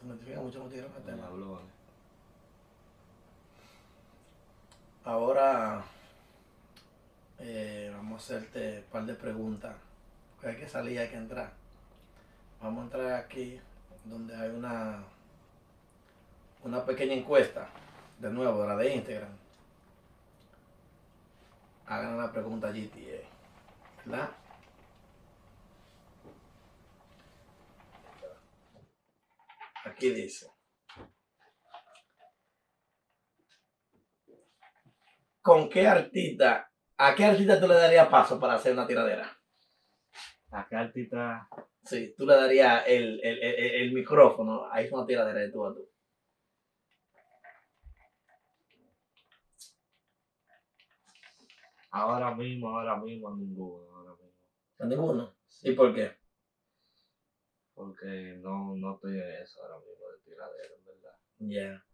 Se 0.00 0.06
identifica 0.06 0.40
mucho 0.40 0.60
con 0.60 0.70
tigres 0.70 0.90
con 0.90 1.06
Los 1.06 1.14
tema. 1.14 1.28
Ahora 5.04 5.82
eh, 7.40 7.90
vamos 7.92 8.22
a 8.22 8.24
hacerte 8.24 8.78
un 8.78 8.84
par 8.84 9.04
de 9.04 9.14
preguntas. 9.14 9.74
Hay 10.44 10.56
que 10.56 10.68
salir, 10.68 10.98
hay 11.00 11.08
que 11.08 11.16
entrar. 11.16 11.52
Vamos 12.60 12.82
a 12.82 12.84
entrar 12.84 13.12
aquí 13.14 13.60
donde 14.04 14.34
hay 14.36 14.50
una 14.50 15.02
una 16.62 16.84
pequeña 16.84 17.14
encuesta. 17.14 17.68
De 18.18 18.30
nuevo, 18.30 18.64
la 18.64 18.76
de 18.76 18.94
Instagram. 18.94 19.36
hagan 21.86 22.16
la 22.16 22.32
pregunta 22.32 22.70
GTA. 22.70 23.26
¿Verdad? 24.04 24.30
Aquí 29.84 30.10
dice. 30.10 30.61
¿Con 35.42 35.68
qué 35.68 35.88
artista, 35.88 36.70
a 36.96 37.14
qué 37.16 37.24
artista 37.24 37.58
tú 37.60 37.66
le 37.66 37.74
darías 37.74 38.08
paso 38.08 38.38
para 38.38 38.54
hacer 38.54 38.72
una 38.74 38.86
tiradera? 38.86 39.36
¿A 40.52 40.66
qué 40.68 40.76
artista? 40.76 41.48
Sí, 41.82 42.14
tú 42.16 42.24
le 42.24 42.36
darías 42.36 42.84
el, 42.86 43.20
el, 43.24 43.42
el, 43.42 43.74
el 43.82 43.92
micrófono, 43.92 44.70
ahí 44.70 44.86
es 44.86 44.92
una 44.92 45.04
tiradera 45.04 45.40
de 45.40 45.50
tú 45.50 45.66
a 45.66 45.74
tú. 45.74 45.88
Ahora 51.90 52.34
mismo, 52.34 52.78
ahora 52.78 52.96
mismo, 52.96 53.28
a 53.28 53.36
ninguno, 53.36 53.90
ahora 53.94 54.12
mismo. 54.12 54.38
¿A 54.78 54.86
ninguno? 54.86 55.34
¿Y 55.62 55.72
por 55.72 55.92
qué? 55.92 56.16
Porque 57.74 58.38
no, 58.40 58.76
no 58.76 58.94
estoy 58.94 59.18
en 59.18 59.42
eso 59.42 59.60
ahora 59.62 59.78
mismo 59.78 60.08
de 60.08 60.18
tiradero, 60.24 60.74
en 60.76 60.84
verdad. 60.84 61.16
Ya. 61.38 61.91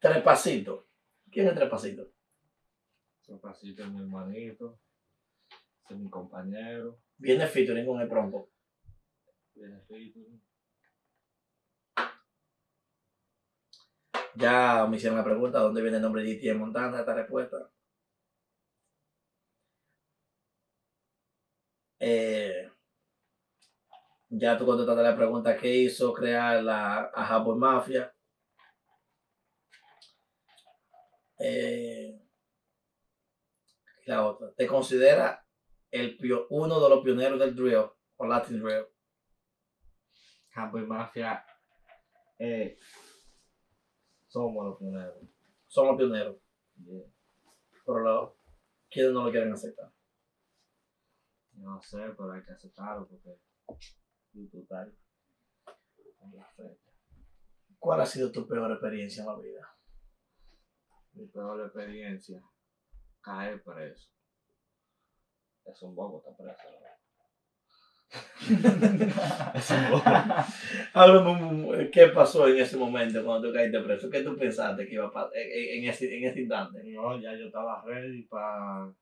Trepacito. 0.00 0.86
¿Quién 1.30 1.48
es 1.48 1.54
Trepacito? 1.54 2.12
Trepacito 3.24 3.82
es 3.82 3.90
mi 3.90 3.98
hermanito, 4.00 4.78
es 5.88 5.96
mi 5.96 6.08
compañero, 6.08 6.98
Viene 7.18 7.46
featuring 7.48 7.84
con 7.86 8.00
el 8.00 8.08
pronto. 8.08 8.48
viene 9.54 9.80
featuring. 9.80 10.40
Ya 14.36 14.86
me 14.88 14.96
hicieron 14.96 15.18
la 15.18 15.24
pregunta, 15.24 15.58
¿dónde 15.58 15.82
viene 15.82 15.96
el 15.96 16.02
nombre 16.02 16.22
de 16.22 16.34
GT 16.36 16.50
en 16.50 16.58
Montana? 16.58 17.00
Esta 17.00 17.14
respuesta. 17.14 17.70
Eh, 22.00 22.70
ya 24.30 24.56
tú 24.56 24.64
contestaste 24.66 25.02
la 25.02 25.16
pregunta, 25.16 25.56
¿qué 25.56 25.74
hizo 25.76 26.12
crear 26.14 26.62
la 26.62 27.10
a 27.14 27.24
Japón 27.26 27.58
Mafia? 27.58 28.14
Eh, 31.38 32.20
la 34.06 34.26
otra, 34.26 34.52
¿te 34.54 34.66
considera 34.66 35.44
el 35.90 36.16
pio- 36.18 36.46
uno 36.50 36.80
de 36.80 36.88
los 36.90 37.04
pioneros 37.04 37.38
del 37.38 37.54
drill 37.54 37.90
o 38.16 38.26
Latin 38.26 38.60
drill? 38.60 38.86
Campo 40.50 40.78
y 40.78 40.86
Mafia, 40.86 41.44
eh, 42.38 42.78
somos 44.26 44.64
los 44.66 44.78
pioneros. 44.78 45.16
Somos 45.66 45.96
pioneros, 45.96 46.36
Yeah. 46.84 47.04
pero 47.84 47.98
lo- 48.00 48.36
¿quiénes 48.90 49.12
no 49.12 49.24
lo 49.26 49.30
quieren 49.30 49.52
aceptar? 49.52 49.92
No 51.54 51.80
sé, 51.82 51.98
pero 52.16 52.32
hay 52.32 52.42
que 52.42 52.52
aceptarlo 52.52 53.06
porque 53.08 53.36
fecha. 56.56 56.92
¿Cuál 57.78 58.00
ha 58.00 58.06
sido 58.06 58.30
tu 58.32 58.46
peor 58.46 58.70
experiencia 58.72 59.22
en 59.22 59.26
la 59.28 59.36
vida? 59.38 59.77
Mi 61.18 61.26
peor 61.26 61.60
experiencia, 61.62 62.40
caer 63.20 63.60
preso. 63.62 64.08
Es 65.64 65.82
un 65.82 65.94
bobo 65.96 66.18
está 66.18 66.36
preso. 66.36 66.62
¿no? 66.70 66.78
es 69.58 69.70
un 69.70 69.90
bobo. 69.90 70.02
Háblame, 70.94 71.90
¿qué 71.90 72.06
pasó 72.08 72.46
en 72.46 72.58
ese 72.58 72.76
momento 72.76 73.24
cuando 73.24 73.48
tú 73.48 73.54
caíste 73.54 73.80
preso? 73.80 74.08
¿Qué 74.08 74.22
tú 74.22 74.36
pensaste 74.36 74.86
que 74.86 74.94
iba 74.94 75.06
a 75.06 75.12
pasar 75.12 75.32
en, 75.34 75.88
ese, 75.88 76.16
en 76.16 76.24
ese 76.24 76.40
instante? 76.42 76.84
No, 76.84 77.18
ya 77.20 77.34
yo 77.34 77.46
estaba 77.46 77.82
ready 77.84 78.22
para 78.22 78.94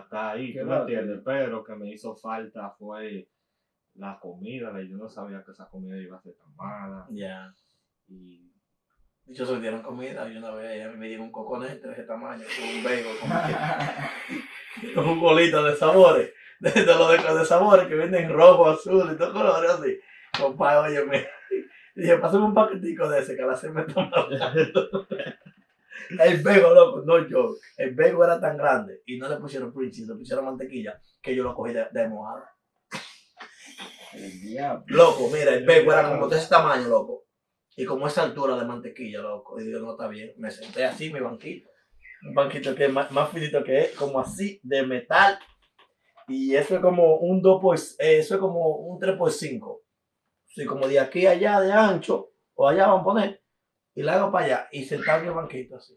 estar 0.00 0.36
ahí, 0.36 0.52
¿Qué 0.52 0.60
¿tú 0.60 0.66
me 0.66 0.76
entiendes? 0.78 1.20
Pero 1.24 1.62
que 1.62 1.76
me 1.76 1.90
hizo 1.90 2.16
falta 2.16 2.70
fue 2.70 3.28
la 3.94 4.18
comida, 4.18 4.72
yo 4.82 4.96
no 4.96 5.08
sabía 5.08 5.44
que 5.44 5.52
esa 5.52 5.68
comida 5.68 5.96
iba 5.96 6.16
a 6.16 6.20
ser 6.20 6.34
tan 6.34 6.56
mala. 6.56 7.06
Ya. 7.10 7.54
Y 8.08 8.47
Yo 9.30 9.44
se 9.44 9.60
dieron 9.60 9.82
comida 9.82 10.26
y 10.26 10.38
una 10.38 10.52
vez 10.52 10.86
a 10.86 10.88
mí 10.88 10.96
me 10.96 11.06
dieron 11.08 11.26
un 11.26 11.32
coconete 11.32 11.86
de 11.86 11.92
ese 11.92 12.04
tamaño, 12.04 12.44
un 12.62 12.82
bagel, 12.82 13.04
como 14.94 15.12
un 15.12 15.20
bolito 15.20 15.62
de 15.62 15.76
sabores, 15.76 16.32
de, 16.60 16.70
de 16.70 16.86
los 16.86 17.10
de, 17.10 17.38
de 17.38 17.44
sabores 17.44 17.86
que 17.88 17.94
venden 17.94 18.32
rojo, 18.32 18.68
azul 18.68 19.10
y 19.12 19.18
todo 19.18 19.34
colores 19.34 19.70
así. 19.70 20.00
Compadre, 20.40 20.98
oye, 20.98 21.04
me 21.04 21.26
dije, 21.94 22.16
pásame 22.16 22.46
un 22.46 22.54
paquetico 22.54 23.06
de 23.06 23.20
ese 23.20 23.36
que 23.36 23.42
a 23.42 23.46
la 23.46 23.54
se 23.54 23.68
me 23.68 23.82
toma 23.82 24.10
El 26.18 26.42
bego, 26.42 26.72
loco, 26.72 27.02
no 27.04 27.28
yo. 27.28 27.54
El 27.76 27.94
bego 27.94 28.24
era 28.24 28.40
tan 28.40 28.56
grande 28.56 29.02
y 29.04 29.18
no 29.18 29.28
le 29.28 29.36
pusieron 29.36 29.74
Prince, 29.74 30.06
le 30.06 30.14
pusieron 30.14 30.46
mantequilla 30.46 30.98
que 31.20 31.36
yo 31.36 31.44
lo 31.44 31.54
cogí 31.54 31.74
de, 31.74 31.86
de 31.92 32.08
mojada. 32.08 32.50
El 34.14 34.40
diablo. 34.40 34.84
Loco, 34.88 35.28
mira, 35.30 35.52
el 35.52 35.66
bego 35.66 35.92
era 35.92 36.08
como 36.08 36.28
de 36.28 36.38
ese 36.38 36.48
tamaño, 36.48 36.88
loco. 36.88 37.27
Y 37.78 37.84
como 37.84 38.08
esa 38.08 38.24
altura 38.24 38.56
de 38.56 38.64
mantequilla, 38.64 39.20
loco. 39.20 39.60
Y 39.60 39.64
digo, 39.64 39.78
no 39.78 39.92
está 39.92 40.08
bien. 40.08 40.32
Me 40.36 40.50
senté 40.50 40.84
así 40.84 41.12
mi 41.12 41.20
banquito. 41.20 41.70
Un 42.26 42.34
banquito 42.34 42.74
que 42.74 42.86
es 42.86 42.92
más, 42.92 43.12
más 43.12 43.30
finito 43.30 43.62
que 43.62 43.82
es, 43.82 43.92
como 43.92 44.18
así, 44.18 44.58
de 44.64 44.84
metal. 44.84 45.38
Y 46.26 46.56
eso 46.56 46.74
es 46.74 46.80
como 46.80 47.18
un 47.18 47.40
2 47.40 47.62
por, 47.62 47.78
eh, 47.78 48.18
eso 48.18 48.34
es 48.34 48.40
como 48.40 48.78
un 48.78 48.98
3 48.98 49.16
por 49.16 49.30
5. 49.30 49.80
Sí, 50.44 50.66
como 50.66 50.88
de 50.88 50.98
aquí 50.98 51.26
a 51.26 51.30
allá 51.30 51.60
de 51.60 51.72
ancho, 51.72 52.32
o 52.54 52.66
allá 52.66 52.88
vamos 52.88 53.02
a 53.02 53.04
poner. 53.04 53.44
Y 53.94 54.02
la 54.02 54.14
hago 54.14 54.32
para 54.32 54.44
allá. 54.44 54.68
Y 54.72 54.92
en 54.92 55.00
el 55.26 55.32
banquito 55.32 55.76
así. 55.76 55.96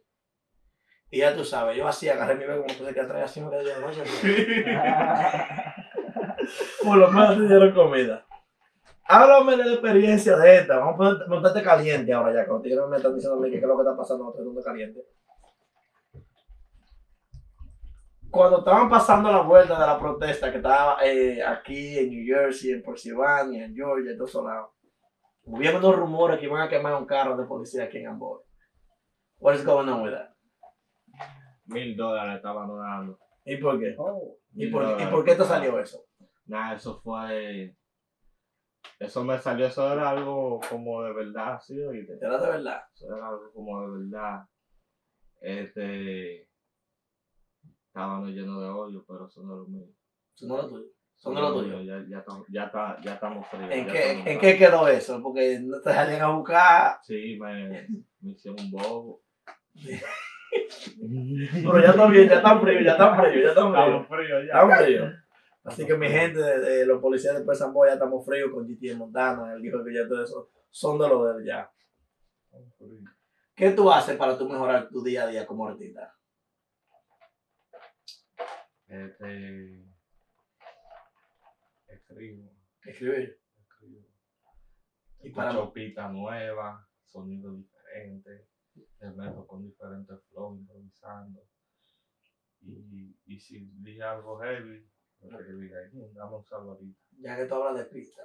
Y 1.09 1.17
ya 1.17 1.36
tú 1.36 1.43
sabes, 1.43 1.75
yo 1.75 1.88
así 1.88 2.07
agarré 2.07 2.36
mi 2.36 2.45
bego 2.45 2.63
como 2.63 2.77
puse 2.77 2.93
que 2.93 2.99
atrás 2.99 3.23
así 3.32 3.41
me 3.41 3.49
quedé 3.49 3.65
yo, 3.65 3.82
"Vaya, 3.82 4.03
Por 6.84 6.97
lo 6.97 7.11
menos 7.11 7.38
te 7.38 7.47
dieron 7.47 7.73
comida. 7.73 8.27
Háblame 9.14 9.57
de 9.57 9.66
la 9.66 9.74
experiencia 9.74 10.38
de 10.38 10.57
esta. 10.59 10.78
Vamos 10.78 11.22
a 11.22 11.28
montarte 11.28 11.62
caliente 11.62 12.14
ahora 12.14 12.34
ya. 12.34 12.47
Cuando 12.47 12.64
tigres 12.64 12.88
me 12.88 12.95
están 12.95 13.14
diciendo 13.14 13.38
a 13.38 13.41
mí 13.41 13.51
qué 13.51 13.57
es 13.57 13.64
lo 13.64 13.76
que 13.76 13.82
está 13.82 13.97
pasando, 13.97 14.24
no 14.24 14.30
estoy 14.30 14.45
dando 14.45 14.64
caliente. 14.64 15.05
Cuando 18.30 18.59
estaban 18.59 18.89
pasando 18.89 19.30
la 19.30 19.41
vuelta 19.41 19.78
de 19.78 19.86
la 19.86 19.99
protesta 19.99 20.49
que 20.49 20.57
estaba 20.57 20.97
eh, 21.03 21.43
aquí 21.43 21.97
en 21.97 22.09
New 22.09 22.26
Jersey, 22.26 22.72
en 22.72 22.84
Pennsylvania, 22.84 23.66
en 23.66 23.76
Georgia, 23.76 24.12
en 24.12 24.18
todos 24.18 24.34
lados, 24.36 24.70
hubieron 25.43 25.84
unos 25.84 25.97
rumores 25.97 26.39
que 26.39 26.45
iban 26.45 26.62
a 26.62 26.70
quemar 26.70 26.95
un 26.95 27.05
carro 27.05 27.36
de 27.36 27.45
policía 27.45 27.84
aquí 27.84 27.97
en 27.97 28.07
Amboy. 28.07 28.39
What 29.39 29.55
is 29.55 29.66
going 29.66 29.89
on 29.89 30.03
with 30.03 30.14
that? 30.14 30.30
mil 31.66 31.97
dólares 31.97 32.38
estaban 32.38 32.70
dando. 32.70 33.20
¿Y 33.43 33.57
por 33.57 33.78
qué? 33.78 33.93
Oh. 33.97 34.38
¿Y 34.53 34.68
por, 34.68 34.84
¿y 35.01 35.05
por 35.07 35.26
qué 35.26 35.36
te 35.36 35.43
salió 35.43 35.80
eso? 35.80 36.05
Nada, 36.45 36.76
eso 36.76 37.01
fue. 37.01 37.76
Eso 38.99 39.23
me 39.23 39.38
salió, 39.39 39.65
eso 39.65 39.91
era 39.91 40.09
algo 40.09 40.59
como 40.69 41.03
de 41.03 41.13
verdad, 41.13 41.59
sí, 41.59 41.79
oíste. 41.82 42.17
Era 42.21 42.38
de 42.38 42.49
verdad. 42.49 42.84
Eso 42.93 43.15
era 43.15 43.27
algo 43.27 43.51
como 43.51 43.82
de 43.82 43.99
verdad. 43.99 44.45
Este. 45.39 46.47
Estábamos 47.88 48.29
llenos 48.29 48.61
de 48.61 48.69
odio, 48.69 49.03
pero 49.07 49.27
eso 49.27 49.41
no 49.43 49.53
es 49.53 49.59
lo 49.59 49.65
mío. 49.67 49.88
Eso 50.36 50.45
no 50.47 50.59
era 50.59 50.67
tuyo. 50.67 50.86
Eso 50.86 50.95
¿Son 51.15 51.36
de 51.36 51.41
lo 51.41 51.47
es 51.47 51.53
tuyo? 51.53 51.82
Ya, 51.82 52.05
ya, 52.07 52.25
ya, 52.49 52.63
está, 52.65 53.01
ya 53.01 53.13
estamos 53.13 53.47
fríos. 53.47 53.69
¿En 53.71 53.88
qué, 53.88 54.11
¿En 54.32 54.39
qué 54.39 54.57
quedó 54.57 54.88
eso? 54.88 55.21
Porque 55.21 55.59
no 55.61 55.82
te 55.82 55.93
salían 55.93 56.21
a 56.21 56.29
buscar. 56.29 56.99
Sí, 57.03 57.38
me, 57.39 57.88
me 58.21 58.32
hicieron 58.32 58.59
un 58.59 58.71
bobo. 58.71 59.21
Pero 60.51 61.79
ya 61.79 61.89
está 61.89 62.07
bien, 62.07 62.29
ya 62.29 62.36
está 62.38 62.59
frío, 62.59 62.82
ya 62.82 62.91
está 62.91 63.15
frío, 63.15 63.41
ya 63.41 63.49
está 63.49 63.61
frío. 63.61 63.75
Estamos 63.75 64.07
fríos 64.07 64.45
ya. 64.47 64.53
Estamos 64.53 64.77
fríos. 64.77 65.13
Así 65.64 65.86
que 65.86 65.95
mi 65.95 66.09
gente, 66.09 66.39
de, 66.39 66.59
de 66.59 66.86
los 66.86 66.99
policías 66.99 67.38
de 67.38 67.45
Pesambo 67.45 67.86
ya 67.86 67.93
estamos 67.93 68.26
fríos 68.26 68.51
con 68.51 68.68
GT 68.68 68.91
en 68.91 68.97
Montana, 68.97 69.53
el 69.53 69.62
dijo 69.62 69.84
que 69.84 69.93
ya 69.93 70.07
todo 70.07 70.24
eso 70.24 70.49
son 70.72 70.97
de 70.97 71.07
los 71.07 71.36
de 71.36 71.41
él 71.41 71.47
ya. 71.47 71.72
¿Qué 73.55 73.72
tú 73.72 73.91
haces 73.91 74.18
para 74.18 74.38
tú 74.38 74.49
mejorar 74.49 74.89
tu 74.89 75.03
día 75.03 75.24
a 75.24 75.28
día 75.28 75.45
como 75.45 75.68
artista? 75.68 76.18
Este. 78.88 79.86
Escribo, 81.88 82.51
Escribir. 82.84 83.39
escribo. 83.59 84.07
Y 85.24 85.30
para 85.30 85.51
Escucho 85.51 85.74
pistas 85.74 86.12
nuevas, 86.12 86.84
sonidos 87.05 87.57
diferentes, 87.57 88.47
me 88.99 89.12
meto 89.12 89.45
con 89.45 89.64
diferentes 89.64 90.20
flows 90.30 90.59
improvisando. 90.59 91.41
Y, 92.62 93.16
y 93.26 93.39
si 93.39 93.70
dije 93.76 94.03
algo 94.03 94.39
heavy, 94.39 94.90
lo 95.30 95.38
que 95.38 95.53
diga, 95.53 95.78
"Mm, 95.91 96.13
dame 96.13 96.36
un 96.36 96.45
salvo 96.45 96.72
ahorita. 96.72 96.99
ya 97.19 97.36
que 97.38 97.45
tú 97.45 97.55
hablas 97.55 97.78
de 97.78 97.86
pista, 97.86 98.22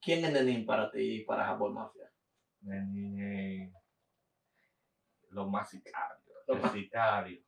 ¿quién 0.00 0.24
es 0.24 0.32
Nenín 0.32 0.64
para 0.64 0.90
ti 0.90 1.20
y 1.20 1.24
para 1.24 1.44
Japón 1.46 1.74
Mafia? 1.74 2.10
Nenín 2.62 3.20
es 3.20 3.72
lo 5.30 5.46
más 5.48 5.68
sicario, 5.70 6.24
Lo 6.46 6.54
el 6.54 6.62
más- 6.62 6.72
sicario, 6.72 7.42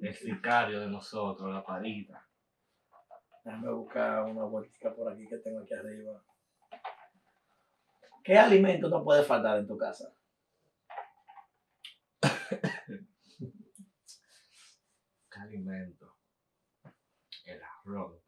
el 0.00 0.14
sicario 0.14 0.80
de 0.80 0.86
nosotros, 0.88 1.52
la 1.52 1.64
parita. 1.64 2.26
Déjame 3.44 3.72
buscar 3.72 4.24
una 4.24 4.44
vuelta 4.44 4.94
por 4.94 5.10
aquí 5.12 5.26
que 5.26 5.38
tengo 5.38 5.60
aquí 5.60 5.74
arriba. 5.74 6.22
¿Qué 8.22 8.38
alimento 8.38 8.88
no 8.88 9.02
puede 9.02 9.24
faltar 9.24 9.58
en 9.58 9.66
tu 9.66 9.76
casa? 9.78 10.14
alimento. 15.40 16.16
El 17.46 17.60
arroz, 17.62 18.19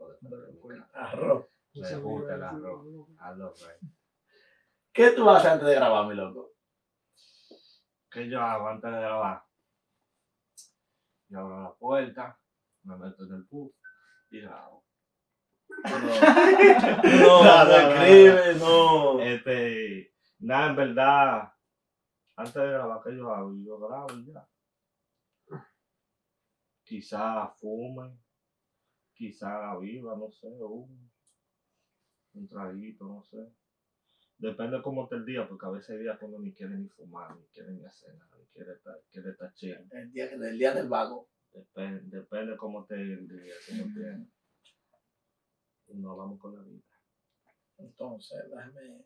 Me 1.74 1.94
gusta 1.96 2.34
el 2.34 2.40
iba 2.40 2.48
a 2.48 2.52
decir, 2.52 2.66
arroz. 2.66 2.84
loco. 2.84 3.08
I 3.20 3.36
love 3.38 3.54
rice. 3.54 3.92
¿Qué 4.92 5.10
tú 5.12 5.28
haces 5.30 5.50
antes 5.52 5.68
de 5.68 5.74
grabar, 5.74 6.06
mi 6.06 6.14
loco? 6.14 6.52
¿Qué 8.10 8.28
yo 8.28 8.40
hago 8.40 8.68
antes 8.68 8.90
de 8.92 9.00
grabar? 9.00 9.42
Yo 11.28 11.38
abro 11.40 11.62
la 11.62 11.74
puerta, 11.74 12.38
me 12.82 12.96
meto 12.98 13.24
en 13.24 13.32
el 13.34 13.42
bus 13.44 13.72
y 14.30 14.40
grabo. 14.40 14.84
No, 15.84 15.98
no, 15.98 17.44
No, 17.44 17.64
no, 17.64 17.76
escribe, 17.76 18.54
no. 18.56 19.20
Este, 19.20 20.14
nada, 20.40 20.66
en 20.70 20.76
verdad, 20.76 21.52
antes 22.36 22.54
de 22.54 22.68
grabar, 22.68 23.00
¿qué 23.02 23.16
yo 23.16 23.32
hago? 23.32 23.54
Yo 23.64 23.78
grabo 23.78 24.12
y 24.12 24.26
ya. 24.32 24.46
Quizá 26.84 27.48
fume, 27.56 28.18
quizá 29.22 29.48
la 29.60 29.78
viva, 29.78 30.16
no 30.16 30.32
sé, 30.32 30.48
un, 30.48 31.10
un 32.34 32.48
traguito, 32.48 33.04
no 33.04 33.22
sé. 33.22 33.52
Depende 34.36 34.82
cómo 34.82 35.04
esté 35.04 35.14
el 35.14 35.24
día, 35.24 35.48
porque 35.48 35.64
a 35.64 35.70
veces 35.70 35.90
hay 35.90 35.98
días 35.98 36.18
que 36.18 36.24
uno 36.24 36.40
ni 36.40 36.52
quiere 36.52 36.76
ni 36.76 36.88
fumar, 36.88 37.36
ni 37.36 37.46
quiere 37.54 37.70
ni 37.70 37.84
hacer 37.84 38.16
nada, 38.16 38.36
ni 38.36 38.46
quiere 38.46 38.72
estar, 38.72 39.00
quiere 39.12 39.30
estar 39.30 39.54
chill. 39.54 39.78
El 39.92 40.10
día, 40.10 40.24
el 40.32 40.58
día 40.58 40.74
del 40.74 40.88
vago. 40.88 41.28
Depende, 41.52 42.18
depende 42.18 42.56
cómo 42.56 42.82
esté 42.82 42.96
el 42.96 43.28
día, 43.28 43.54
cómo 43.68 43.84
esté. 43.84 44.26
Y 45.86 45.98
nos 45.98 46.16
vamos 46.16 46.40
con 46.40 46.56
la 46.56 46.62
vida. 46.62 46.82
Entonces, 47.78 48.50
déjame 48.50 49.04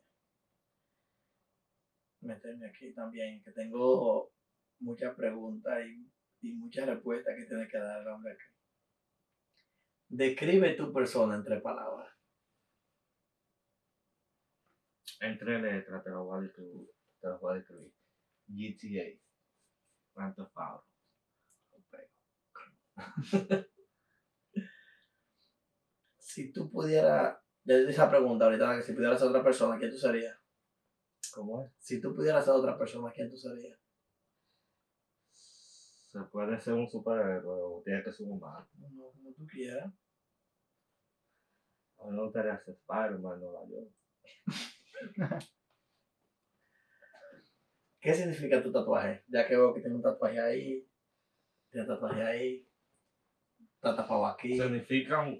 meterme 2.21 2.65
aquí 2.69 2.91
también, 2.93 3.43
que 3.43 3.51
tengo 3.51 4.31
muchas 4.79 5.13
preguntas 5.15 5.77
y, 5.85 6.09
y 6.41 6.53
muchas 6.53 6.87
respuestas 6.87 7.35
que 7.35 7.45
tiene 7.45 7.67
que 7.67 7.77
dar 7.77 8.01
el 8.01 8.07
hombre 8.07 8.33
aquí. 8.33 8.56
Describe 10.09 10.75
tu 10.75 10.93
persona 10.93 11.35
en 11.35 11.43
tres 11.43 11.61
palabras. 11.61 12.09
Entre 15.19 15.59
letras 15.59 16.03
te 16.03 16.09
lo 16.09 16.25
voy 16.25 16.37
a 16.37 16.41
describir. 16.41 16.89
Te 17.19 17.27
lo 17.27 17.39
voy 17.39 17.53
a 17.53 17.55
describir. 17.55 17.93
GTA. 18.47 19.19
Theft 20.35 20.57
Auto. 20.57 20.87
Si 26.19 26.51
tú 26.51 26.69
pudieras, 26.69 27.35
le 27.63 27.85
di 27.85 27.91
esa 27.91 28.07
pregunta 28.07 28.45
ahorita, 28.45 28.75
que 28.75 28.83
si 28.83 28.93
pudieras 28.93 29.17
ser 29.17 29.29
otra 29.29 29.43
persona, 29.43 29.79
¿quién 29.79 29.89
tú 29.89 29.97
serías? 29.97 30.37
¿Cómo 31.33 31.63
es? 31.63 31.71
Si 31.79 31.99
tú 31.99 32.13
pudieras 32.13 32.45
ser 32.45 32.53
otra 32.53 32.77
persona, 32.77 33.11
¿quién 33.11 33.27
tú 33.27 33.37
serías? 33.37 33.79
Se 36.17 36.23
puede 36.23 36.59
ser 36.59 36.73
un 36.73 36.89
superhéroe 36.89 37.61
o 37.61 37.83
tiene 37.85 38.03
que 38.03 38.11
ser 38.11 38.25
un 38.25 38.33
humano. 38.33 38.67
No, 38.79 39.11
como 39.11 39.33
tú 39.35 39.45
quieras. 39.45 39.93
A 41.99 42.05
mí 42.05 42.15
me 42.15 42.23
gustaría 42.23 42.57
ser 42.57 42.73
Spider-Man 42.73 43.39
Nueva 43.39 43.61
York. 43.67 43.91
¿Qué 48.01 48.13
significa 48.15 48.63
tu 48.63 48.71
tatuaje? 48.71 49.23
Ya 49.27 49.47
que 49.47 49.55
veo 49.55 49.75
que 49.75 49.81
tiene 49.81 49.95
un 49.95 50.01
tatuaje 50.01 50.39
ahí, 50.39 50.89
tiene 51.69 51.87
un 51.87 51.93
tatuaje 51.93 52.23
ahí, 52.23 52.67
está 53.75 53.95
tapado 53.95 54.25
aquí. 54.25 54.57
Significan, 54.57 55.39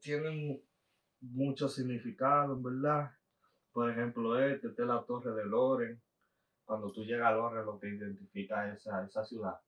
tienen 0.00 0.64
mucho 1.20 1.68
significado, 1.68 2.54
en 2.54 2.62
verdad. 2.62 3.10
Por 3.72 3.90
ejemplo, 3.90 4.42
este, 4.42 4.68
esta 4.68 4.82
es 4.82 4.88
la 4.88 5.04
torre 5.04 5.32
de 5.34 5.44
Loren. 5.44 6.02
Cuando 6.64 6.90
tú 6.90 7.04
llegas 7.04 7.28
a 7.28 7.32
Loren, 7.32 7.66
lo 7.66 7.78
que 7.78 7.88
identifica 7.88 8.72
esa, 8.72 9.04
esa 9.04 9.22
ciudad 9.24 9.60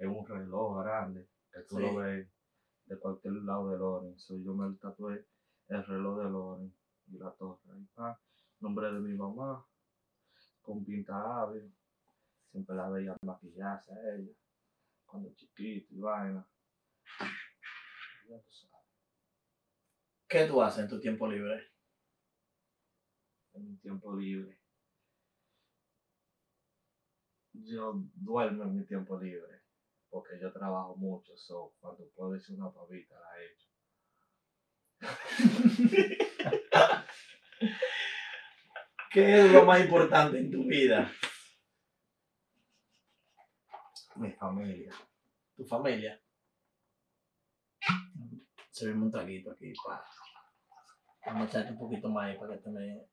es 0.00 0.08
un 0.08 0.26
reloj 0.26 0.82
grande 0.82 1.28
que 1.52 1.60
tú 1.68 1.76
Sí. 1.76 1.82
lo 1.82 1.96
ves 1.96 2.26
de 2.86 2.98
cualquier 2.98 3.34
lado 3.34 3.70
de 3.70 3.78
Loren. 3.78 4.18
So, 4.18 4.34
yo 4.38 4.54
me 4.54 4.74
tatué 4.78 5.26
el 5.68 5.84
reloj 5.86 6.18
de 6.18 6.30
Loren 6.30 6.74
y 7.08 7.18
la 7.18 7.30
torre. 7.32 7.60
Ahí 7.72 7.84
está. 7.84 8.18
Nombre 8.60 8.92
de 8.92 9.00
mi 9.00 9.14
mamá, 9.16 9.64
con 10.62 10.84
pinta 10.84 11.14
hábil. 11.42 11.72
Siempre 12.50 12.74
la 12.74 12.88
veía 12.88 13.16
maquillarse 13.22 13.92
a 13.92 14.14
ella, 14.16 14.32
cuando 15.06 15.32
chiquito 15.34 15.94
y 15.94 16.00
vaina. 16.00 16.48
Ya 18.28 18.40
tú 18.40 18.50
sabes. 18.50 18.86
¿Qué 20.28 20.46
tú 20.46 20.62
haces 20.62 20.84
en 20.84 20.88
tu 20.90 20.98
tiempo 20.98 21.28
libre? 21.28 21.68
en 23.52 23.68
mi 23.68 23.76
tiempo 23.78 24.14
libre. 24.16 24.58
Yo 27.52 27.94
duermo 28.14 28.62
en 28.64 28.76
mi 28.78 28.84
tiempo 28.86 29.18
libre, 29.20 29.59
porque 30.10 30.38
yo 30.40 30.52
trabajo 30.52 30.96
mucho, 30.96 31.36
so 31.36 31.74
cuando 31.80 32.08
puedo 32.10 32.32
decir 32.32 32.58
una 32.58 32.72
pavita 32.72 33.14
la 33.14 33.40
he 33.40 33.46
hecho. 33.46 33.68
¿Qué 39.12 39.40
es 39.40 39.52
lo 39.52 39.64
más 39.64 39.80
importante 39.80 40.38
en 40.38 40.50
tu 40.50 40.64
vida? 40.64 41.10
Mi 44.16 44.32
familia. 44.32 44.92
Tu 45.56 45.64
familia. 45.64 46.20
Servime 48.70 49.04
un 49.04 49.10
traguito 49.10 49.52
aquí 49.52 49.72
para. 49.84 50.04
Vamos 51.26 51.42
a 51.42 51.46
echarte 51.46 51.72
un 51.72 51.78
poquito 51.78 52.08
más 52.08 52.26
ahí 52.26 52.38
para 52.38 52.54
que 52.54 52.62
te 52.62 52.70
me. 52.70 53.06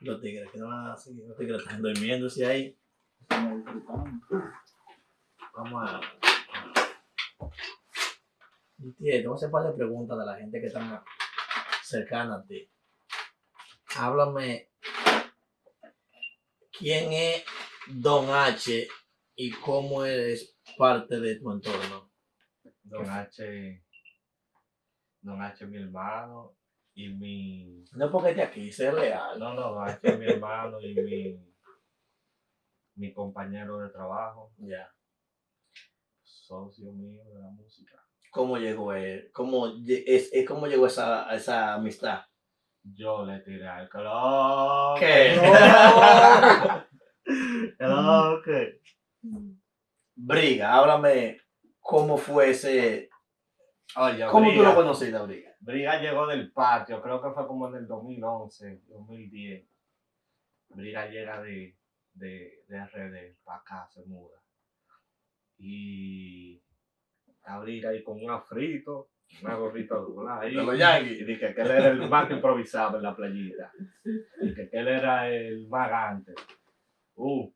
Los 0.00 0.20
tigres 0.20 0.50
que 0.52 0.58
no 0.58 0.68
van 0.68 0.90
a 0.90 0.96
seguir, 0.96 1.26
los 1.26 1.36
tigres 1.36 1.62
están 1.62 1.82
durmiéndose 1.82 2.46
ahí. 2.46 2.78
Estamos 3.20 3.56
disfrutando. 3.56 4.26
Vamos 5.56 5.90
a. 5.90 6.00
Hacer 8.76 9.26
un 9.26 9.50
par 9.50 9.64
de 9.64 9.72
preguntas 9.72 10.18
de 10.18 10.26
la 10.26 10.36
gente 10.36 10.60
que 10.60 10.66
está 10.66 11.02
cercana 11.82 12.36
a 12.36 12.44
ti. 12.44 12.70
Háblame. 13.96 14.70
¿Quién 16.78 17.10
es 17.10 17.42
Don 17.88 18.28
H 18.28 18.86
y 19.34 19.50
cómo 19.52 20.04
eres 20.04 20.58
parte 20.76 21.20
de 21.20 21.36
tu 21.36 21.50
entorno? 21.50 22.12
Don 22.82 23.08
H. 23.08 23.82
Don 25.22 25.40
H 25.40 25.64
es 25.64 25.70
mi 25.70 25.78
hermano 25.78 26.54
y 26.92 27.08
mi. 27.08 27.82
No 27.92 28.12
porque 28.12 28.30
esté 28.30 28.42
aquí, 28.42 28.70
sé 28.70 28.90
real. 28.90 29.38
No, 29.38 29.54
no, 29.54 29.72
Don 29.72 29.88
H 29.88 30.00
es 30.02 30.18
mi 30.18 30.26
hermano 30.26 30.78
y 30.82 30.94
mi. 30.94 31.46
Mi 32.96 33.14
compañero 33.14 33.78
de 33.78 33.88
trabajo, 33.88 34.52
Ya. 34.58 34.95
Socio 36.46 36.92
mío 36.92 37.24
de 37.24 37.40
la 37.40 37.50
música. 37.50 38.00
¿Cómo 38.30 38.56
llegó 38.56 38.92
él? 38.92 39.30
¿Cómo, 39.32 39.66
es, 39.66 40.30
es 40.32 40.46
cómo 40.46 40.66
llegó 40.66 40.86
esa, 40.86 41.34
esa 41.34 41.74
amistad? 41.74 42.22
Yo 42.82 43.24
le 43.24 43.40
tiré 43.40 43.66
al 43.66 43.88
color. 43.88 44.98
¿Qué? 44.98 45.36
¿qué? 48.44 48.80
Briga, 50.14 50.74
háblame 50.74 51.40
cómo 51.80 52.16
fue 52.16 52.50
ese. 52.50 53.10
Oye, 53.96 54.26
¿Cómo 54.30 54.52
tú 54.52 54.62
lo 54.62 54.74
conociste, 54.74 55.18
Briga? 55.18 55.50
Briga 55.60 56.00
llegó 56.00 56.26
del 56.26 56.52
patio, 56.52 57.02
creo 57.02 57.20
que 57.20 57.30
fue 57.30 57.46
como 57.46 57.68
en 57.68 57.76
el 57.76 57.86
2011, 57.88 58.82
2010. 58.86 59.66
Briga 60.68 61.06
llega 61.06 61.40
de, 61.40 61.76
de, 62.12 62.64
de 62.68 62.86
RD 62.86 63.36
para 63.42 63.58
acá, 63.58 63.88
se 63.88 64.04
muda. 64.04 64.45
Y 65.58 66.62
a 67.44 67.58
Briga 67.60 67.90
ahí 67.90 68.02
con 68.02 68.22
un 68.22 68.30
afrito, 68.30 69.10
una 69.42 69.54
gorrita 69.54 69.94
doblada 69.94 70.42
ahí. 70.42 70.56
Y 71.08 71.24
dije 71.24 71.54
que 71.54 71.60
él 71.62 71.70
era 71.70 71.88
el 71.88 72.08
más 72.08 72.26
que 72.26 72.34
improvisaba 72.34 72.98
en 72.98 73.02
la 73.02 73.16
playita. 73.16 73.72
Y 74.42 74.54
que 74.54 74.68
él 74.72 74.88
era 74.88 75.28
el 75.30 75.66
más 75.68 75.90
gante. 75.90 76.34
Uh. 77.14 77.50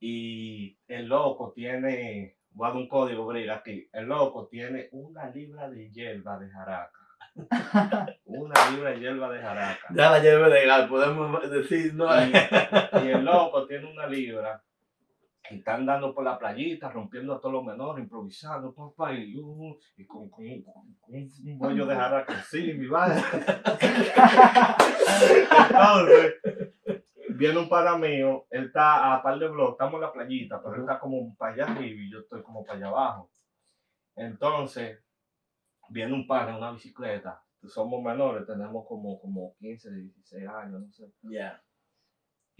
Y 0.00 0.78
el 0.86 1.06
loco 1.06 1.52
tiene, 1.54 2.36
voy 2.50 2.66
a 2.66 2.70
dar 2.70 2.78
un 2.78 2.88
código 2.88 3.26
briga 3.26 3.56
aquí. 3.56 3.88
El 3.92 4.06
loco 4.06 4.46
tiene 4.46 4.88
una 4.92 5.28
libra 5.30 5.68
de 5.68 5.90
hierba 5.90 6.38
de 6.38 6.48
jaraca. 6.50 6.98
Una 8.24 8.70
libra 8.70 8.90
de 8.90 9.00
hierba 9.00 9.32
de 9.32 9.40
jaraca. 9.40 9.86
Ya 9.94 10.10
la 10.10 10.20
lleve 10.20 10.48
legal, 10.48 10.88
podemos 10.88 11.50
decir, 11.50 11.94
no. 11.94 12.06
Y, 12.06 12.32
y 12.32 13.10
el 13.10 13.24
loco 13.24 13.66
tiene 13.66 13.90
una 13.90 14.06
libra. 14.06 14.62
Están 15.50 15.86
dando 15.86 16.14
por 16.14 16.24
la 16.24 16.38
playita, 16.38 16.90
rompiendo 16.90 17.34
a 17.34 17.40
todos 17.40 17.52
los 17.54 17.64
menores, 17.64 18.02
improvisando, 18.04 18.74
papá, 18.74 19.12
y, 19.14 19.34
uh, 19.38 19.78
y 19.96 20.06
con, 20.06 20.28
con, 20.28 20.44
con- 20.62 20.94
con 21.00 21.14
un 21.14 21.58
bollo 21.58 21.86
de 21.86 21.94
jaraca 21.94 22.44
y 22.52 22.86
va. 22.86 23.06
Entonces, 25.68 26.34
viene 27.30 27.58
un 27.58 27.68
pana 27.68 27.96
mío, 27.96 28.46
él 28.50 28.66
está 28.66 29.14
a 29.14 29.22
par 29.22 29.38
de 29.38 29.48
bloques, 29.48 29.72
estamos 29.72 29.94
en 29.94 30.00
la 30.02 30.12
playita, 30.12 30.62
pero 30.62 30.74
él 30.74 30.80
está 30.82 30.98
como 30.98 31.34
para 31.36 31.54
allá 31.54 31.64
arriba 31.72 32.00
y 32.02 32.10
yo 32.10 32.20
estoy 32.20 32.42
como 32.42 32.64
para 32.64 32.78
allá 32.78 32.88
abajo. 32.88 33.30
Entonces, 34.16 34.98
viene 35.88 36.12
un 36.12 36.26
pana 36.26 36.50
en 36.50 36.56
una 36.56 36.72
bicicleta, 36.72 37.42
somos 37.66 38.02
menores, 38.02 38.46
tenemos 38.46 38.86
como, 38.86 39.20
como 39.20 39.54
15, 39.58 39.90
16 39.92 40.46
años, 40.48 40.80
no 40.82 40.92
sé. 40.92 41.10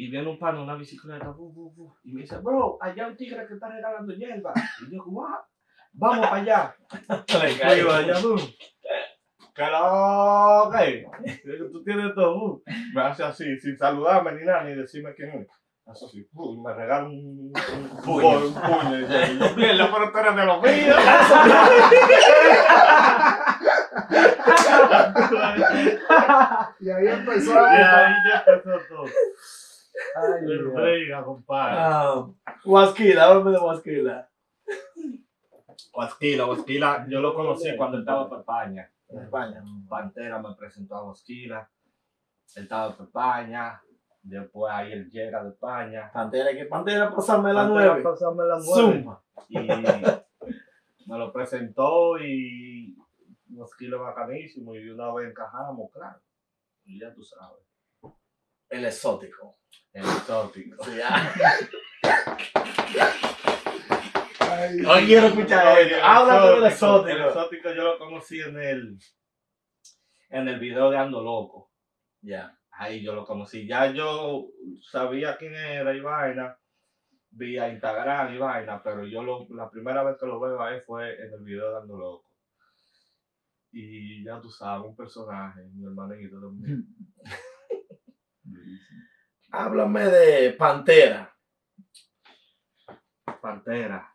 Y 0.01 0.11
viene 0.11 0.29
un 0.31 0.39
pan, 0.39 0.57
una 0.57 0.77
bicicleta, 0.77 1.29
bu, 1.31 1.53
bu, 1.53 1.73
bu, 1.75 1.93
y 2.05 2.13
me 2.13 2.21
dice, 2.21 2.37
bro, 2.39 2.79
allá 2.81 3.05
hay 3.05 3.11
un 3.11 3.17
tigre 3.17 3.45
que 3.49 3.55
está 3.55 3.69
regalando 3.69 4.13
hierba. 4.15 4.53
Y 4.87 4.95
yo, 4.95 5.03
"What? 5.07 5.41
Vamos 5.93 6.25
para 6.25 6.37
allá. 6.41 6.77
Le 7.43 7.59
caigo. 7.59 7.91
allá, 7.91 8.21
bu. 8.21 8.37
Que 9.55 9.67
lo 9.67 10.71
que. 10.71 11.05
Tú 11.73 11.83
tienes 11.83 12.15
todo, 12.15 12.39
bu. 12.39 12.63
Me 12.95 13.03
hace 13.03 13.25
así, 13.25 13.59
sin 13.59 13.77
saludarme 13.77 14.35
ni 14.35 14.45
nada, 14.45 14.63
ni 14.63 14.77
decirme 14.77 15.13
quién 15.17 15.31
es. 15.31 15.49
Bu, 16.31 16.55
y 16.55 16.61
me 16.61 16.73
regala 16.75 17.07
un, 17.07 17.51
un 17.53 18.03
Puño. 18.05 18.39
Un 18.39 18.55
puño. 18.55 18.99
Y 19.01 19.03
yo, 19.03 19.09
yo, 19.49 19.57
mierda, 19.57 19.91
pero 19.93 20.13
tú 20.13 20.19
eres 20.19 20.37
de 20.37 20.45
los 20.47 20.63
míos. 20.63 20.97
Y 26.81 26.91
ahí 26.91 27.07
empezó. 27.09 27.53
Y 27.53 27.57
ahí 27.57 28.15
ya 28.29 28.45
empezó 28.47 28.79
todo. 28.89 29.05
Ay, 30.17 30.47
brega, 30.73 31.25
compadre. 31.25 31.77
Ah, 31.79 32.27
Huasquila, 32.65 33.25
háblame 33.25 33.51
de 33.53 33.59
Huasquila. 33.59 34.29
Huasquila, 35.93 36.47
Huasquila, 36.47 37.07
yo 37.09 37.21
lo 37.21 37.35
conocí 37.35 37.77
cuando 37.77 37.97
él 37.97 38.03
estaba 38.03 38.27
en 38.29 38.39
España. 38.39 38.93
En 39.09 39.19
España. 39.21 39.65
Pantera 39.89 40.41
me 40.41 40.55
presentó 40.55 40.97
a 40.97 41.05
Huasquila. 41.09 41.69
Él 42.57 42.63
estaba 42.65 42.95
en 42.97 43.05
España. 43.05 43.83
Después 44.23 44.73
ahí 44.73 44.93
él 44.93 45.11
llega 45.11 45.43
de 45.43 45.51
España. 45.51 46.11
Pantera, 46.13 46.53
que 46.53 46.67
Pantera, 46.67 47.15
pásame 47.15 47.53
la 47.53 47.63
Pantera, 47.63 47.87
nueve. 47.87 48.03
pásame 48.03 48.45
la 48.45 48.59
nueve. 48.65 48.99
Zumba. 48.99 49.23
Y 49.49 49.59
me 51.11 51.19
lo 51.19 51.33
presentó 51.33 52.19
y 52.19 52.97
Huasquila 53.51 53.97
bacanísimo. 53.97 54.75
Y 54.75 54.91
una 54.91 55.13
vez 55.15 55.31
encajamos, 55.31 55.91
claro. 55.91 56.21
Y 56.85 57.01
ya 57.01 57.13
tú 57.15 57.23
sabes. 57.23 57.68
El 58.69 58.85
exótico. 58.85 59.59
El 59.93 60.05
exótico. 60.05 60.85
Sí, 60.85 60.97
ya. 60.97 61.35
Ay, 64.41 64.85
Hoy 64.85 65.07
quiero 65.07 65.29
escuchar 65.29 65.79
esto. 65.79 65.97
Háblame 66.05 66.47
del 66.49 66.57
El 66.59 66.65
exótico. 66.73 67.19
exótico 67.29 67.73
yo 67.73 67.85
lo 67.85 67.99
conocí 67.99 68.41
en 68.41 68.59
el, 68.59 68.99
en 70.31 70.49
el 70.49 70.59
video 70.59 70.91
de 70.91 70.99
Ando 70.99 71.23
Loco. 71.23 71.71
Ya. 72.21 72.59
Ahí 72.73 73.03
yo 73.03 73.15
lo 73.15 73.25
conocí. 73.25 73.67
Ya 73.67 73.91
yo 73.93 74.49
sabía 74.83 75.37
quién 75.37 75.55
era 75.55 75.95
y 75.95 76.01
vaina, 76.01 76.57
vía 77.31 77.69
Instagram 77.71 78.35
y 78.35 78.39
vaina, 78.39 78.83
pero 78.83 79.07
yo 79.07 79.23
lo, 79.23 79.47
la 79.51 79.71
primera 79.71 80.03
vez 80.03 80.17
que 80.19 80.27
lo 80.27 80.39
veo 80.39 80.63
ahí 80.63 80.81
fue 80.83 81.15
en 81.25 81.33
el 81.33 81.43
video 81.43 81.71
de 81.73 81.79
Ando 81.79 81.97
Loco. 81.97 82.29
Y 83.73 84.25
ya 84.25 84.41
tú 84.41 84.51
sabes, 84.51 84.87
un 84.87 84.97
personaje, 84.97 85.63
mi 85.75 85.85
hermanito 85.85 86.41
también. 86.41 86.87
Háblame 89.51 90.05
de 90.05 90.53
Pantera. 90.53 91.35
Pantera. 93.41 94.15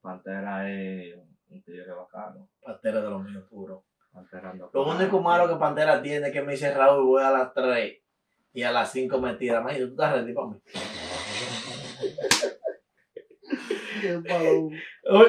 Pantera 0.00 0.70
es 0.70 1.16
un 1.48 1.62
tigre 1.62 1.92
bacano. 1.92 2.50
Pantera 2.60 3.00
de 3.00 3.10
los 3.10 3.22
míos 3.22 3.44
puro. 3.48 3.84
Pantera 4.12 4.50
anda 4.50 4.68
Lo 4.72 4.88
único 4.88 5.20
malo 5.20 5.48
que 5.48 5.56
Pantera 5.56 6.02
tiene 6.02 6.28
es 6.28 6.32
que 6.32 6.42
me 6.42 6.52
dice 6.52 6.72
Raúl, 6.72 7.06
voy 7.06 7.22
a 7.22 7.30
las 7.30 7.52
3 7.52 8.00
y 8.52 8.62
a 8.62 8.70
las 8.70 8.92
5 8.92 9.20
me 9.20 9.34
tira. 9.34 9.60
Imagínate, 9.60 9.86
tú 9.86 9.92
estás 9.92 10.12
ready 10.12 10.32
para 10.32 10.46
mí. 10.48 10.60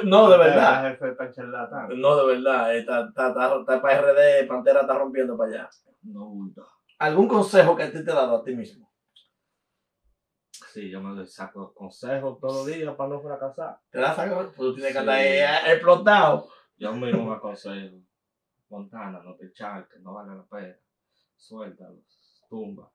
No, 0.04 0.30
de 0.30 0.38
verdad. 0.38 0.92
jefe, 0.92 1.12
tan 1.16 1.32
charlatán. 1.34 1.90
No, 2.00 2.16
de 2.18 2.36
verdad. 2.36 2.76
Está, 2.76 3.08
está, 3.08 3.28
está, 3.30 3.60
está 3.60 3.82
para 3.82 4.02
RD, 4.02 4.48
Pantera 4.48 4.82
está 4.82 4.98
rompiendo 4.98 5.38
para 5.38 5.52
allá. 5.52 5.70
No 6.04 6.26
gusta. 6.26 6.62
¿Algún 7.00 7.28
consejo 7.28 7.76
que 7.76 7.84
a 7.84 7.92
ti 7.92 8.04
te 8.04 8.12
he 8.12 8.14
dado 8.14 8.38
a 8.38 8.44
ti 8.44 8.56
mismo? 8.56 8.92
Sí, 10.72 10.90
yo 10.90 11.02
me 11.02 11.26
saco 11.26 11.74
consejos 11.74 12.40
todos 12.40 12.56
los 12.58 12.66
días 12.68 12.96
para 12.96 13.10
no 13.10 13.22
fracasar. 13.22 13.80
¿Te 13.90 14.00
das 14.00 14.18
algo? 14.20 14.38
Pues 14.44 14.56
tú 14.56 14.74
tienes 14.76 14.92
que 14.92 14.94
Sí. 14.94 15.00
andar 15.00 15.16
ahí 15.16 15.28
eh, 15.28 15.74
explotado. 15.74 16.50
Yo 16.78 16.94
mismo 16.94 17.26
me 17.30 17.36
aconsejo. 17.36 17.96
Montana, 18.70 19.22
no 19.24 19.36
te 19.36 19.52
charques, 19.54 20.02
no 20.02 20.14
vale 20.14 20.36
la 20.36 20.44
pena. 20.46 20.76
Suéltalo, 21.38 21.98
tumba, 22.50 22.90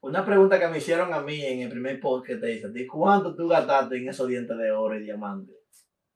Una 0.00 0.24
pregunta 0.24 0.58
que 0.58 0.68
me 0.68 0.78
hicieron 0.78 1.12
a 1.14 1.20
mí 1.20 1.40
en 1.44 1.60
el 1.60 1.70
primer 1.70 2.00
post 2.00 2.26
que 2.26 2.36
te 2.36 2.52
hice. 2.54 2.68
¿De 2.70 2.86
cuánto 2.86 3.34
tú 3.34 3.48
gastaste 3.48 3.96
en 3.96 4.08
esos 4.08 4.26
dientes 4.28 4.56
de 4.58 4.70
oro 4.72 4.96
y 4.96 5.02
diamante? 5.04 5.52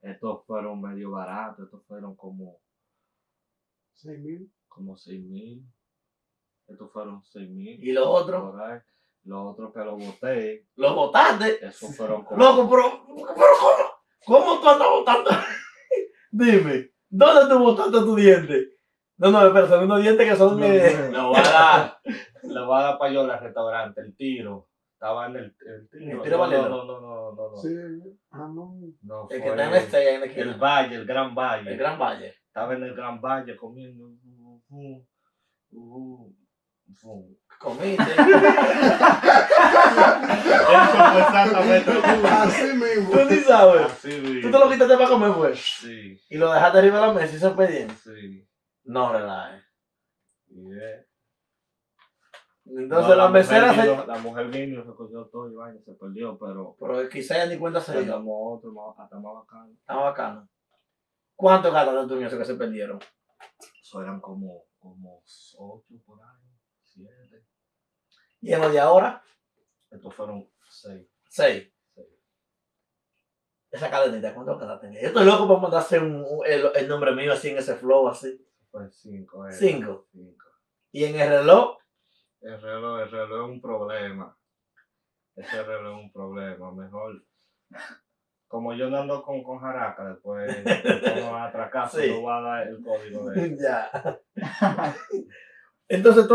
Estos 0.00 0.44
fueron 0.44 0.80
medio 0.80 1.12
baratos, 1.12 1.66
estos 1.66 1.84
fueron 1.86 2.16
como, 2.16 2.58
Seis 3.94 4.18
mil. 4.18 4.50
como 4.66 4.96
6 4.96 5.24
mil. 5.24 5.64
Estos 6.66 6.90
fueron 6.92 7.22
6 7.22 7.48
mil. 7.50 7.82
¿Y 7.84 7.92
los 7.92 8.06
otros? 8.06 8.54
Los 9.24 9.52
otros 9.52 9.72
que 9.72 9.78
los 9.84 9.98
boté, 10.04 10.66
¿Los 10.74 10.94
botaste? 10.96 11.64
esos 11.64 11.96
fueron 11.96 12.24
como. 12.24 12.42
Loco, 12.42 12.68
pero, 12.68 13.06
pero 13.06 13.52
¿cómo? 13.60 13.92
¿Cómo 14.44 14.60
tú 14.60 14.68
andas 14.68 14.88
botando? 14.88 15.30
Dime, 16.32 16.90
¿dónde 17.08 17.54
tú 17.54 17.58
botaste 17.60 17.92
tu 18.00 18.16
diente? 18.16 18.71
No, 19.22 19.30
no, 19.30 19.46
espera, 19.46 19.68
son 19.68 19.84
unos 19.84 20.02
dientes 20.02 20.28
que 20.28 20.36
son 20.36 20.60
de... 20.60 21.10
Lo 21.12 21.28
voy 21.28 21.38
a 21.38 21.42
dar, 21.42 21.98
lo 22.42 22.66
voy 22.66 22.80
a 22.80 22.82
dar 22.82 22.98
para 22.98 23.12
yo 23.12 23.20
al 23.20 23.38
restaurante, 23.38 24.00
el 24.00 24.16
tiro. 24.16 24.68
Estaba 24.94 25.26
en 25.26 25.36
el, 25.36 25.44
el 25.44 25.88
tiro. 25.88 26.16
¿El 26.16 26.22
tiro 26.22 26.36
no, 26.36 26.42
Valero? 26.42 26.68
no, 26.68 26.84
no, 26.84 27.00
no, 27.00 27.32
no, 27.32 27.50
no. 27.52 27.56
Sí. 27.56 27.68
Ah, 28.32 28.48
no. 28.52 28.74
No, 29.02 29.28
El 29.30 29.40
que 29.42 29.48
está 29.48 29.64
en 29.64 29.70
la 29.70 29.78
estrella, 29.78 30.10
en 30.14 30.20
la 30.20 30.26
el 30.26 30.30
esquina. 30.32 30.56
valle, 30.56 30.94
el 30.96 31.06
gran 31.06 31.34
valle. 31.36 31.70
El 31.70 31.78
Gran 31.78 31.98
Valle. 31.98 32.34
Estaba 32.46 32.74
en 32.74 32.82
el 32.82 32.94
gran 32.94 33.20
valle 33.20 33.56
comiendo. 33.56 34.06
uh, 34.06 34.60
uh, 34.70 35.04
uh, 35.72 36.32
uh. 37.04 37.36
Comiste. 37.60 38.02
Eso 38.02 38.18
fue 41.12 41.20
exactamente 41.20 41.90
Así 42.28 42.72
mismo. 42.74 43.10
tú 43.10 43.18
ni 43.30 43.36
sabes. 43.36 43.82
así. 43.86 44.40
Tú 44.42 44.50
te 44.50 44.58
lo 44.58 44.68
quitaste 44.70 44.96
para 44.96 45.08
comer, 45.08 45.32
pues. 45.32 45.60
Sí, 45.80 46.20
Y 46.28 46.36
lo 46.38 46.52
dejaste 46.52 46.78
arriba 46.78 47.00
de 47.00 47.06
la 47.06 47.12
mesa 47.12 47.36
y 47.36 47.38
se 47.38 47.50
pedían. 47.50 47.90
sí. 48.02 48.46
No 48.84 49.12
relajes. 49.12 49.64
Yeah. 50.48 51.06
Entonces 52.64 53.08
No, 53.08 53.14
la, 53.16 53.28
mujer 53.28 53.30
mesera 53.32 53.74
se... 53.74 53.82
vino- 53.90 54.06
La 54.06 54.18
mujer 54.18 54.46
vino 54.48 54.80
y 54.80 54.82
recogió 54.84 55.26
todo 55.26 55.50
y 55.50 55.54
vaina, 55.54 55.80
se 55.84 55.94
perdió, 55.94 56.38
pero. 56.38 56.76
Pero 56.78 57.08
quizá 57.08 57.36
ya 57.38 57.46
ni 57.46 57.58
cuenta 57.58 57.80
se 57.80 57.92
dio. 57.92 58.00
Teníamos 58.02 58.34
otro 58.58 58.72
más, 58.72 58.98
hasta 58.98 59.18
más 59.18 59.34
bacano. 59.34 59.72
Está 59.72 59.94
bacano. 59.96 60.48
¿Cuánto 61.34 61.72
gastaste 61.72 62.06
tú 62.08 62.14
en 62.20 62.26
eso 62.26 62.38
que 62.38 62.44
se 62.44 62.54
perdieron? 62.54 63.00
Eso 63.80 64.00
eran 64.02 64.20
como, 64.20 64.64
como 64.78 65.22
ocho 65.58 65.84
por 66.06 66.20
ahí, 66.22 66.48
siete. 66.84 67.44
¿Y 68.40 68.52
en 68.52 68.60
lo 68.60 68.70
de 68.70 68.78
ahora? 68.78 69.22
Estos 69.90 70.14
fueron 70.14 70.48
seis. 70.68 71.06
Seis. 71.28 71.72
seis. 71.94 72.06
Esa 73.70 73.90
cadenita, 73.90 74.34
¿cuánto 74.34 74.56
gastaste? 74.56 74.92
Yo 75.00 75.08
estoy 75.08 75.24
loco 75.26 75.48
por 75.48 75.60
mandarse 75.60 75.98
un, 75.98 76.24
un- 76.28 76.46
el, 76.46 76.70
el 76.76 76.88
nombre 76.88 77.12
mío 77.14 77.32
así 77.32 77.48
en 77.50 77.58
ese 77.58 77.74
flow 77.74 78.06
así. 78.08 78.40
Fue 78.72 78.90
cinco. 78.90 79.46
era. 79.46 79.54
Cinco. 79.56 80.06
Cinco. 80.12 80.46
Y 80.90 81.04
en 81.04 81.20
el 81.20 81.28
reloj, 81.28 81.76
El 82.40 82.60
reloj, 82.60 83.00
el 83.02 83.10
reloj 83.10 83.44
es 83.48 83.54
un 83.54 83.60
problema. 83.60 84.36
Ese 85.36 85.62
reloj 85.62 85.98
es 85.98 86.04
un 86.04 86.12
problema. 86.12 86.72
Mejor. 86.72 87.22
Como 88.48 88.74
yo 88.74 88.90
no 88.90 88.98
ando 88.98 89.22
con, 89.22 89.42
con 89.42 89.60
jaraca, 89.60 90.04
después 90.10 90.62
me 90.64 91.20
van 91.22 91.42
a 91.42 91.44
atracar, 91.46 91.88
Sí. 91.88 92.10
no 92.10 92.20
voy 92.22 92.32
a 92.32 92.40
dar 92.40 92.68
el 92.68 92.82
código 92.82 93.30
de 93.30 93.44
él. 93.44 93.58
ya. 93.58 94.20
Entonces, 95.88 96.26
tú, 96.28 96.34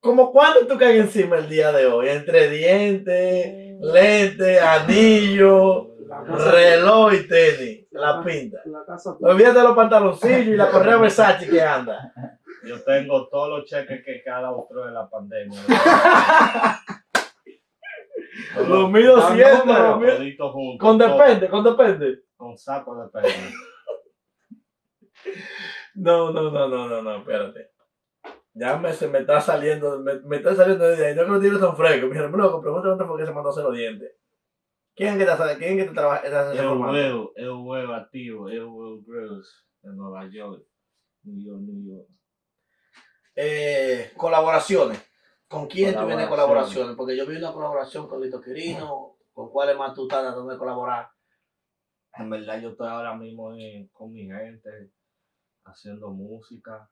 ¿cómo 0.00 0.32
cuánto 0.32 0.66
tú 0.66 0.76
caes 0.78 1.00
encima 1.00 1.36
el 1.38 1.48
día 1.48 1.72
de 1.72 1.86
hoy? 1.86 2.08
Entre 2.08 2.48
dientes, 2.50 3.78
lentes, 3.80 4.60
anillo, 4.62 5.95
reloj 6.08 7.14
y 7.14 7.28
tenis. 7.28 7.86
La 7.90 8.22
pinta. 8.22 8.58
la 8.66 8.84
casa 8.84 9.16
Olvídate 9.20 9.58
de 9.58 9.64
los 9.64 9.76
pantaloncillos 9.76 10.46
y 10.46 10.56
la 10.56 10.70
correa 10.70 10.96
Versace 10.96 11.48
que 11.48 11.62
anda. 11.62 12.12
Yo 12.64 12.82
tengo 12.82 13.28
todos 13.28 13.48
los 13.48 13.64
cheques 13.68 14.04
que 14.04 14.22
cada 14.22 14.50
otro 14.50 14.88
en 14.88 14.94
la 14.94 15.08
pandemia. 15.08 15.60
Los 18.68 18.90
míos 18.90 19.16
los 19.16 20.52
juntos, 20.52 20.78
Con 20.78 20.98
depende, 20.98 21.48
con 21.48 21.64
depende. 21.64 22.22
Con 22.36 22.56
saco 22.56 23.02
de 23.02 23.08
pelo. 23.08 23.28
No, 25.94 26.30
no, 26.30 26.50
no, 26.50 26.68
no, 26.68 26.88
no, 26.88 27.02
no, 27.02 27.16
espérate. 27.16 27.70
Ya 28.54 28.76
me, 28.76 28.92
se 28.92 29.08
me 29.08 29.20
está 29.20 29.40
saliendo, 29.40 29.98
me, 30.00 30.20
me 30.20 30.36
está 30.36 30.54
saliendo 30.54 30.86
de 30.86 31.06
ahí. 31.06 31.14
No 31.14 31.24
que 31.24 31.30
los 31.30 31.40
dientes 31.40 31.60
son 31.60 31.76
frescos. 31.76 32.10
Mi 32.10 32.16
hermano, 32.16 32.60
pregúntame 32.60 33.04
por 33.04 33.18
qué 33.18 33.26
se 33.26 33.32
mandó 33.32 33.50
a 33.50 33.52
hacer 33.52 33.64
los 33.64 33.74
dientes. 33.74 34.12
¿Quién 34.96 35.20
es 35.20 35.26
que 35.26 35.26
te, 35.26 35.58
quién 35.58 35.78
es 35.78 35.84
que 35.84 35.88
te 35.90 35.94
trabaja? 35.94 36.26
El 36.52 36.66
huevo, 36.68 37.32
el 37.36 37.50
huevo 37.50 37.92
activo, 37.92 38.48
el 38.48 38.64
huevo 38.64 39.02
Gross 39.06 39.68
de 39.82 39.92
Nueva 39.92 40.26
York. 40.28 40.66
New 41.24 41.44
York, 41.44 41.60
New 41.60 41.96
York. 41.96 42.08
Eh, 43.34 44.12
colaboraciones. 44.16 44.98
¿Con 45.48 45.66
quién 45.68 45.94
tú 45.94 46.06
vienes 46.06 46.28
Colaboraciones. 46.28 46.96
Porque 46.96 47.16
yo 47.16 47.26
vi 47.26 47.36
una 47.36 47.52
colaboración 47.52 48.08
con 48.08 48.20
Lito 48.22 48.40
Quirino. 48.40 49.16
¿Con 49.32 49.50
cuáles 49.50 49.76
más 49.76 49.94
tú 49.94 50.04
estás 50.04 50.22
tratando 50.22 50.50
de 50.50 50.58
colaborar? 50.58 51.10
En 52.14 52.30
verdad 52.30 52.58
yo 52.60 52.70
estoy 52.70 52.88
ahora 52.88 53.14
mismo 53.14 53.52
en- 53.54 53.88
con 53.88 54.10
mi 54.12 54.26
gente 54.26 54.90
haciendo 55.64 56.10
música. 56.10 56.90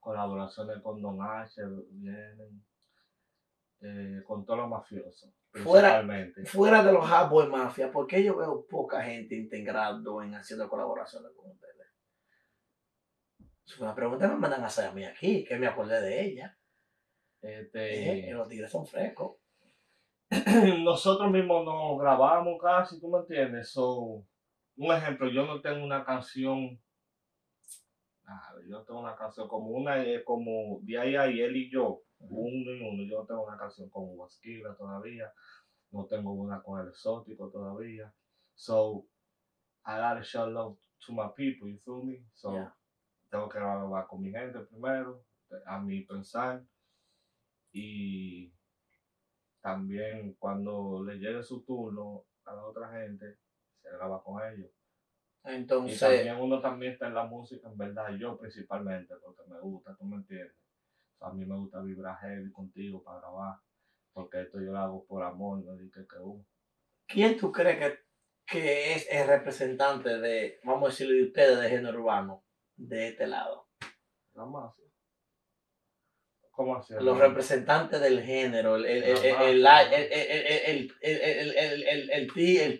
colaboraciones 0.00 0.80
con 0.82 1.02
Don 1.02 1.18
H, 1.20 1.60
vienen, 1.90 2.64
eh, 3.80 4.22
con 4.24 4.46
todos 4.46 4.60
los 4.60 4.68
mafiosos, 4.68 5.34
Fuera-. 5.62 6.06
Fuera 6.44 6.82
de 6.82 6.92
los 6.92 7.08
Hot 7.08 7.30
Boy 7.30 7.48
Mafia, 7.48 7.90
¿por 7.90 8.06
qué 8.06 8.22
yo 8.22 8.36
veo 8.36 8.66
poca 8.66 9.02
gente 9.02 9.34
integrando 9.34 10.22
en 10.22 10.34
haciendo 10.34 10.68
colaboraciones 10.68 11.32
con 11.36 11.50
ustedes? 11.50 11.76
Es 13.66 13.78
una 13.80 13.94
pregunta 13.94 14.28
que 14.28 14.34
me 14.34 14.40
mandan 14.40 14.62
a 14.62 14.66
hacer 14.66 14.86
a 14.86 14.92
mí 14.92 15.04
aquí, 15.04 15.44
que 15.44 15.58
me 15.58 15.66
acordé 15.66 16.00
de 16.00 16.24
ella. 16.24 16.56
Este, 17.42 18.30
Eh, 18.30 18.32
los 18.32 18.48
tigres 18.48 18.70
son 18.70 18.86
frescos. 18.86 19.36
nosotros 20.84 21.30
mismos 21.30 21.64
nos 21.64 21.98
grabamos 21.98 22.60
casi, 22.60 23.00
¿tú 23.00 23.08
me 23.08 23.18
entiendes? 23.18 23.70
So, 23.70 24.24
un 24.76 24.92
ejemplo, 24.92 25.28
yo 25.28 25.46
no 25.46 25.60
tengo 25.60 25.84
una 25.84 26.04
canción, 26.04 26.80
ah, 28.24 28.54
yo 28.68 28.82
tengo 28.84 29.00
una 29.00 29.16
canción 29.16 29.48
como 29.48 29.68
una, 29.70 30.02
eh, 30.02 30.24
como 30.24 30.80
de 30.82 30.98
ahí 30.98 31.14
a 31.16 31.22
ahí, 31.22 31.40
él 31.40 31.56
y 31.56 31.70
yo, 31.70 32.02
uno 32.18 32.72
y 32.72 32.82
uno, 32.82 33.02
yo 33.04 33.20
no 33.20 33.26
tengo 33.26 33.46
una 33.46 33.56
canción 33.56 33.88
con 33.90 34.16
Huasquila 34.16 34.74
todavía, 34.76 35.32
no 35.90 36.06
tengo 36.06 36.32
una 36.32 36.62
con 36.62 36.80
el 36.80 36.88
exótico 36.88 37.50
todavía, 37.50 38.12
so, 38.54 39.06
I 39.86 39.98
gotta 39.98 40.22
show 40.22 40.48
love 40.48 40.76
to 41.06 41.12
my 41.12 41.28
people, 41.36 41.70
you 41.70 41.78
feel 41.84 42.02
me? 42.04 42.24
So, 42.34 42.52
Yeah. 42.52 42.74
tengo 43.30 43.48
que 43.48 43.58
grabar 43.58 44.06
con 44.06 44.20
mi 44.22 44.30
gente 44.30 44.60
primero, 44.60 45.24
a 45.66 45.80
mi 45.80 46.02
pensar, 46.02 46.64
y 47.72 48.52
también 49.60 50.34
cuando 50.38 51.04
le 51.04 51.18
llegue 51.18 51.42
su 51.42 51.62
turno 51.62 52.24
a 52.44 52.54
la 52.54 52.64
otra 52.64 52.90
gente, 52.92 53.38
se 53.82 53.90
graba 53.90 54.22
con 54.22 54.42
ellos. 54.42 54.70
Y 55.44 55.50
Entonces, 55.50 56.00
también 56.00 56.40
uno 56.40 56.60
también 56.60 56.92
está 56.92 57.06
en 57.06 57.14
la 57.14 57.24
música, 57.24 57.68
en 57.68 57.76
verdad, 57.76 58.14
yo 58.16 58.36
principalmente, 58.36 59.14
porque 59.16 59.42
me 59.48 59.60
gusta, 59.60 59.94
tú 59.96 60.04
me 60.04 60.16
entiendes 60.16 60.65
a 61.20 61.32
mí 61.32 61.44
me 61.44 61.56
gusta 61.56 61.80
vibrar 61.80 62.18
heavy 62.18 62.50
contigo 62.52 63.02
para 63.02 63.20
grabar, 63.20 63.58
porque 64.12 64.42
esto 64.42 64.58
yo 64.60 64.72
lo 64.72 64.78
hago 64.78 65.06
por 65.06 65.22
amor, 65.22 65.64
no 65.64 65.76
dije 65.76 66.06
que 66.08 66.16
¿Quién 67.06 67.36
tú 67.36 67.52
crees 67.52 67.78
que, 67.78 67.98
que, 68.46 68.94
es 68.94 69.08
el 69.10 69.26
representante 69.26 70.18
de, 70.18 70.60
vamos 70.64 70.84
a 70.84 70.90
decirlo 70.90 71.14
de 71.14 71.22
ustedes, 71.24 71.60
de 71.60 71.68
género 71.68 72.00
urbano, 72.00 72.44
de 72.76 73.08
este 73.08 73.26
lado? 73.26 73.68
La 74.34 74.44
mafia. 74.44 74.86
¿Cómo 76.50 76.76
así? 76.76 76.94
Los 76.98 77.18
representantes 77.18 78.00
del 78.00 78.22
género, 78.22 78.76
el, 78.76 78.86
el, 78.86 79.62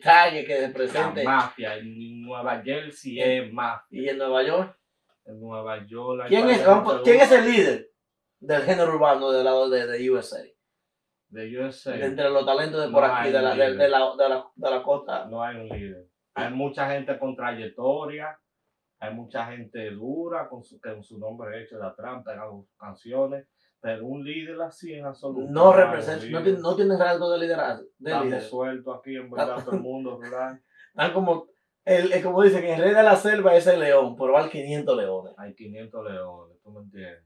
talle 0.01 0.45
que 0.47 0.67
representa. 0.67 1.23
La 1.23 1.31
mafia, 1.31 1.77
en 1.77 2.23
Nueva 2.23 2.63
Jersey 2.63 3.21
es 3.21 3.53
mafia. 3.53 4.03
¿Y 4.03 4.09
en 4.09 4.17
Nueva 4.17 4.43
York? 4.43 4.79
En 5.27 5.41
Nueva 5.41 5.87
York. 5.87 6.25
¿Quién 6.29 6.49
es, 6.49 6.65
¿Quién 7.05 7.21
es 7.21 7.33
el 7.33 7.45
líder? 7.45 7.91
Del 8.47 8.63
género 8.63 8.95
urbano 8.95 9.31
del 9.31 9.45
lado 9.45 9.69
de, 9.69 9.87
de 9.87 10.11
USA? 10.11 10.43
De 11.29 11.59
USA. 11.59 11.93
De 11.93 12.07
entre 12.07 12.31
los 12.31 12.47
talentos 12.47 12.81
de 12.85 12.91
por 12.93 13.03
No 13.07 13.15
aquí, 13.15 13.31
de 13.33 13.43
la, 13.43 13.51
de, 13.55 13.57
la, 13.89 14.15
de, 14.17 14.29
la, 14.29 14.47
de 14.55 14.71
la 14.71 14.83
costa. 14.83 15.27
no 15.27 15.43
hay 15.43 15.57
un 15.57 15.69
líder. 15.69 16.07
Hay 16.35 16.53
mucha 16.53 16.89
gente 16.91 17.19
con 17.19 17.35
trayectoria, 17.35 18.39
hay 19.01 19.15
mucha 19.15 19.47
gente 19.47 19.91
dura 19.91 20.49
con 20.49 20.63
su, 20.63 20.81
con 20.81 21.03
su 21.03 21.19
nombre 21.19 21.63
hecho 21.63 21.79
de 21.79 21.87
atrás, 21.87 22.23
pegando 22.25 22.67
canciones, 22.79 23.47
pero 23.81 24.07
un 24.07 24.25
líder 24.25 24.61
así 24.63 24.93
en 24.95 25.07
absoluto. 25.07 25.51
No 25.51 25.73
representa, 25.73 26.27
no, 26.31 26.43
tiene- 26.77 26.89
no 26.91 26.99
rasgo 26.99 27.31
de 27.31 27.39
liderazgo. 27.39 27.85
De 27.99 28.11
Estamos 28.11 28.27
líder. 28.27 28.41
sueltos 28.43 28.99
aquí, 28.99 29.17
en 29.17 29.31
verdad, 29.31 29.65
todo 29.65 29.77
el 29.77 29.83
mundo 29.83 30.19
rural. 30.23 30.63
Están 30.91 31.13
como, 31.13 31.47
el, 31.85 32.13
el- 32.13 32.23
como 32.23 32.43
dicen, 32.43 32.65
el 32.65 32.81
rey 32.81 32.95
de 32.95 33.03
la 33.03 33.17
selva 33.17 33.55
es 33.55 33.67
el 33.67 33.81
león, 33.81 34.15
pero 34.17 34.37
hay 34.39 34.49
500 34.49 34.97
leones. 34.97 35.35
Hay 35.39 35.55
500 35.55 36.05
leones, 36.11 36.59
tú 36.63 36.71
me 36.71 36.81
entiendes. 36.81 37.26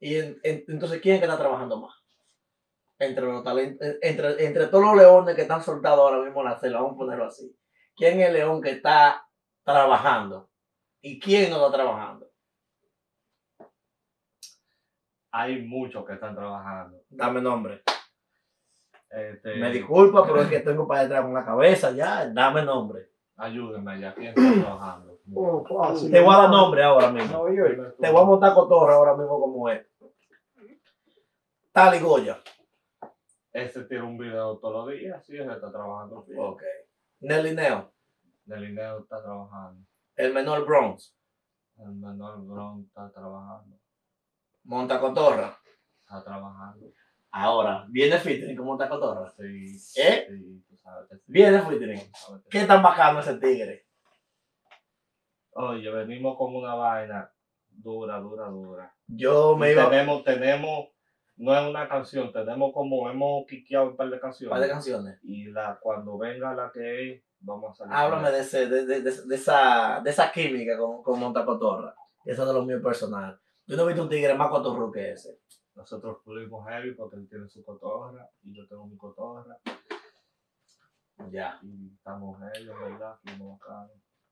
Y 0.00 0.16
en- 0.16 0.38
en- 0.42 0.64
entonces, 0.68 1.00
¿quién 1.00 1.14
es 1.16 1.20
que 1.20 1.26
está 1.26 1.38
trabajando 1.38 1.80
más? 1.80 1.94
Entre 2.98 3.24
los 3.24 3.42
talentos, 3.44 3.86
entre, 4.00 4.44
entre 4.46 4.66
todos 4.68 4.84
los 4.84 4.96
leones 4.96 5.34
que 5.34 5.42
están 5.42 5.62
soltados 5.62 5.98
ahora 6.00 6.22
mismo 6.24 6.40
en 6.40 6.48
la 6.48 6.58
selva, 6.58 6.80
vamos 6.80 6.94
a 6.94 6.98
ponerlo 6.98 7.24
así. 7.26 7.54
¿Quién 7.94 8.20
es 8.20 8.28
el 8.28 8.34
león 8.34 8.60
que 8.62 8.70
está 8.70 9.26
trabajando? 9.64 10.48
¿Y 11.02 11.18
quién 11.20 11.50
no 11.50 11.56
está 11.56 11.76
trabajando? 11.78 12.30
Hay 15.32 15.62
muchos 15.62 16.04
que 16.06 16.14
están 16.14 16.34
trabajando. 16.34 17.02
Dame 17.10 17.40
nombre. 17.42 17.82
Este, 19.10 19.56
Me 19.56 19.70
disculpa, 19.70 20.26
pero 20.26 20.42
es 20.42 20.48
que 20.48 20.60
tengo 20.60 20.86
para 20.88 21.02
detrás 21.02 21.22
con 21.22 21.34
la 21.34 21.44
cabeza 21.44 21.90
ya. 21.92 22.26
Dame 22.28 22.62
nombre. 22.64 23.10
Ayúdenme 23.36 24.00
ya, 24.00 24.14
¿quién 24.14 24.28
está 24.36 24.62
trabajando? 24.62 25.15
Oh, 25.34 25.64
fácil. 25.66 26.10
Te 26.10 26.20
voy 26.20 26.34
a 26.34 26.38
dar 26.38 26.50
nombre 26.50 26.82
ahora 26.82 27.10
mismo. 27.10 27.44
Te 28.00 28.10
voy 28.10 28.22
a 28.22 28.24
montar 28.24 28.54
cotorra 28.54 28.94
ahora 28.94 29.16
mismo 29.16 29.40
como 29.40 29.68
es. 29.68 29.86
Tali 31.72 31.98
Goya. 31.98 32.40
Ese 33.52 33.84
tira 33.84 34.04
un 34.04 34.18
video 34.18 34.58
todos 34.58 34.86
los 34.86 34.98
días, 34.98 35.24
sí, 35.24 35.36
ese 35.36 35.50
está 35.50 35.70
trabajando. 35.70 36.24
bien. 36.24 36.38
Ok. 36.40 36.62
Nelly 37.20 37.54
Neo. 37.54 37.92
Nelineo 38.44 39.00
está 39.00 39.22
trabajando. 39.22 39.82
El 40.14 40.32
menor 40.32 40.64
Bronx. 40.66 41.16
El 41.78 41.92
menor 41.92 42.42
Bron 42.46 42.84
está 42.86 43.10
trabajando. 43.10 43.78
Monta 44.64 45.00
Cotorra. 45.00 45.58
Está 46.00 46.22
trabajando. 46.24 46.86
Ahora, 47.30 47.86
viene 47.88 48.18
featuring 48.18 48.56
con 48.56 48.66
Monta 48.66 48.88
Cotorra. 48.88 49.30
Sí. 49.30 49.76
¿Eh? 49.96 50.26
Sí, 50.28 50.64
tú 50.68 50.76
sabes 50.76 51.08
que 51.08 51.16
sí. 51.16 51.24
Viene 51.26 51.60
featuring. 51.60 52.00
¿Qué 52.48 52.64
tan 52.64 52.82
bacano 52.82 53.20
ese 53.20 53.36
tigre? 53.38 53.85
Oye, 55.58 55.90
venimos 55.90 56.36
con 56.36 56.54
una 56.54 56.74
vaina 56.74 57.32
dura, 57.70 58.18
dura, 58.18 58.46
dura. 58.48 58.94
Yo 59.06 59.56
me 59.56 59.70
Y 59.70 59.72
iba 59.72 59.88
tenemos, 59.88 60.22
tenemos, 60.22 60.88
no 61.36 61.56
es 61.56 61.66
una 61.68 61.88
canción, 61.88 62.30
tenemos 62.30 62.72
como, 62.74 63.08
hemos 63.08 63.46
quiqueado 63.46 63.90
un 63.90 63.96
par 63.96 64.08
de 64.10 64.14
un 64.16 64.20
canciones. 64.20 64.50
par 64.50 64.60
de 64.60 64.68
canciones. 64.68 65.18
Y 65.22 65.46
la, 65.46 65.78
cuando 65.80 66.18
venga 66.18 66.52
la 66.54 66.70
que 66.70 67.12
es, 67.12 67.22
vamos 67.40 67.70
a 67.70 67.74
salir. 67.74 67.94
Háblame 67.94 68.30
de, 68.32 68.40
ese, 68.40 68.68
de, 68.68 68.84
de, 68.84 69.00
de, 69.00 69.22
de 69.22 69.34
esa, 69.34 70.00
de 70.04 70.10
esa 70.10 70.30
química 70.30 70.76
con, 70.76 71.02
con 71.02 71.18
Monta 71.18 71.44
Cotorra. 71.44 71.94
Eso 72.24 72.42
es 72.42 72.48
de 72.48 72.54
lo 72.54 72.62
mío 72.64 72.82
personal. 72.82 73.40
Yo 73.66 73.76
no 73.76 73.84
he 73.84 73.86
visto 73.86 74.02
un 74.02 74.08
tigre 74.10 74.34
más 74.34 74.50
cotorro 74.50 74.92
que 74.92 75.12
ese. 75.12 75.40
Nosotros 75.74 76.18
fuimos 76.22 76.66
heavy 76.68 76.92
porque 76.94 77.16
él 77.16 77.28
tiene 77.28 77.48
su 77.48 77.64
cotorra 77.64 78.28
y 78.42 78.54
yo 78.54 78.66
tengo 78.66 78.86
mi 78.86 78.96
cotorra. 78.96 79.56
Ya. 81.30 81.58
Y 81.62 81.92
estamos 81.94 82.38
heavy, 82.40 82.66
¿verdad? 82.66 83.16
Fuimos 83.24 83.60
acá. 83.60 83.88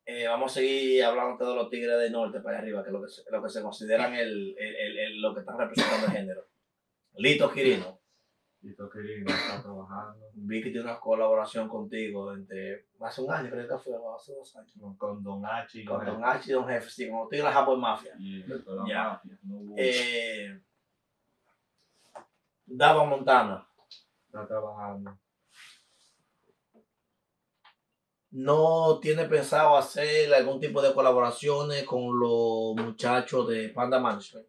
Eh, 0.06 0.26
vamos 0.28 0.52
a 0.52 0.54
seguir 0.56 1.02
hablando 1.02 1.48
de 1.48 1.54
los 1.56 1.70
tigres 1.70 1.98
del 1.98 2.12
norte 2.12 2.40
para 2.40 2.58
allá 2.58 2.62
arriba, 2.62 2.82
que 2.82 2.88
es 2.90 2.92
lo 2.92 3.02
que 3.02 3.08
se, 3.08 3.22
lo 3.30 3.42
que 3.42 3.48
se 3.48 3.62
consideran 3.62 4.14
el, 4.14 4.54
el, 4.58 4.98
el, 4.98 5.20
lo 5.22 5.32
que 5.32 5.40
están 5.40 5.58
representando 5.58 6.06
el 6.06 6.12
género. 6.12 6.46
Lito 7.16 7.50
Quirino. 7.50 8.00
Y 8.60 8.74
Toquirino 8.74 9.30
está 9.30 9.60
trabajando 9.60 10.26
Vi 10.32 10.62
que 10.62 10.70
tiene 10.70 10.86
una 10.90 10.98
colaboración 10.98 11.68
contigo 11.68 12.32
entre 12.32 12.86
hace 13.00 13.20
un 13.20 13.30
año, 13.30 13.50
creo 13.50 13.68
que 13.68 13.76
fue, 13.78 13.92
hace 14.16 14.32
dos 14.34 14.56
años. 14.56 14.72
con- 14.80 14.96
con 14.96 15.22
Don 15.22 15.44
H 15.44 15.80
y 15.80 15.84
Con. 15.84 16.02
Don 16.04 16.24
H 16.24 16.50
y 16.50 16.54
Don 16.54 16.66
Jefe, 16.66 16.88
sí, 16.88 17.10
con 17.10 17.20
los 17.20 17.28
tigres 17.28 17.46
de 17.48 17.52
Japón 17.52 17.78
Mafia. 17.80 18.14
Y 18.18 18.42
con 18.62 18.76
la 18.78 18.84
Ya. 18.88 19.04
mafia, 19.04 19.38
no 19.42 19.54
hubo- 19.56 19.74
Eh, 19.76 20.60
Dava 22.66 23.04
Montana. 23.04 23.66
está 24.26 24.46
trabajando. 24.48 25.18
¿No 28.36 28.98
tiene 29.00 29.26
pensado 29.26 29.76
hacer 29.76 30.34
algún 30.34 30.58
tipo 30.58 30.82
de 30.82 30.92
colaboraciones 30.92 31.84
con 31.84 32.18
los 32.18 32.74
muchachos 32.74 33.46
de 33.48 33.68
Panda 33.68 34.00
Management? 34.00 34.48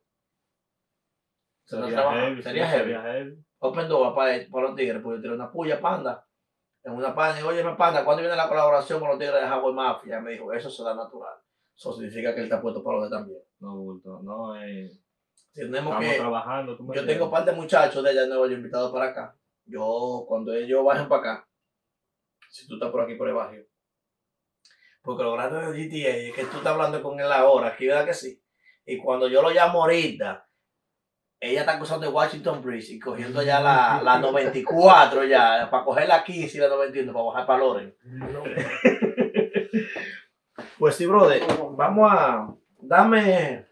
¿Se 1.66 1.78
lo 1.78 1.88
trabaja? 1.88 2.20
heavy, 2.22 2.42
Sería 2.42 2.68
heavy. 2.68 2.82
sería 2.84 3.02
heavy. 3.04 3.46
Open 3.60 3.88
Door 3.88 4.16
para, 4.16 4.32
para 4.50 4.68
los 4.68 4.76
tigres, 4.76 5.02
porque 5.04 5.18
yo 5.18 5.22
tiré 5.22 5.36
una 5.36 5.52
puya 5.52 5.80
panda. 5.80 6.26
En 6.84 6.94
una 6.94 7.14
panda, 7.14 7.40
y 7.40 7.44
oye, 7.44 7.64
panda, 7.76 8.04
¿cuándo 8.04 8.22
viene 8.24 8.36
la 8.36 8.48
colaboración 8.50 9.00
con 9.00 9.10
los 9.10 9.20
tigres 9.20 9.36
de 9.42 9.48
Hawái 9.48 9.74
Mafia? 9.74 10.20
Me 10.20 10.32
dijo, 10.32 10.52
eso 10.52 10.70
se 10.72 10.84
da 10.84 10.96
natural. 10.96 11.36
Eso 11.76 11.94
significa 11.94 12.34
que 12.34 12.40
él 12.40 12.46
está 12.46 12.60
puesto 12.60 12.84
para 12.84 12.98
los 12.98 13.10
de 13.12 13.16
también. 13.18 13.40
No, 13.60 13.76
bulto, 13.78 14.20
no, 14.24 14.56
eh, 14.64 14.92
Tenemos 15.54 15.94
estamos 15.94 16.06
que, 16.12 16.18
trabajando. 16.18 16.76
¿tú 16.76 16.84
me 16.84 16.88
yo 16.96 17.02
entiendes? 17.02 17.16
tengo 17.16 17.26
un 17.26 17.32
par 17.32 17.46
de 17.46 17.52
muchachos 17.52 18.04
de 18.04 18.10
allá 18.10 18.22
de 18.22 18.28
Nueva 18.30 18.46
York 18.48 18.58
invitados 18.58 18.92
para 18.92 19.06
acá. 19.12 19.38
Yo, 19.66 20.26
cuando 20.28 20.54
ellos 20.56 20.84
bajen 20.84 21.08
para 21.08 21.22
acá, 21.22 21.48
si 22.50 22.68
tú 22.68 22.76
estás 22.76 22.90
por 22.92 23.02
aquí 23.02 23.14
por 23.16 23.28
el 23.28 23.34
barrio, 23.36 23.66
porque 25.06 25.24
lo 25.24 25.34
grande 25.34 25.72
de 25.72 25.88
GTA 25.88 26.18
es 26.18 26.34
que 26.34 26.46
tú 26.46 26.58
estás 26.58 26.74
hablando 26.74 27.02
con 27.02 27.20
él 27.20 27.32
ahora, 27.32 27.68
aquí, 27.68 27.88
¿verdad 27.88 28.06
que 28.06 28.14
sí? 28.14 28.42
Y 28.86 28.98
cuando 28.98 29.28
yo 29.28 29.42
lo 29.42 29.52
llamo 29.52 29.84
ahorita, 29.84 30.48
ella 31.40 31.60
está 31.62 31.78
cruzando 31.78 32.08
el 32.08 32.14
Washington 32.14 32.62
Bridge 32.62 32.90
y 32.90 33.00
cogiendo 33.00 33.42
ya 33.44 33.60
la, 33.60 34.02
la 34.04 34.20
94 34.20 35.24
ya, 35.26 35.70
para 35.70 35.86
coger 35.86 36.08
la 36.08 36.24
15 36.24 36.58
y 36.58 36.60
la 36.60 36.70
91 36.70 37.14
para 37.14 37.26
bajar 37.26 37.46
para 37.46 37.60
Loren. 37.60 37.96
Pues 40.78 40.96
sí, 40.96 41.06
brother, 41.06 41.42
vamos 41.72 42.12
a, 42.12 42.54
dame 42.82 43.66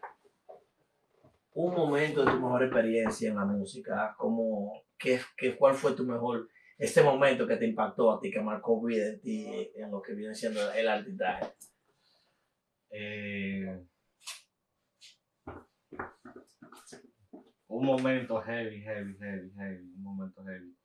un 1.52 1.74
momento 1.74 2.24
de 2.24 2.32
tu 2.32 2.40
mejor 2.40 2.62
experiencia 2.62 3.28
en 3.28 3.36
la 3.36 3.44
música, 3.44 4.14
como, 4.16 4.82
¿qué, 4.98 5.20
qué, 5.36 5.54
¿cuál 5.54 5.74
fue 5.74 5.92
tu 5.92 6.04
mejor, 6.04 6.48
ese 6.78 7.02
momento 7.02 7.46
que 7.46 7.56
te 7.56 7.66
impactó 7.66 8.12
a 8.12 8.20
ti, 8.20 8.30
que 8.30 8.40
marcó 8.40 8.80
vida 8.82 9.08
en 9.08 9.20
ti, 9.20 9.70
en 9.76 9.90
lo 9.90 10.02
que 10.02 10.14
viene 10.14 10.34
siendo 10.34 10.72
el 10.72 10.88
artistaje? 10.88 11.52
Eh, 12.90 13.84
un 17.68 17.86
momento 17.86 18.40
heavy, 18.40 18.80
heavy, 18.82 19.16
heavy, 19.18 19.50
heavy, 19.56 19.92
un 19.96 20.02
momento 20.02 20.44
heavy. 20.44 20.76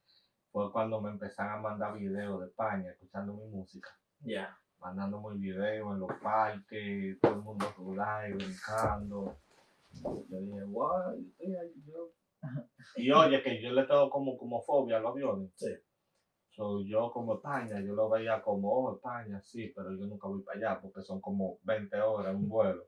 Fue 0.52 0.72
cuando 0.72 1.00
me 1.02 1.12
empezaron 1.12 1.60
a 1.60 1.62
mandar 1.62 1.98
videos 1.98 2.42
de 2.42 2.48
España, 2.48 2.92
escuchando 2.92 3.34
mi 3.34 3.48
música. 3.50 3.90
Ya. 4.22 4.58
mandándome 4.80 5.38
videos 5.38 5.94
en 5.94 6.00
los 6.00 6.12
parques, 6.22 7.20
todo 7.20 7.34
el 7.34 7.42
mundo 7.42 7.74
rural, 7.78 8.34
brincando. 8.34 9.38
Yo 9.92 10.42
dije, 10.42 10.64
guay, 10.66 11.34
yo 11.40 11.60
yo. 11.86 12.19
Y 12.96 13.12
oye, 13.12 13.42
que 13.42 13.62
yo 13.62 13.72
le 13.72 13.84
tengo 13.84 14.10
como, 14.10 14.38
como 14.38 14.62
fobia 14.62 14.98
a 14.98 15.00
los 15.00 15.12
aviones. 15.12 15.52
Sí. 15.56 15.74
So, 16.52 16.84
yo 16.84 17.10
como 17.12 17.36
España, 17.36 17.80
yo 17.80 17.94
lo 17.94 18.10
veía 18.10 18.42
como, 18.42 18.70
oh, 18.70 18.96
España, 18.96 19.42
sí, 19.42 19.72
pero 19.74 19.92
yo 19.92 20.06
nunca 20.06 20.28
voy 20.28 20.42
para 20.42 20.58
allá 20.58 20.82
porque 20.82 21.02
son 21.02 21.22
como 21.22 21.60
20 21.64 21.96
horas 22.02 22.32
en 22.32 22.38
un 22.38 22.50
vuelo. 22.50 22.86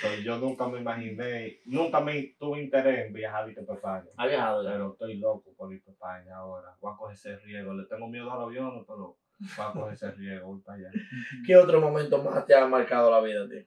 So, 0.00 0.14
yo 0.22 0.38
nunca 0.38 0.68
me 0.68 0.80
imaginé, 0.80 1.60
nunca 1.66 2.00
me 2.00 2.36
tuve 2.38 2.62
interés 2.62 3.06
en 3.06 3.12
viajar 3.12 3.50
y 3.50 3.54
para 3.54 3.74
España. 3.74 4.10
¿Ha 4.16 4.26
viajado 4.26 4.62
ya? 4.62 4.70
Pero 4.70 4.92
estoy 4.92 5.18
loco 5.18 5.52
por 5.56 5.72
ir 5.72 5.82
para 5.82 5.94
España 5.94 6.36
ahora. 6.36 6.76
Voy 6.80 6.92
a 6.92 6.96
coger 6.96 7.14
ese 7.14 7.36
riesgo. 7.38 7.74
Le 7.74 7.86
tengo 7.86 8.08
miedo 8.08 8.30
a 8.30 8.36
los 8.36 8.44
aviones, 8.44 8.84
pero 8.86 9.18
voy 9.38 9.66
a 9.66 9.72
coger 9.72 9.94
ese 9.94 10.10
riesgo, 10.12 10.46
voy 10.48 10.60
para 10.60 10.78
allá. 10.78 10.90
¿Qué 11.46 11.56
otro 11.56 11.80
momento 11.80 12.22
más 12.22 12.46
te 12.46 12.54
ha 12.54 12.66
marcado 12.66 13.10
la 13.10 13.20
vida 13.20 13.44
a 13.44 13.48
ti? 13.48 13.66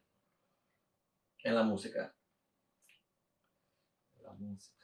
En 1.43 1.55
la 1.55 1.63
música. 1.63 2.13
La 4.21 4.31
música. 4.33 4.80